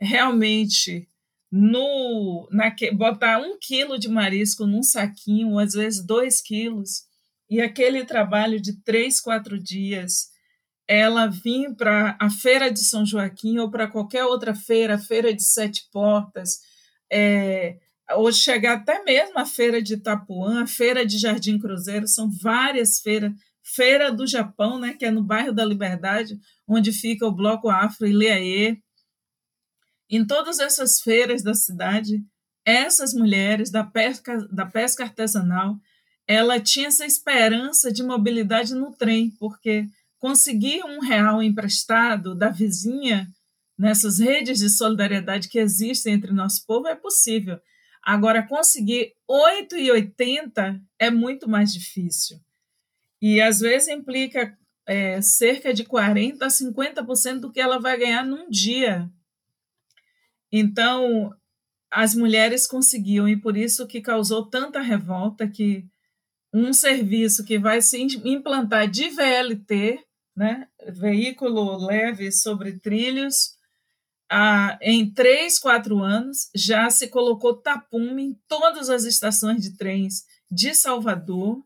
[0.00, 1.06] realmente
[1.50, 7.06] no na, botar um quilo de marisco num saquinho, às vezes dois quilos,
[7.50, 10.30] e aquele trabalho de três, quatro dias,
[10.86, 15.42] ela vir para a feira de São Joaquim ou para qualquer outra feira, feira de
[15.42, 16.60] Sete Portas,
[17.10, 17.78] é,
[18.16, 23.00] ou chegar até mesmo a feira de Itapuã, a feira de Jardim Cruzeiro, são várias
[23.00, 23.32] feiras,
[23.62, 28.06] feira do Japão, né, que é no bairro da Liberdade, onde fica o Bloco Afro
[28.06, 28.78] Ileaê,
[30.10, 32.24] em todas essas feiras da cidade,
[32.64, 35.76] essas mulheres da pesca, da pesca artesanal,
[36.26, 39.86] ela tinha essa esperança de mobilidade no trem, porque
[40.18, 43.28] conseguir um real emprestado da vizinha
[43.78, 47.58] nessas redes de solidariedade que existem entre nosso povo é possível.
[48.02, 52.40] Agora, conseguir 8,80 é muito mais difícil.
[53.20, 54.56] E às vezes implica
[54.86, 59.10] é, cerca de 40% a 50% do que ela vai ganhar num dia.
[60.50, 61.34] Então,
[61.90, 65.84] as mulheres conseguiam, e por isso que causou tanta revolta que
[66.52, 70.00] um serviço que vai se implantar de VLT,
[70.34, 73.57] né, veículo leve sobre trilhos,
[74.30, 80.24] ah, em três, quatro anos, já se colocou tapume em todas as estações de trens
[80.50, 81.62] de Salvador,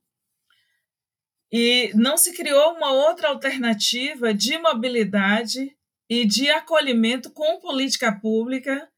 [1.53, 5.77] e não se criou uma outra alternativa de mobilidade
[6.09, 8.89] e de acolhimento com política pública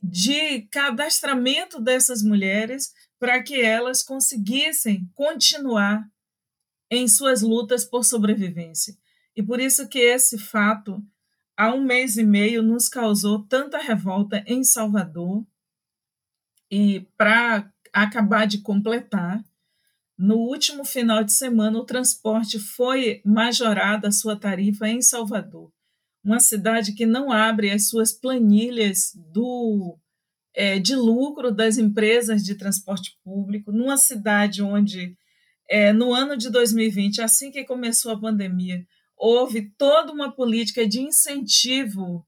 [0.00, 6.08] de cadastramento dessas mulheres para que elas conseguissem continuar
[6.90, 8.96] em suas lutas por sobrevivência.
[9.36, 11.02] E por isso que esse fato,
[11.60, 15.44] há um mês e meio, nos causou tanta revolta em Salvador.
[16.70, 19.44] E para acabar de completar,
[20.16, 25.70] no último final de semana, o transporte foi majorado a sua tarifa em Salvador,
[26.24, 29.98] uma cidade que não abre as suas planilhas do
[30.54, 35.14] é, de lucro das empresas de transporte público, numa cidade onde,
[35.68, 38.82] é, no ano de 2020, assim que começou a pandemia,
[39.20, 42.26] houve toda uma política de incentivo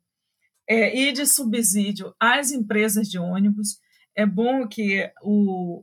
[0.69, 3.79] é, e de subsídio às empresas de ônibus.
[4.15, 5.83] É bom que o,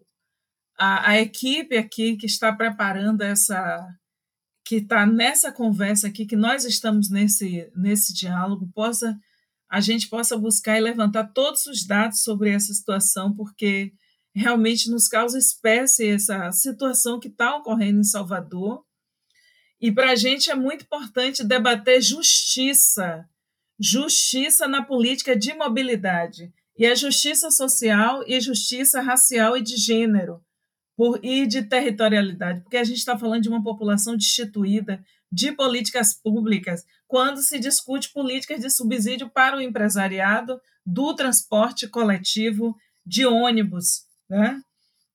[0.77, 3.84] a, a equipe aqui que está preparando essa,
[4.64, 9.19] que está nessa conversa aqui, que nós estamos nesse, nesse diálogo, possa
[9.72, 13.94] a gente possa buscar e levantar todos os dados sobre essa situação, porque
[14.34, 18.84] realmente nos causa espécie essa situação que está ocorrendo em Salvador.
[19.82, 23.26] E para a gente é muito importante debater justiça,
[23.80, 30.42] justiça na política de mobilidade, e a justiça social e justiça racial e de gênero,
[30.98, 36.14] por, e de territorialidade, porque a gente está falando de uma população destituída, de políticas
[36.14, 42.76] públicas, quando se discute políticas de subsídio para o empresariado do transporte coletivo
[43.06, 44.06] de ônibus.
[44.30, 44.62] Né?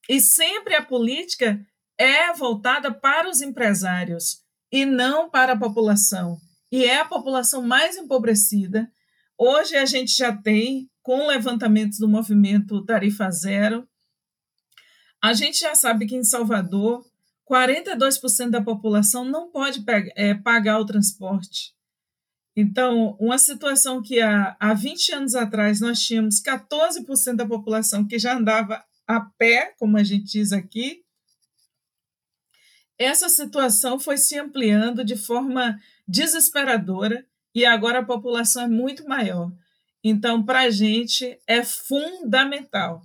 [0.09, 1.61] E sempre a política
[1.99, 4.44] é voltada para os empresários
[4.75, 6.37] e não para a população.
[6.73, 8.91] E é a população mais empobrecida.
[9.39, 13.87] Hoje a gente já tem, com levantamentos do movimento Tarifa Zero,
[15.23, 17.05] a gente já sabe que em Salvador
[17.49, 21.73] 42% da população não pode pegar, é, pagar o transporte.
[22.57, 28.19] Então, uma situação que há, há 20 anos atrás nós tínhamos 14% da população que
[28.19, 31.04] já andava a pé, como a gente diz aqui,
[32.99, 39.53] essa situação foi se ampliando de forma desesperadora e agora a população é muito maior.
[40.03, 43.03] Então, para a gente é fundamental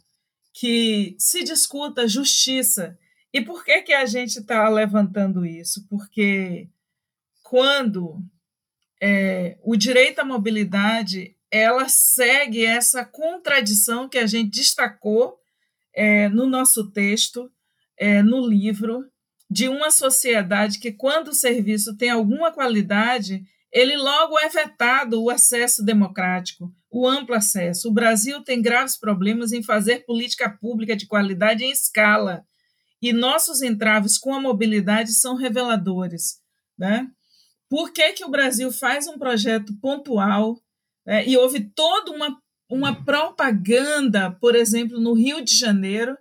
[0.53, 2.97] que se discuta justiça
[3.33, 5.87] e por que, que a gente está levantando isso?
[5.87, 6.67] Porque
[7.43, 8.21] quando
[9.01, 15.39] é, o direito à mobilidade ela segue essa contradição que a gente destacou
[15.93, 17.51] é, no nosso texto,
[17.97, 19.09] é, no livro,
[19.49, 25.29] de uma sociedade que, quando o serviço tem alguma qualidade, ele logo é vetado o
[25.29, 27.87] acesso democrático, o amplo acesso.
[27.87, 32.45] O Brasil tem graves problemas em fazer política pública de qualidade em escala
[33.01, 36.39] e nossos entraves com a mobilidade são reveladores.
[36.77, 37.07] Né?
[37.69, 40.59] Por que, que o Brasil faz um projeto pontual
[41.05, 41.27] né?
[41.27, 42.37] e houve toda uma,
[42.69, 46.17] uma propaganda, por exemplo, no Rio de Janeiro,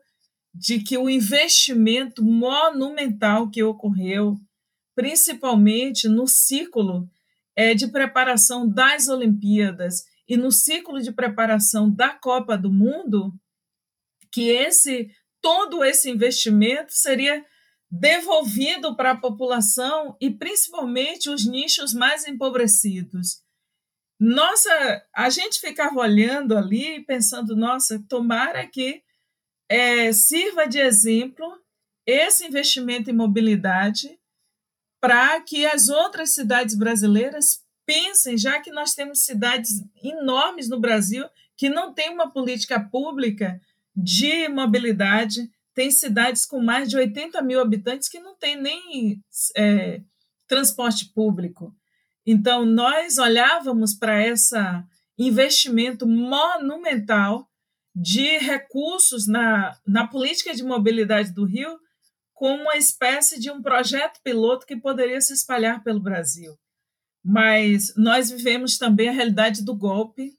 [0.54, 4.36] de que o investimento monumental que ocorreu,
[4.94, 7.08] principalmente no ciclo
[7.54, 13.32] é, de preparação das Olimpíadas e no ciclo de preparação da Copa do Mundo,
[14.32, 15.10] que esse
[15.40, 17.44] todo esse investimento seria
[17.90, 23.42] devolvido para a população e principalmente os nichos mais empobrecidos.
[24.20, 24.70] Nossa,
[25.14, 29.02] a gente ficava olhando ali pensando, nossa, tomara que
[29.68, 31.60] é, sirva de exemplo
[32.06, 34.18] esse investimento em mobilidade
[35.00, 41.26] para que as outras cidades brasileiras pensem, já que nós temos cidades enormes no Brasil
[41.56, 43.60] que não têm uma política pública
[43.94, 45.50] de mobilidade.
[45.74, 49.22] Tem cidades com mais de 80 mil habitantes que não tem nem
[49.56, 50.00] é,
[50.46, 51.74] transporte público.
[52.24, 54.56] Então, nós olhávamos para esse
[55.18, 57.48] investimento monumental
[57.94, 61.78] de recursos na, na política de mobilidade do Rio
[62.34, 66.54] como uma espécie de um projeto piloto que poderia se espalhar pelo Brasil.
[67.24, 70.38] Mas nós vivemos também a realidade do golpe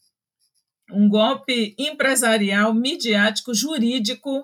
[0.92, 4.40] um golpe empresarial, midiático, jurídico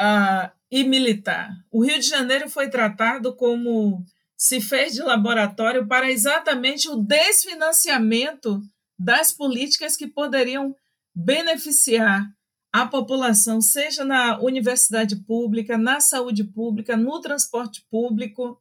[0.00, 1.50] uh, e militar.
[1.70, 4.04] O Rio de Janeiro foi tratado como
[4.36, 8.60] se fez de laboratório para exatamente o desfinanciamento
[8.98, 10.74] das políticas que poderiam
[11.14, 12.28] beneficiar
[12.72, 18.60] a população, seja na universidade pública, na saúde pública, no transporte público,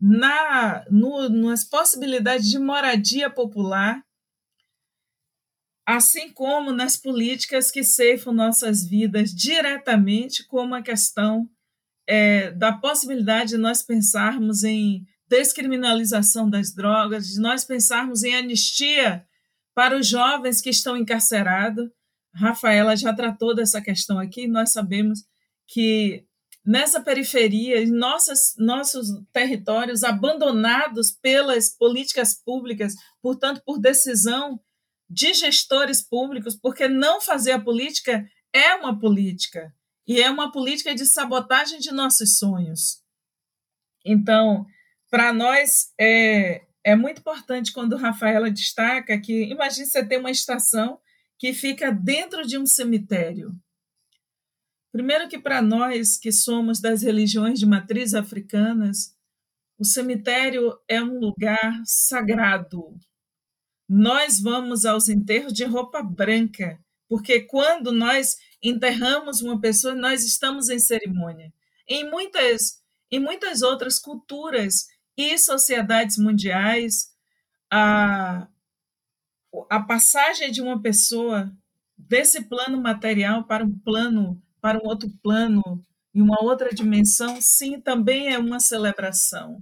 [0.00, 4.02] na, no, nas possibilidades de moradia popular,
[5.86, 11.46] assim como nas políticas que ceifam nossas vidas diretamente, como a questão
[12.06, 19.24] é, da possibilidade de nós pensarmos em descriminalização das drogas, de nós pensarmos em anistia
[19.74, 21.88] para os jovens que estão encarcerados.
[22.34, 25.20] Rafaela já tratou dessa questão aqui, nós sabemos
[25.66, 26.24] que
[26.64, 34.60] nessa periferia, nossas, nossos territórios abandonados pelas políticas públicas, portanto, por decisão
[35.08, 39.72] de gestores públicos, porque não fazer a política é uma política,
[40.06, 43.00] e é uma política de sabotagem de nossos sonhos.
[44.04, 44.66] Então,
[45.10, 50.98] para nós, é, é muito importante quando Rafaela destaca que, imagine você ter uma estação
[51.38, 53.54] que fica dentro de um cemitério.
[54.92, 59.16] Primeiro que para nós que somos das religiões de matriz africanas,
[59.78, 62.98] o cemitério é um lugar sagrado.
[63.88, 66.78] Nós vamos aos enterros de roupa branca,
[67.08, 71.52] porque quando nós enterramos uma pessoa, nós estamos em cerimônia.
[71.88, 74.86] Em muitas, em muitas outras culturas
[75.20, 77.10] e sociedades mundiais,
[77.70, 78.48] a,
[79.68, 81.52] a passagem de uma pessoa
[81.96, 85.62] desse plano material para um plano para um outro plano,
[86.14, 89.58] em uma outra dimensão, sim, também é uma celebração.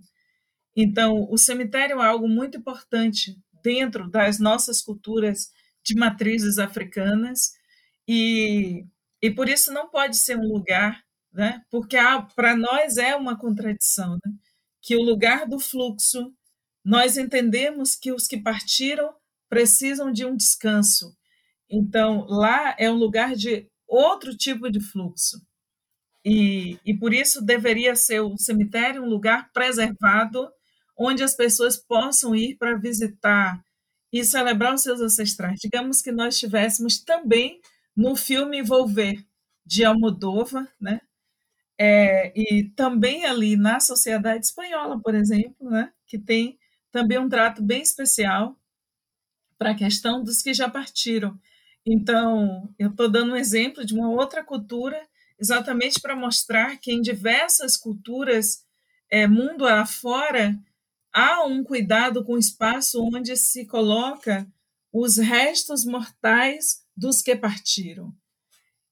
[0.75, 5.51] Então, o cemitério é algo muito importante dentro das nossas culturas
[5.85, 7.53] de matrizes africanas
[8.07, 8.85] e,
[9.23, 11.03] e por isso não pode ser um lugar,
[11.33, 11.63] né?
[11.71, 11.97] porque
[12.35, 14.33] para nós é uma contradição, né?
[14.83, 16.33] Que o lugar do fluxo,
[16.85, 19.15] nós entendemos que os que partiram
[19.49, 21.17] precisam de um descanso.
[21.71, 25.41] Então, lá é um lugar de outro tipo de fluxo.
[26.25, 30.51] E, e por isso deveria ser o cemitério um lugar preservado,
[30.97, 33.63] onde as pessoas possam ir para visitar
[34.13, 35.59] e celebrar os seus ancestrais.
[35.61, 37.61] Digamos que nós estivéssemos também
[37.97, 39.25] no filme Envolver,
[39.65, 41.01] de Almodóvar, né?
[41.81, 45.93] É, e também ali na sociedade espanhola, por exemplo, né?
[46.07, 46.59] que tem
[46.91, 48.57] também um trato bem especial
[49.57, 51.39] para a questão dos que já partiram.
[51.87, 55.01] Então, eu estou dando um exemplo de uma outra cultura,
[55.39, 58.65] exatamente para mostrar que em diversas culturas,
[59.11, 60.59] é, mundo afora,
[61.13, 64.47] há um cuidado com o espaço onde se coloca
[64.93, 68.13] os restos mortais dos que partiram.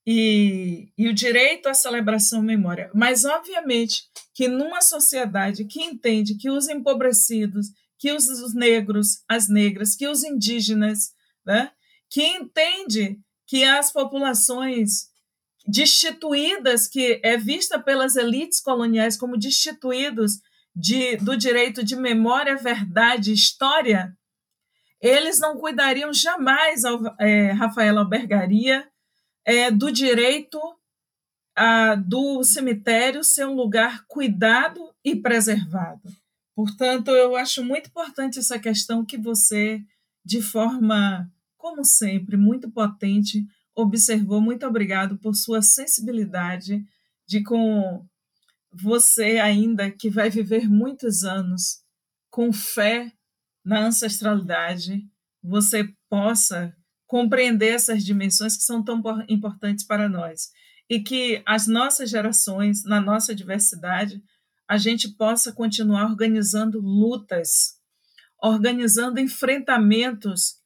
[0.07, 2.91] E, e, o direito à celebração memória.
[2.95, 7.67] Mas, obviamente, que numa sociedade que entende que os empobrecidos,
[7.99, 11.11] que os, os negros, as negras, que os indígenas,
[11.45, 11.73] né,
[12.09, 13.19] que entende
[13.49, 15.09] que as populações
[15.67, 20.35] destituídas, que é vista pelas elites coloniais como destituídos
[20.75, 24.17] de, do direito de memória, verdade, história,
[25.01, 26.83] eles não cuidariam jamais,
[27.19, 28.87] é, Rafael Albergaria,
[29.47, 30.61] é, do direito
[31.55, 36.13] a, do cemitério ser um lugar cuidado e preservado.
[36.55, 39.83] Portanto, eu acho muito importante essa questão que você,
[40.25, 44.41] de forma como sempre, muito potente, observou.
[44.41, 46.85] Muito obrigado por sua sensibilidade
[47.27, 48.07] de com
[48.73, 51.83] você ainda que vai viver muitos anos
[52.31, 53.13] com fé
[53.65, 55.05] na ancestralidade,
[55.43, 56.77] você possa
[57.07, 60.51] compreender essas dimensões que são tão importantes para nós
[60.89, 64.23] e que as nossas gerações, na nossa diversidade,
[64.69, 67.75] a gente possa continuar organizando lutas,
[68.43, 70.57] organizando enfrentamentos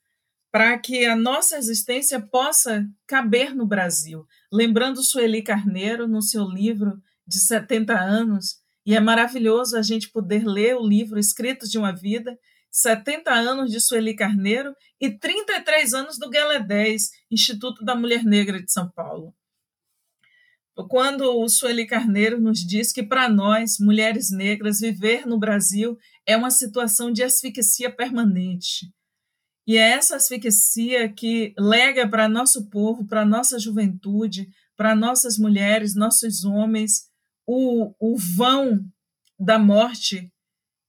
[0.51, 4.27] para que a nossa existência possa caber no Brasil.
[4.53, 10.45] Lembrando Sueli Carneiro no seu livro de 70 anos, e é maravilhoso a gente poder
[10.45, 12.37] ler o livro Escritos de uma Vida,
[12.71, 18.63] 70 anos de Sueli Carneiro e 33 anos do Guelé 10, Instituto da Mulher Negra
[18.63, 19.35] de São Paulo.
[20.89, 26.37] Quando o Sueli Carneiro nos diz que para nós, mulheres negras, viver no Brasil é
[26.37, 28.91] uma situação de asfixia permanente
[29.71, 35.95] e é essa asfixia que lega para nosso povo, para nossa juventude, para nossas mulheres,
[35.95, 37.09] nossos homens,
[37.47, 38.85] o, o vão
[39.39, 40.29] da morte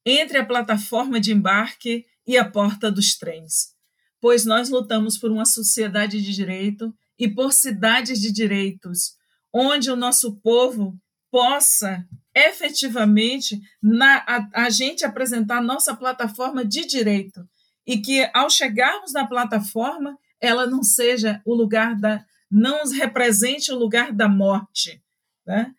[0.05, 3.71] entre a plataforma de embarque e a porta dos trens.
[4.19, 9.15] pois nós lutamos por uma sociedade de direito e por cidades de direitos,
[9.51, 10.95] onde o nosso povo
[11.31, 12.05] possa
[12.35, 17.47] efetivamente na, a, a gente apresentar nossa plataforma de direito
[17.85, 23.77] e que ao chegarmos na plataforma ela não seja o lugar da não represente o
[23.77, 25.01] lugar da morte,
[25.45, 25.73] né?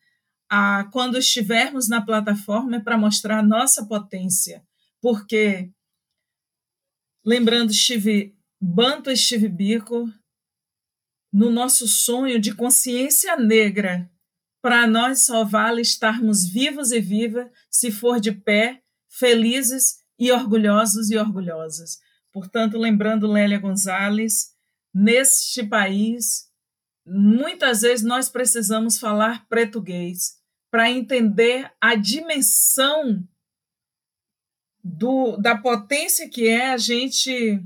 [0.55, 4.63] Ah, quando estivermos na plataforma é para mostrar a nossa potência,
[5.01, 5.73] porque
[7.25, 10.13] lembrando Steve Banto e Steve Biko,
[11.33, 14.11] no nosso sonho de consciência negra,
[14.61, 21.11] para nós só vale estarmos vivos e vivas se for de pé, felizes e orgulhosos
[21.11, 21.99] e orgulhosas.
[22.31, 24.51] Portanto, lembrando Lélia Gonzalez,
[24.93, 26.51] neste país,
[27.07, 30.42] muitas vezes nós precisamos falar português
[30.73, 33.23] para entender a dimensão
[34.83, 37.63] do, da potência que é a gente.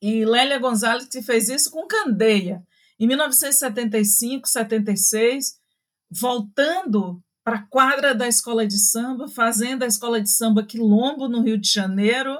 [0.00, 2.62] E Lélia Gonzalez que fez isso com Candeia.
[3.00, 5.58] Em 1975, 76,
[6.08, 11.42] voltando para a quadra da escola de samba, fazendo a escola de samba Quilombo, no
[11.42, 12.38] Rio de Janeiro,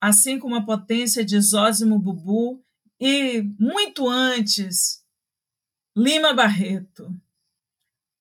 [0.00, 2.60] assim como a potência de Zósimo Bubu,
[3.00, 5.04] e muito antes,
[5.96, 7.08] Lima Barreto.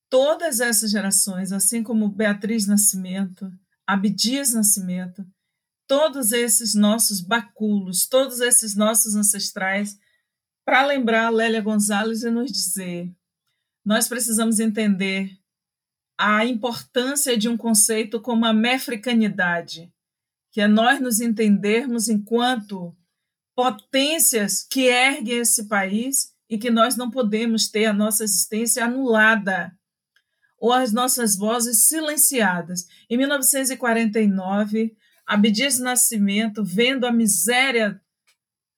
[0.09, 3.51] Todas essas gerações, assim como Beatriz Nascimento,
[3.85, 5.25] Abdias Nascimento,
[5.85, 9.97] todos esses nossos baculos, todos esses nossos ancestrais,
[10.65, 13.13] para lembrar Lélia Gonzalez e nos dizer
[13.87, 15.31] nós precisamos entender
[16.17, 19.89] a importância de um conceito como a mefricanidade,
[20.51, 22.93] que é nós nos entendermos enquanto
[23.55, 29.73] potências que erguem esse país e que nós não podemos ter a nossa existência anulada
[30.59, 32.87] ou as nossas vozes silenciadas.
[33.09, 38.01] Em 1949, Abdias Nascimento, vendo a miséria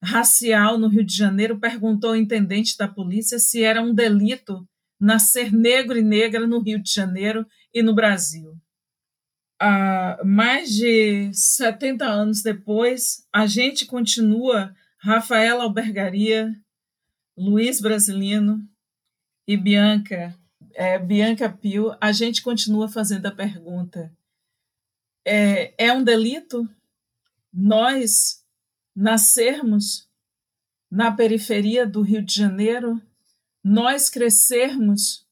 [0.01, 4.67] racial no Rio de Janeiro, perguntou ao intendente da polícia se era um delito
[4.99, 8.57] nascer negro e negra no Rio de Janeiro e no Brasil.
[9.61, 16.53] Ah, mais de 70 anos depois, a gente continua, Rafaela Albergaria,
[17.37, 18.59] Luiz Brasilino
[19.47, 20.33] e Bianca,
[20.79, 24.15] é, Bianca Pio, a gente continua fazendo a pergunta:
[25.25, 26.67] é, é um delito
[27.51, 28.45] nós
[28.95, 30.07] nascermos
[30.89, 33.01] na periferia do Rio de Janeiro
[33.61, 35.27] nós crescermos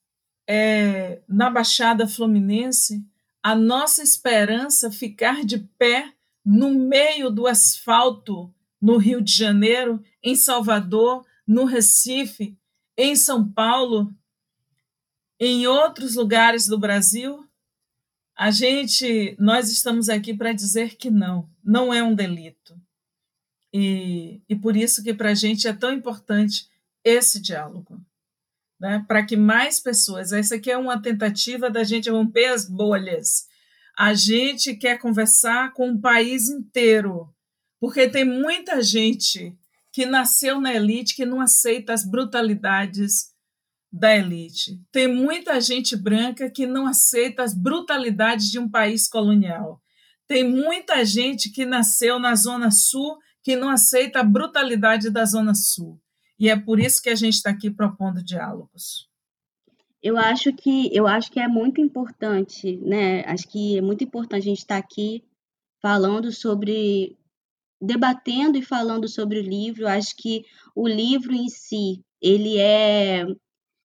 [0.46, 3.02] é, na Baixada Fluminense,
[3.42, 6.14] a nossa esperança ficar de pé
[6.44, 12.58] no meio do asfalto no Rio de Janeiro, em Salvador, no Recife,
[12.98, 14.14] em São Paulo,
[15.40, 17.48] em outros lugares do Brasil,
[18.36, 22.80] a gente, nós estamos aqui para dizer que não, não é um delito.
[23.74, 26.70] E, e por isso que para a gente é tão importante
[27.04, 28.00] esse diálogo
[28.80, 30.32] né, para que mais pessoas.
[30.32, 33.48] Essa aqui é uma tentativa da gente romper as bolhas.
[33.98, 37.34] A gente quer conversar com o país inteiro,
[37.80, 39.56] porque tem muita gente
[39.92, 43.32] que nasceu na elite que não aceita as brutalidades
[43.98, 44.80] da elite.
[44.92, 49.82] Tem muita gente branca que não aceita as brutalidades de um país colonial.
[50.28, 55.56] Tem muita gente que nasceu na Zona Sul que não aceita a brutalidade da Zona
[55.56, 56.00] Sul.
[56.40, 59.08] E é por isso que a gente está aqui propondo diálogos.
[60.04, 63.22] Eu acho que eu acho que é muito importante, né?
[63.26, 65.24] Acho que é muito importante a gente estar tá aqui
[65.82, 67.18] falando sobre
[67.82, 69.88] debatendo e falando sobre o livro.
[69.88, 70.46] Acho que
[70.76, 73.26] o livro em si, ele é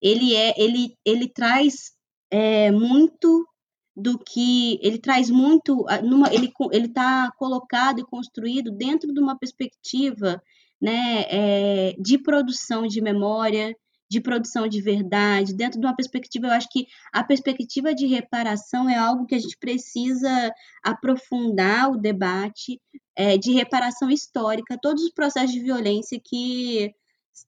[0.02, 1.92] ele é ele ele traz
[2.30, 3.46] é, muito
[3.94, 9.38] do que ele traz muito numa, ele ele está colocado e construído dentro de uma
[9.38, 10.42] perspectiva
[10.80, 13.76] né, é, de produção de memória,
[14.10, 18.86] de produção de verdade, dentro de uma perspectiva, eu acho que a perspectiva de reparação
[18.90, 20.52] é algo que a gente precisa
[20.82, 22.78] aprofundar o debate
[23.16, 26.92] é, de reparação histórica, todos os processos de violência que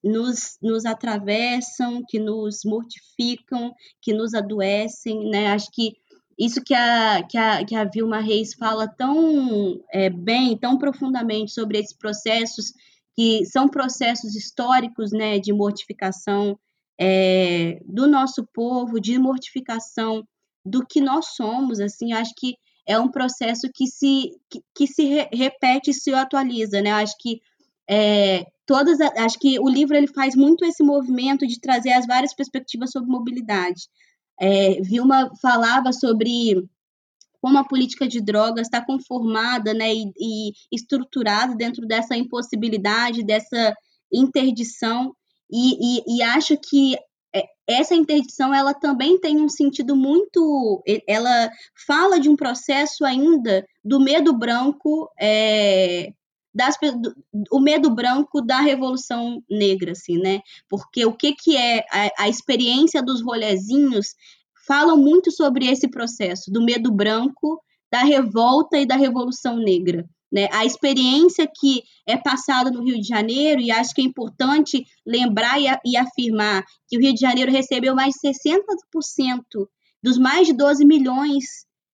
[0.03, 5.49] nos, nos atravessam, que nos mortificam, que nos adoecem, né?
[5.49, 5.93] Acho que
[6.39, 11.53] isso que a, que a, que a Vilma Reis fala tão é, bem, tão profundamente
[11.53, 12.73] sobre esses processos
[13.15, 16.59] que são processos históricos né, de mortificação
[16.99, 20.27] é, do nosso povo, de mortificação
[20.65, 22.57] do que nós somos, assim, acho que
[22.87, 27.15] é um processo que se, que, que se re, repete e se atualiza, né, acho
[27.21, 27.41] que
[27.89, 32.35] é, todas, acho que o livro ele faz muito esse movimento de trazer as várias
[32.35, 33.89] perspectivas sobre mobilidade.
[34.41, 36.65] É, Vilma falava sobre
[37.41, 43.75] como a política de drogas está conformada né, e, e estruturada dentro dessa impossibilidade, dessa
[44.11, 45.15] interdição,
[45.51, 46.97] e, e, e acho que
[47.35, 51.51] é, essa interdição ela também tem um sentido muito ela
[51.87, 56.13] fala de um processo ainda do medo branco é,
[56.55, 57.15] das, do,
[57.51, 62.29] o medo branco da revolução negra assim né porque o que que é a, a
[62.29, 64.15] experiência dos rolezinhos
[64.67, 67.61] falam muito sobre esse processo do medo branco
[67.91, 70.49] da revolta e da revolução negra né?
[70.51, 75.61] A experiência que é passada no Rio de Janeiro, e acho que é importante lembrar
[75.61, 79.69] e, e afirmar que o Rio de Janeiro recebeu mais de 60%
[80.03, 81.45] dos mais de 12 milhões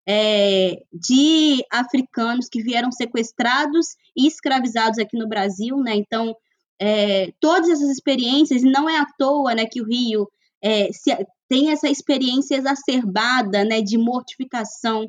[0.07, 3.87] é, de africanos que vieram sequestrados
[4.17, 5.95] e escravizados aqui no Brasil, né?
[5.95, 6.35] Então,
[6.81, 10.27] é, todas essas experiências, não é à toa né, que o Rio
[10.63, 11.11] é, se,
[11.49, 15.07] tem essa experiência exacerbada né, de mortificação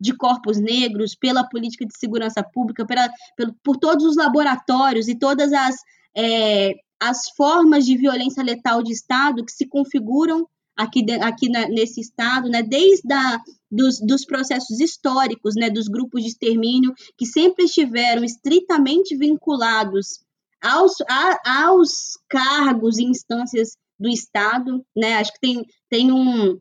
[0.00, 5.18] de corpos negros, pela política de segurança pública, pela, pelo, por todos os laboratórios e
[5.18, 5.76] todas as,
[6.16, 10.46] é, as formas de violência letal de Estado que se configuram
[10.76, 16.22] aqui, aqui na, nesse Estado, né, desde a, dos, dos processos históricos, né, dos grupos
[16.22, 20.20] de extermínio, que sempre estiveram estritamente vinculados
[20.60, 26.58] aos, a, aos cargos e instâncias do Estado, né, acho que tem, tem um,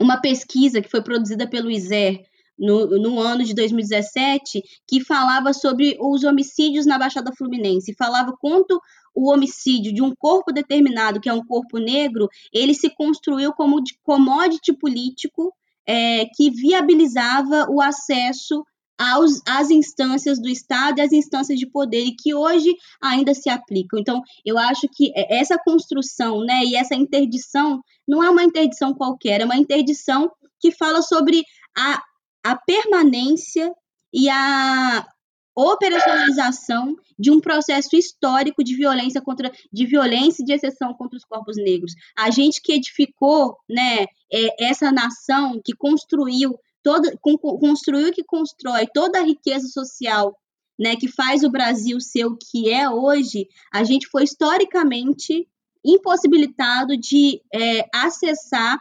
[0.00, 2.22] uma pesquisa que foi produzida pelo ISER,
[2.58, 8.80] no, no ano de 2017, que falava sobre os homicídios na Baixada Fluminense, falava quanto
[9.14, 13.82] o homicídio de um corpo determinado, que é um corpo negro, ele se construiu como
[13.82, 15.52] de commodity político
[15.88, 18.62] é, que viabilizava o acesso
[18.98, 23.48] aos, às instâncias do Estado e às instâncias de poder, e que hoje ainda se
[23.48, 23.98] aplicam.
[23.98, 29.40] Então, eu acho que essa construção né, e essa interdição não é uma interdição qualquer,
[29.40, 31.44] é uma interdição que fala sobre
[31.76, 32.02] a,
[32.44, 33.72] a permanência
[34.12, 35.06] e a
[35.56, 41.24] operacionalização de um processo histórico de violência contra de violência e de exceção contra os
[41.24, 41.92] corpos negros.
[42.16, 49.18] A gente que edificou, né, é, essa nação que construiu toda construiu que constrói toda
[49.18, 50.36] a riqueza social,
[50.78, 55.46] né, que faz o Brasil ser o que é hoje, a gente foi historicamente
[55.84, 58.78] impossibilitado de é, acessar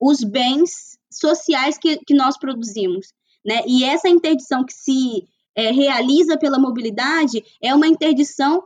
[0.00, 3.12] os bens sociais que, que nós produzimos.
[3.44, 3.62] Né?
[3.66, 5.24] E essa interdição que se
[5.54, 8.62] é, realiza pela mobilidade é uma interdição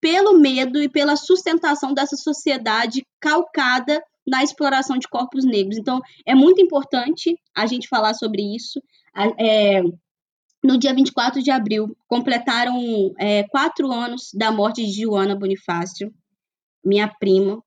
[0.00, 5.76] pelo medo e pela sustentação dessa sociedade calcada na exploração de corpos negros.
[5.76, 8.80] Então, é muito importante a gente falar sobre isso.
[9.38, 9.82] É,
[10.62, 16.12] no dia 24 de abril, completaram é, quatro anos da morte de Joana Bonifácio,
[16.84, 17.62] minha prima.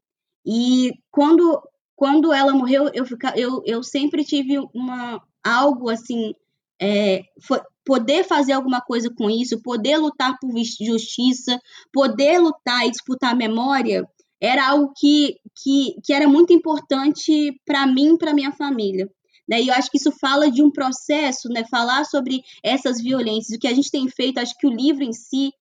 [0.45, 1.61] E quando
[2.01, 6.33] quando ela morreu, eu, fica, eu, eu sempre tive uma algo assim,
[6.81, 11.59] é, foi, poder fazer alguma coisa com isso, poder lutar por justiça,
[11.93, 14.03] poder lutar e disputar memória,
[14.41, 19.09] era algo que, que, que era muito importante para mim e para minha família.
[19.47, 19.61] Né?
[19.61, 21.63] E eu acho que isso fala de um processo, né?
[21.69, 25.13] falar sobre essas violências, o que a gente tem feito, acho que o livro em
[25.13, 25.51] si,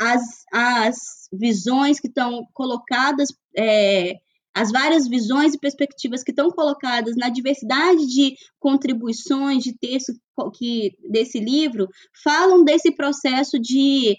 [0.00, 0.96] as, as
[1.32, 4.14] visões que estão colocadas é,
[4.54, 10.12] as várias visões e perspectivas que estão colocadas na diversidade de contribuições de texto
[10.56, 11.88] que desse livro
[12.22, 14.16] falam desse processo de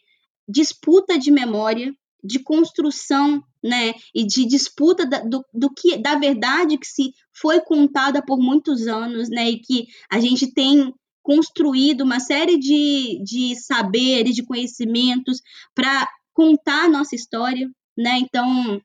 [0.47, 1.93] disputa de memória,
[2.25, 7.61] de construção, né, e de disputa da, do, do que da verdade que se foi
[7.61, 10.93] contada por muitos anos, né, e que a gente tem
[11.25, 15.41] construído uma série de, de saberes, de conhecimentos
[15.73, 18.19] para contar a nossa história, né?
[18.19, 18.79] Então,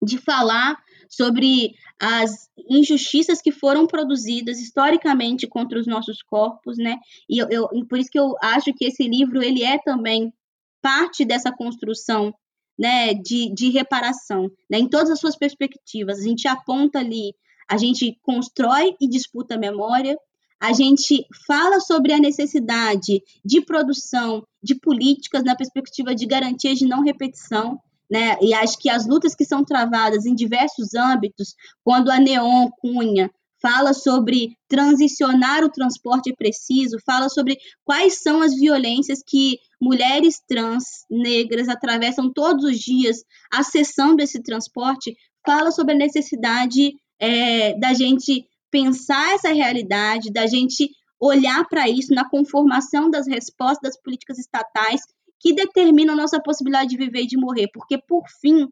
[0.00, 0.76] de falar
[1.08, 6.98] sobre as injustiças que foram produzidas historicamente contra os nossos corpos, né?
[7.28, 10.32] E eu, eu, por isso que eu acho que esse livro ele é também
[10.80, 12.32] parte dessa construção,
[12.78, 14.78] né, de, de reparação, né?
[14.78, 17.34] Em todas as suas perspectivas, a gente aponta ali,
[17.68, 20.18] a gente constrói e disputa a memória,
[20.60, 26.86] a gente fala sobre a necessidade de produção de políticas na perspectiva de garantias de
[26.86, 27.78] não repetição,
[28.10, 28.36] né?
[28.40, 33.30] E acho que as lutas que são travadas em diversos âmbitos, quando a Neon Cunha
[33.64, 40.84] fala sobre transicionar o transporte preciso, fala sobre quais são as violências que mulheres trans
[41.10, 45.16] negras atravessam todos os dias acessando esse transporte,
[45.46, 52.14] fala sobre a necessidade é, da gente pensar essa realidade, da gente olhar para isso
[52.14, 55.00] na conformação das respostas das políticas estatais
[55.40, 58.68] que determina a nossa possibilidade de viver e de morrer, porque, por fim,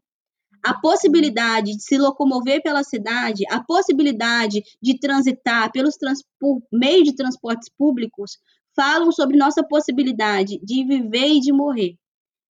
[0.63, 7.03] a possibilidade de se locomover pela cidade, a possibilidade de transitar pelos trans, por meio
[7.03, 8.37] de transportes públicos,
[8.75, 11.95] falam sobre nossa possibilidade de viver e de morrer.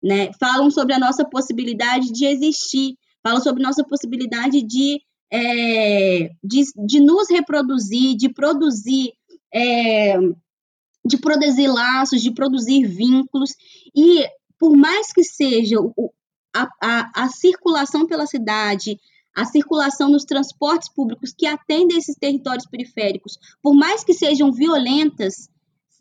[0.04, 0.32] Né?
[0.40, 5.02] Falam sobre a nossa possibilidade de existir, falam sobre nossa possibilidade de,
[5.32, 9.14] é, de, de nos reproduzir, de produzir.
[9.54, 10.16] É,
[11.04, 13.52] de produzir laços, de produzir vínculos,
[13.96, 14.24] e
[14.60, 15.78] por mais que seja
[16.54, 19.00] a, a, a circulação pela cidade,
[19.36, 25.50] a circulação nos transportes públicos que atendem esses territórios periféricos, por mais que sejam violentas,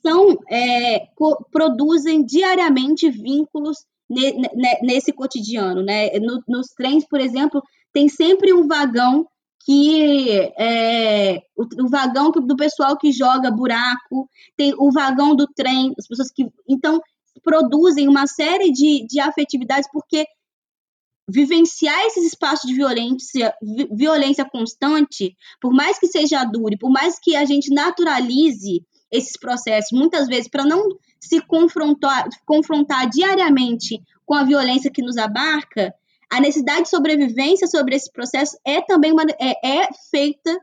[0.03, 1.07] são é,
[1.53, 6.11] produzem diariamente vínculos ne, ne, nesse cotidiano, né?
[6.19, 7.63] No, nos trens, por exemplo,
[7.93, 9.27] tem sempre um vagão
[9.65, 15.93] que é, o, o, vagão do pessoal que joga buraco, tem o vagão do trem,
[15.99, 17.01] as pessoas que então
[17.43, 20.27] produzem uma série de, de afetividades porque
[21.31, 23.55] vivenciar esses espaços de violência,
[23.93, 29.97] violência constante, por mais que seja duro, por mais que a gente naturalize esses processos,
[29.97, 30.89] muitas vezes para não
[31.21, 35.93] se confrontar, confrontar diariamente com a violência que nos abarca,
[36.31, 40.61] a necessidade de sobrevivência sobre esse processo é também uma, é, é feita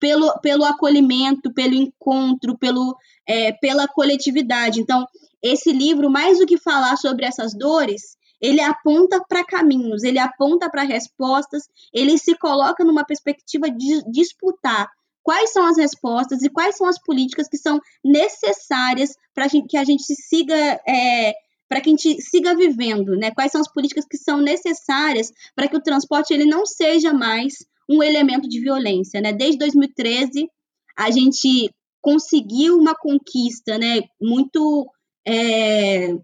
[0.00, 2.96] pelo, pelo acolhimento, pelo encontro, pelo,
[3.26, 4.80] é, pela coletividade.
[4.80, 5.06] Então,
[5.42, 8.16] esse livro, mais do que falar sobre essas dores,
[8.46, 14.88] ele aponta para caminhos, ele aponta para respostas, ele se coloca numa perspectiva de disputar
[15.22, 19.82] quais são as respostas e quais são as políticas que são necessárias para que a
[19.82, 20.54] gente siga
[20.88, 21.34] é,
[21.68, 23.32] para que a gente siga vivendo, né?
[23.32, 27.54] Quais são as políticas que são necessárias para que o transporte ele não seja mais
[27.90, 29.32] um elemento de violência, né?
[29.32, 30.48] Desde 2013
[30.96, 31.68] a gente
[32.00, 34.02] conseguiu uma conquista, né?
[34.20, 34.88] Muito
[35.26, 36.16] é,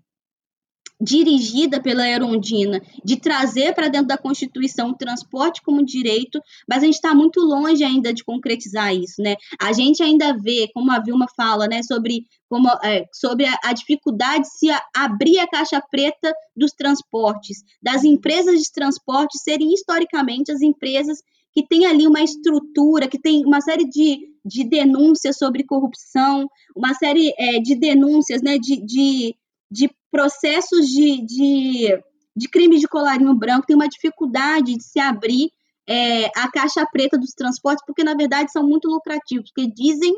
[1.02, 6.86] dirigida pela Erondina, de trazer para dentro da Constituição o transporte como direito, mas a
[6.86, 9.34] gente está muito longe ainda de concretizar isso, né?
[9.60, 13.72] A gente ainda vê, como a Vilma fala, né, sobre, como, é, sobre a, a,
[13.72, 19.74] dificuldade de se a, abrir a caixa preta dos transportes, das empresas de transporte serem
[19.74, 21.18] historicamente as empresas
[21.52, 26.94] que têm ali uma estrutura, que tem uma série de, de denúncias sobre corrupção, uma
[26.94, 29.34] série é, de denúncias, né, de, de
[29.72, 32.02] de processos de, de,
[32.36, 35.50] de crimes de colarinho branco, tem uma dificuldade de se abrir
[35.88, 40.14] é, a caixa preta dos transportes, porque na verdade são muito lucrativos, porque dizem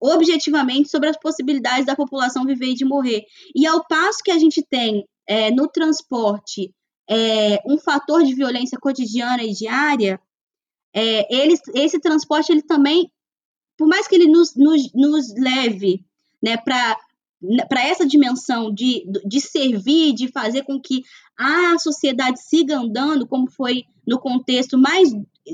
[0.00, 3.24] objetivamente sobre as possibilidades da população viver e de morrer.
[3.54, 6.70] E ao passo que a gente tem é, no transporte
[7.08, 10.20] é, um fator de violência cotidiana e diária,
[10.94, 13.10] é, ele, esse transporte ele também,
[13.78, 16.04] por mais que ele nos, nos, nos leve
[16.42, 16.98] né, para
[17.68, 21.02] para essa dimensão de, de servir, de fazer com que
[21.38, 25.10] a sociedade siga andando, como foi no contexto mais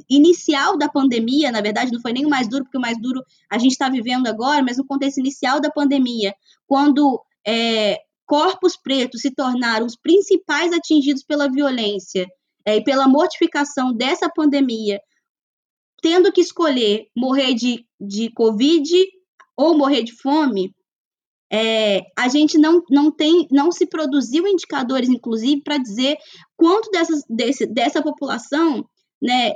[0.09, 3.25] inicial da pandemia, na verdade, não foi nem o mais duro, porque o mais duro
[3.51, 6.35] a gente está vivendo agora, mas no contexto inicial da pandemia,
[6.67, 12.27] quando é, corpos pretos se tornaram os principais atingidos pela violência
[12.65, 15.01] é, e pela mortificação dessa pandemia,
[16.01, 18.89] tendo que escolher morrer de, de Covid
[19.57, 20.75] ou morrer de fome,
[21.53, 26.17] é, a gente não, não tem, não se produziu indicadores, inclusive, para dizer
[26.57, 28.85] quanto dessas, desse, dessa população
[29.21, 29.51] né,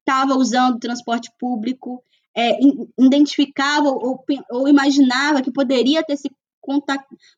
[0.00, 2.02] estava é, usando transporte público,
[2.36, 2.58] é,
[2.98, 6.30] identificava ou, ou, imaginava que poderia ter se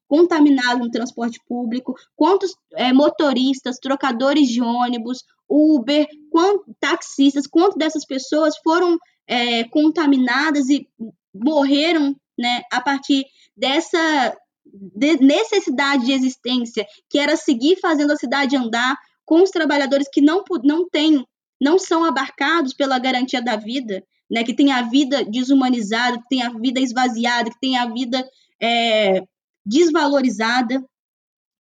[0.09, 8.05] contaminado no transporte público, quantos é, motoristas, trocadores de ônibus, Uber, quantos taxistas, quantas dessas
[8.05, 8.99] pessoas foram
[9.29, 10.89] é, contaminadas e
[11.33, 14.35] morreram né, a partir dessa
[14.65, 20.21] de necessidade de existência, que era seguir fazendo a cidade andar com os trabalhadores que
[20.21, 21.25] não, não têm,
[21.61, 26.43] não são abarcados pela garantia da vida, né, que tem a vida desumanizada, que tem
[26.43, 28.27] a vida esvaziada, que tem a vida
[28.63, 29.23] é,
[29.67, 30.83] desvalorizada.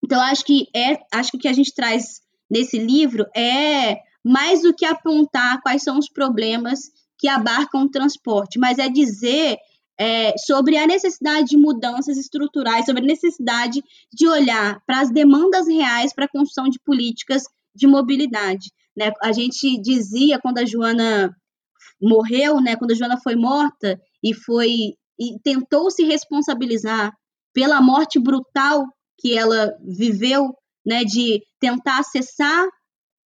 [0.03, 2.21] Então, acho que é, acho que o que a gente traz
[2.51, 8.59] nesse livro é mais do que apontar quais são os problemas que abarcam o transporte,
[8.59, 9.59] mas é dizer
[10.01, 15.69] é, sobre a necessidade de mudanças estruturais, sobre a necessidade de olhar para as demandas
[15.69, 17.43] reais para a construção de políticas
[17.75, 18.71] de mobilidade.
[18.97, 19.13] Né?
[19.23, 21.31] A gente dizia quando a Joana
[22.01, 27.13] morreu, né, quando a Joana foi morta e foi e tentou se responsabilizar
[27.53, 28.87] pela morte brutal
[29.19, 30.55] que ela viveu,
[30.85, 32.67] né, de tentar acessar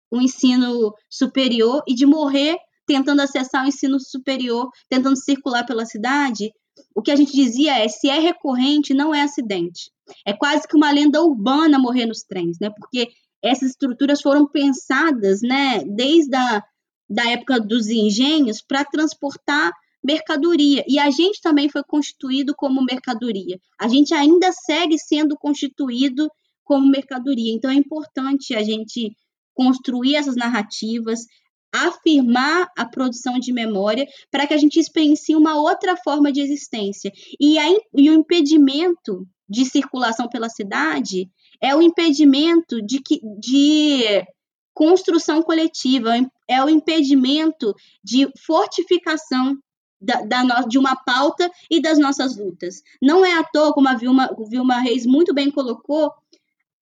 [0.08, 2.56] o ensino superior e de morrer
[2.90, 6.50] tentando acessar o ensino superior, tentando circular pela cidade,
[6.94, 9.90] o que a gente dizia é: se é recorrente, não é acidente.
[10.26, 12.70] É quase que uma lenda urbana morrer nos trens, né?
[12.70, 13.08] Porque
[13.42, 16.62] essas estruturas foram pensadas, né, desde a
[17.08, 20.84] da época dos engenhos para transportar mercadoria.
[20.86, 23.58] E a gente também foi constituído como mercadoria.
[23.80, 26.30] A gente ainda segue sendo constituído
[26.62, 27.52] como mercadoria.
[27.52, 29.12] Então é importante a gente
[29.52, 31.26] construir essas narrativas,
[31.72, 37.12] afirmar a produção de memória para que a gente experiencie uma outra forma de existência.
[37.38, 37.64] E, a,
[37.94, 41.28] e o impedimento de circulação pela cidade
[41.60, 44.24] é o impedimento de, que, de
[44.72, 46.14] construção coletiva,
[46.48, 49.56] é o impedimento de fortificação
[50.00, 52.82] da, da, de uma pauta e das nossas lutas.
[53.02, 56.10] Não é à toa, como a Vilma, Vilma Reis muito bem colocou,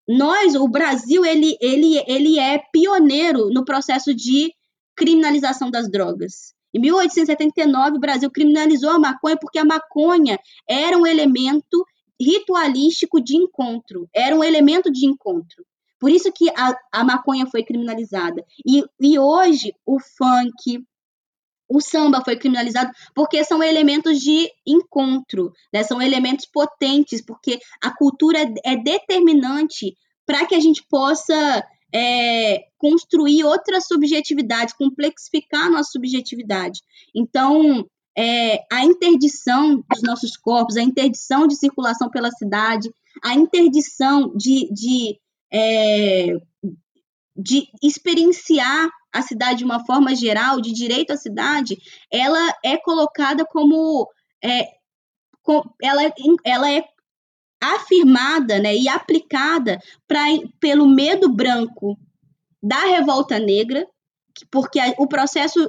[0.07, 4.55] nós, o Brasil, ele, ele, ele é pioneiro no processo de
[4.99, 6.53] criminalização das drogas.
[6.75, 10.39] Em 1879, o Brasil criminalizou a maconha porque a maconha
[10.69, 11.87] era um elemento
[12.21, 15.65] ritualístico de encontro, era um elemento de encontro.
[16.01, 18.45] Por isso que a, a maconha foi criminalizada.
[18.67, 20.85] E, e hoje o funk,
[21.69, 25.83] o samba foi criminalizado porque são elementos de encontro, né?
[25.83, 29.97] são elementos potentes, porque a cultura é, é determinante
[30.27, 36.81] para que a gente possa é, construir outras subjetividades, complexificar a nossa subjetividade.
[37.15, 37.87] Então,
[38.17, 42.93] é, a interdição dos nossos corpos, a interdição de circulação pela cidade,
[43.23, 45.21] a interdição de, de,
[45.53, 46.37] é,
[47.37, 51.79] de experienciar a cidade de uma forma geral, de direito à cidade,
[52.13, 54.09] ela é colocada como.
[54.45, 54.79] É,
[55.83, 56.03] ela,
[56.45, 56.85] ela é
[57.61, 60.25] afirmada né, e aplicada pra,
[60.61, 61.99] pelo medo branco
[62.63, 63.87] da revolta negra,
[64.51, 65.69] porque o processo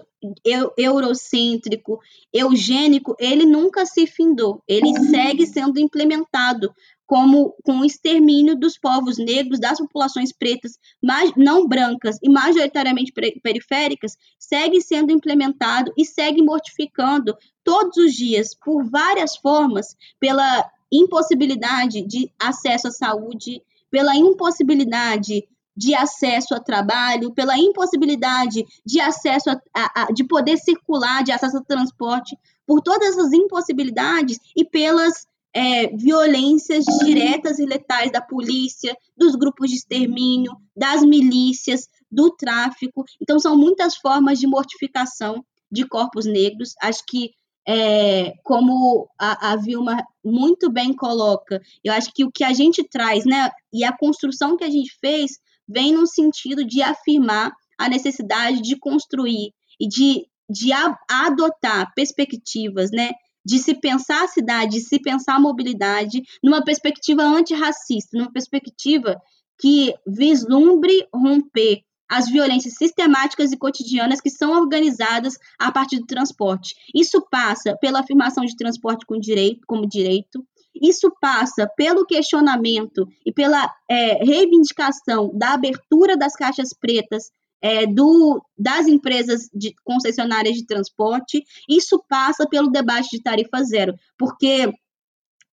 [0.78, 2.00] eurocêntrico,
[2.32, 6.72] eugênico, ele nunca se findou, ele segue sendo implementado
[7.08, 13.12] como com o extermínio dos povos negros, das populações pretas, mas não brancas e majoritariamente
[13.42, 22.02] periféricas, segue sendo implementado e segue mortificando todos os dias por várias formas, pela impossibilidade
[22.02, 29.62] de acesso à saúde, pela impossibilidade de acesso a trabalho, pela impossibilidade de acesso a,
[29.74, 32.38] a, a, de poder circular, de acesso ao transporte,
[32.68, 39.70] por todas essas impossibilidades e pelas é, violências diretas e letais da polícia, dos grupos
[39.70, 43.04] de extermínio, das milícias, do tráfico.
[43.22, 46.74] Então, são muitas formas de mortificação de corpos negros.
[46.82, 47.32] Acho que,
[47.68, 52.84] é, como a, a Vilma muito bem coloca, eu acho que o que a gente
[52.84, 57.88] traz, né, e a construção que a gente fez vem no sentido de afirmar a
[57.88, 63.12] necessidade de construir e de, de a, adotar perspectivas, né,
[63.46, 69.20] de se pensar a cidade, de se pensar a mobilidade numa perspectiva antirracista, numa perspectiva
[69.60, 76.76] que vislumbre romper as violências sistemáticas e cotidianas que são organizadas a partir do transporte.
[76.94, 80.44] Isso passa pela afirmação de transporte com direito, como direito,
[80.82, 87.32] isso passa pelo questionamento e pela é, reivindicação da abertura das caixas pretas
[87.62, 91.44] é, do, das empresas de, concessionárias de transporte.
[91.68, 94.72] Isso passa pelo debate de tarifa zero, porque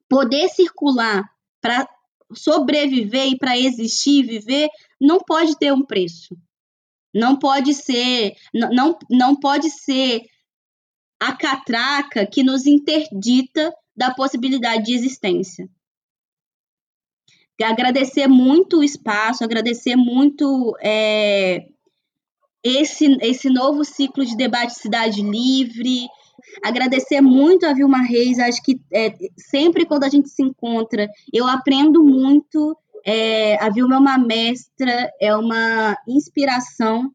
[0.08, 1.24] poder circular
[1.60, 1.88] para
[2.32, 4.68] sobreviver e para existir e viver
[5.00, 6.36] não pode ter um preço.
[7.16, 10.22] Não pode ser, não, não pode ser
[11.18, 15.68] a catraca que nos interdita da possibilidade de existência.
[17.62, 21.66] Agradecer muito o espaço, agradecer muito é,
[22.62, 26.06] esse, esse novo ciclo de debate Cidade Livre,
[26.62, 31.47] agradecer muito a Vilma Reis, acho que é, sempre quando a gente se encontra, eu
[31.47, 32.76] aprendo muito,
[33.06, 37.10] é, a Vilma é uma mestra, é uma inspiração,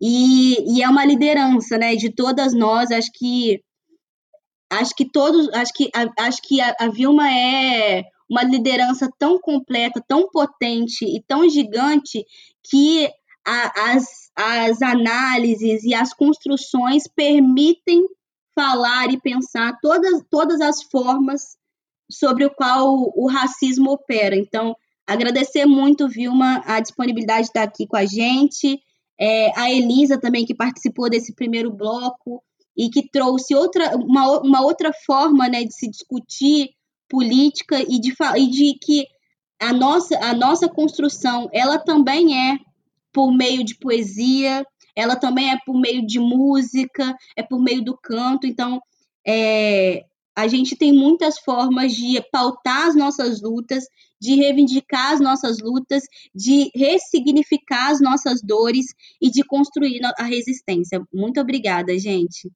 [0.00, 3.62] e, e é uma liderança, né, de todas nós, acho que
[4.70, 9.40] acho que todos, acho que, a, acho que a, a Vilma é uma liderança tão
[9.40, 12.24] completa, tão potente e tão gigante
[12.68, 13.08] que
[13.46, 18.04] a, as, as análises e as construções permitem
[18.54, 21.56] falar e pensar todas, todas as formas
[22.10, 24.36] sobre o qual o, o racismo opera.
[24.36, 24.76] Então,
[25.06, 28.80] agradecer muito, Vilma, a disponibilidade de estar aqui com a gente,
[29.18, 32.42] é, a Elisa também, que participou desse primeiro bloco,
[32.76, 36.70] e que trouxe outra, uma, uma outra forma né, de se discutir
[37.08, 39.06] política e de, e de que
[39.58, 42.58] a nossa, a nossa construção ela também é
[43.12, 47.96] por meio de poesia, ela também é por meio de música, é por meio do
[47.96, 48.46] canto.
[48.46, 48.82] Então,
[49.26, 50.04] é,
[50.34, 53.84] a gente tem muitas formas de pautar as nossas lutas
[54.20, 58.86] de reivindicar as nossas lutas, de ressignificar as nossas dores
[59.20, 61.02] e de construir a resistência.
[61.12, 62.50] Muito obrigada, gente.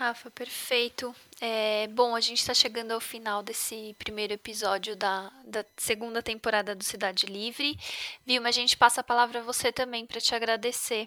[0.00, 1.14] Rafa, perfeito.
[1.42, 6.74] É, bom, a gente está chegando ao final desse primeiro episódio da, da segunda temporada
[6.74, 7.78] do Cidade Livre.
[8.24, 11.06] Vilma, a gente passa a palavra a você também para te agradecer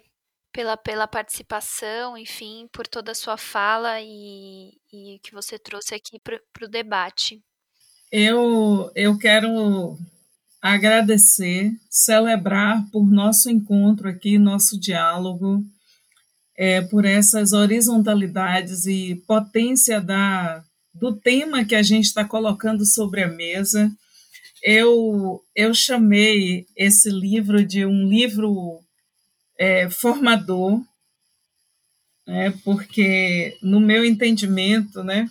[0.51, 6.19] pela, pela participação, enfim, por toda a sua fala e, e que você trouxe aqui
[6.19, 7.43] para o debate.
[8.15, 9.97] Eu, eu quero
[10.61, 15.65] agradecer, celebrar por nosso encontro aqui, nosso diálogo
[16.55, 20.63] é, por essas horizontalidades e potência da,
[20.93, 23.91] do tema que a gente está colocando sobre a mesa.
[24.61, 28.79] Eu, eu chamei esse livro de um livro
[29.57, 30.83] é, formador,
[32.27, 35.27] né, porque, no meu entendimento, né,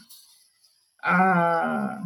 [1.01, 2.03] a,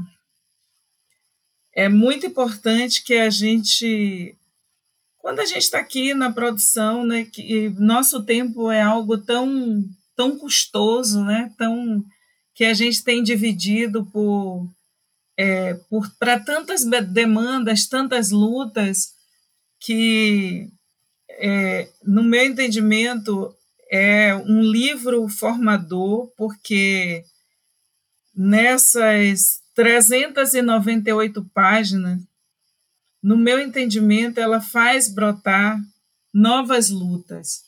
[1.77, 4.35] é muito importante que a gente
[5.19, 9.85] quando a gente está aqui na produção, né, que nosso tempo é algo tão
[10.17, 12.03] tão custoso, né, tão
[12.55, 14.67] que a gente tem dividido por
[15.39, 15.79] é,
[16.19, 16.83] para tantas
[17.13, 19.13] demandas, tantas lutas
[19.79, 20.71] que
[21.29, 23.55] é, no meu entendimento
[23.91, 27.23] é um livro formador porque
[28.35, 32.21] nessas 398 páginas
[33.23, 35.79] no meu entendimento, ela faz brotar
[36.33, 37.65] novas lutas.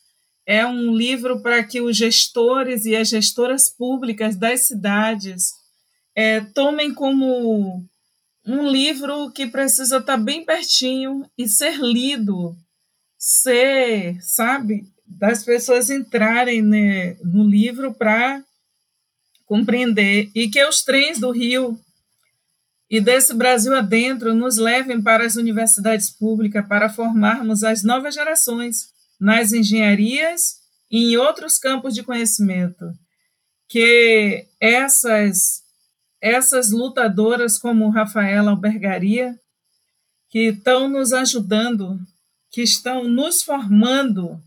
[0.47, 5.53] É um livro para que os gestores e as gestoras públicas das cidades
[6.15, 7.85] é, tomem como
[8.47, 12.57] um livro que precisa estar bem pertinho e ser lido,
[13.19, 18.43] ser, sabe, das pessoas entrarem né, no livro para
[19.45, 21.79] compreender e que os trens do Rio
[22.91, 28.91] e desse Brasil adentro nos levem para as universidades públicas para formarmos as novas gerações
[29.21, 30.57] nas engenharias
[30.91, 32.93] e em outros campos de conhecimento.
[33.69, 35.63] Que essas
[36.21, 39.39] essas lutadoras como Rafaela Albergaria,
[40.29, 41.97] que estão nos ajudando,
[42.51, 44.43] que estão nos formando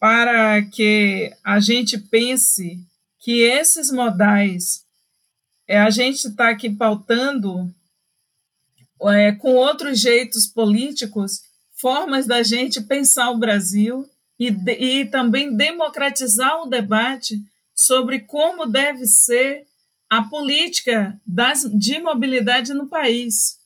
[0.00, 2.80] para que a gente pense
[3.20, 4.82] que esses modais
[5.72, 7.74] é, a gente está aqui pautando
[9.04, 14.06] é, com outros jeitos políticos formas da gente pensar o Brasil
[14.38, 17.40] e, de, e também democratizar o debate
[17.74, 19.66] sobre como deve ser
[20.10, 23.56] a política das, de mobilidade no país.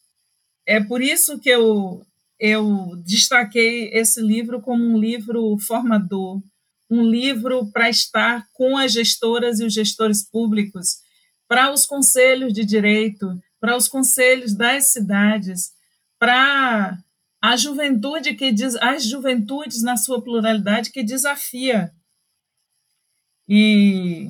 [0.64, 2.06] É por isso que eu,
[2.38, 6.40] eu destaquei esse livro como um livro formador,
[6.88, 11.04] um livro para estar com as gestoras e os gestores públicos
[11.48, 15.72] para os conselhos de direito, para os conselhos das cidades,
[16.18, 16.98] para
[17.40, 21.92] a juventude que diz, as juventudes na sua pluralidade que desafia.
[23.48, 24.28] E,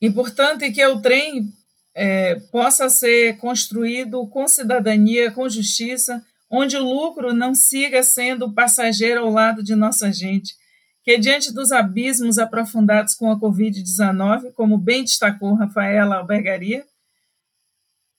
[0.00, 1.52] e portanto, que o trem
[1.94, 9.20] é, possa ser construído com cidadania, com justiça, onde o lucro não siga sendo passageiro
[9.20, 10.54] ao lado de nossa gente,
[11.06, 16.84] que, diante dos abismos aprofundados com a Covid-19, como bem destacou Rafaela Albergaria,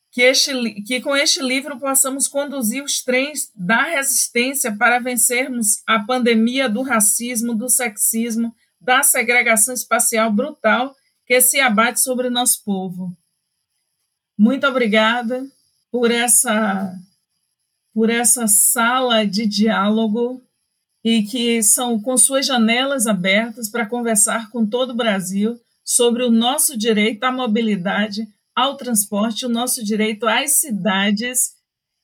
[0.10, 6.00] que, este, que com este livro possamos conduzir os trens da resistência para vencermos a
[6.00, 10.96] pandemia do racismo, do sexismo, da segregação espacial brutal
[11.26, 13.12] que se abate sobre nosso povo.
[14.38, 15.46] Muito obrigada
[15.92, 16.96] por essa
[17.94, 20.47] por essa sala de diálogo
[21.10, 26.30] e que são com suas janelas abertas para conversar com todo o Brasil sobre o
[26.30, 31.54] nosso direito à mobilidade, ao transporte, o nosso direito às cidades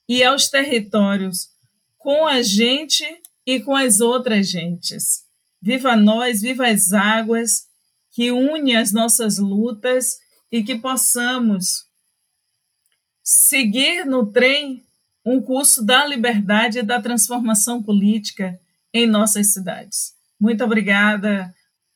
[0.08, 1.50] e aos territórios,
[1.98, 3.04] com a gente
[3.46, 5.26] e com as outras gentes.
[5.62, 7.66] Viva nós, viva as águas
[8.10, 10.16] que une as nossas lutas
[10.50, 11.84] e que possamos
[13.22, 14.82] seguir no trem
[15.26, 18.58] um curso da liberdade e da transformação política
[18.94, 20.14] em nossas cidades.
[20.40, 21.54] Muito obrigada.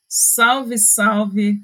[0.08, 1.60] Salve, salve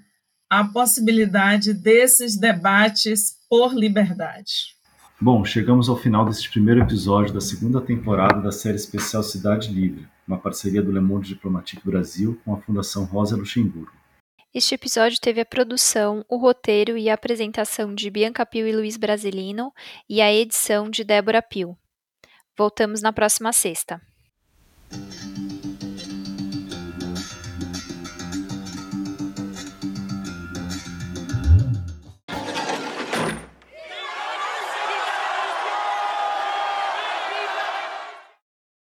[0.50, 4.74] a possibilidade desses debates por liberdade.
[5.20, 10.08] Bom, chegamos ao final deste primeiro episódio da segunda temporada da série especial Cidade Livre,
[10.28, 13.94] uma parceria do Le Monde Diplomatique Brasil com a Fundação Rosa Luxemburgo.
[14.54, 18.98] Este episódio teve a produção, o roteiro e a apresentação de Bianca Pio e Luiz
[18.98, 19.74] Brasilino
[20.08, 21.76] e a edição de Débora Pio.
[22.56, 24.00] Voltamos na próxima sexta.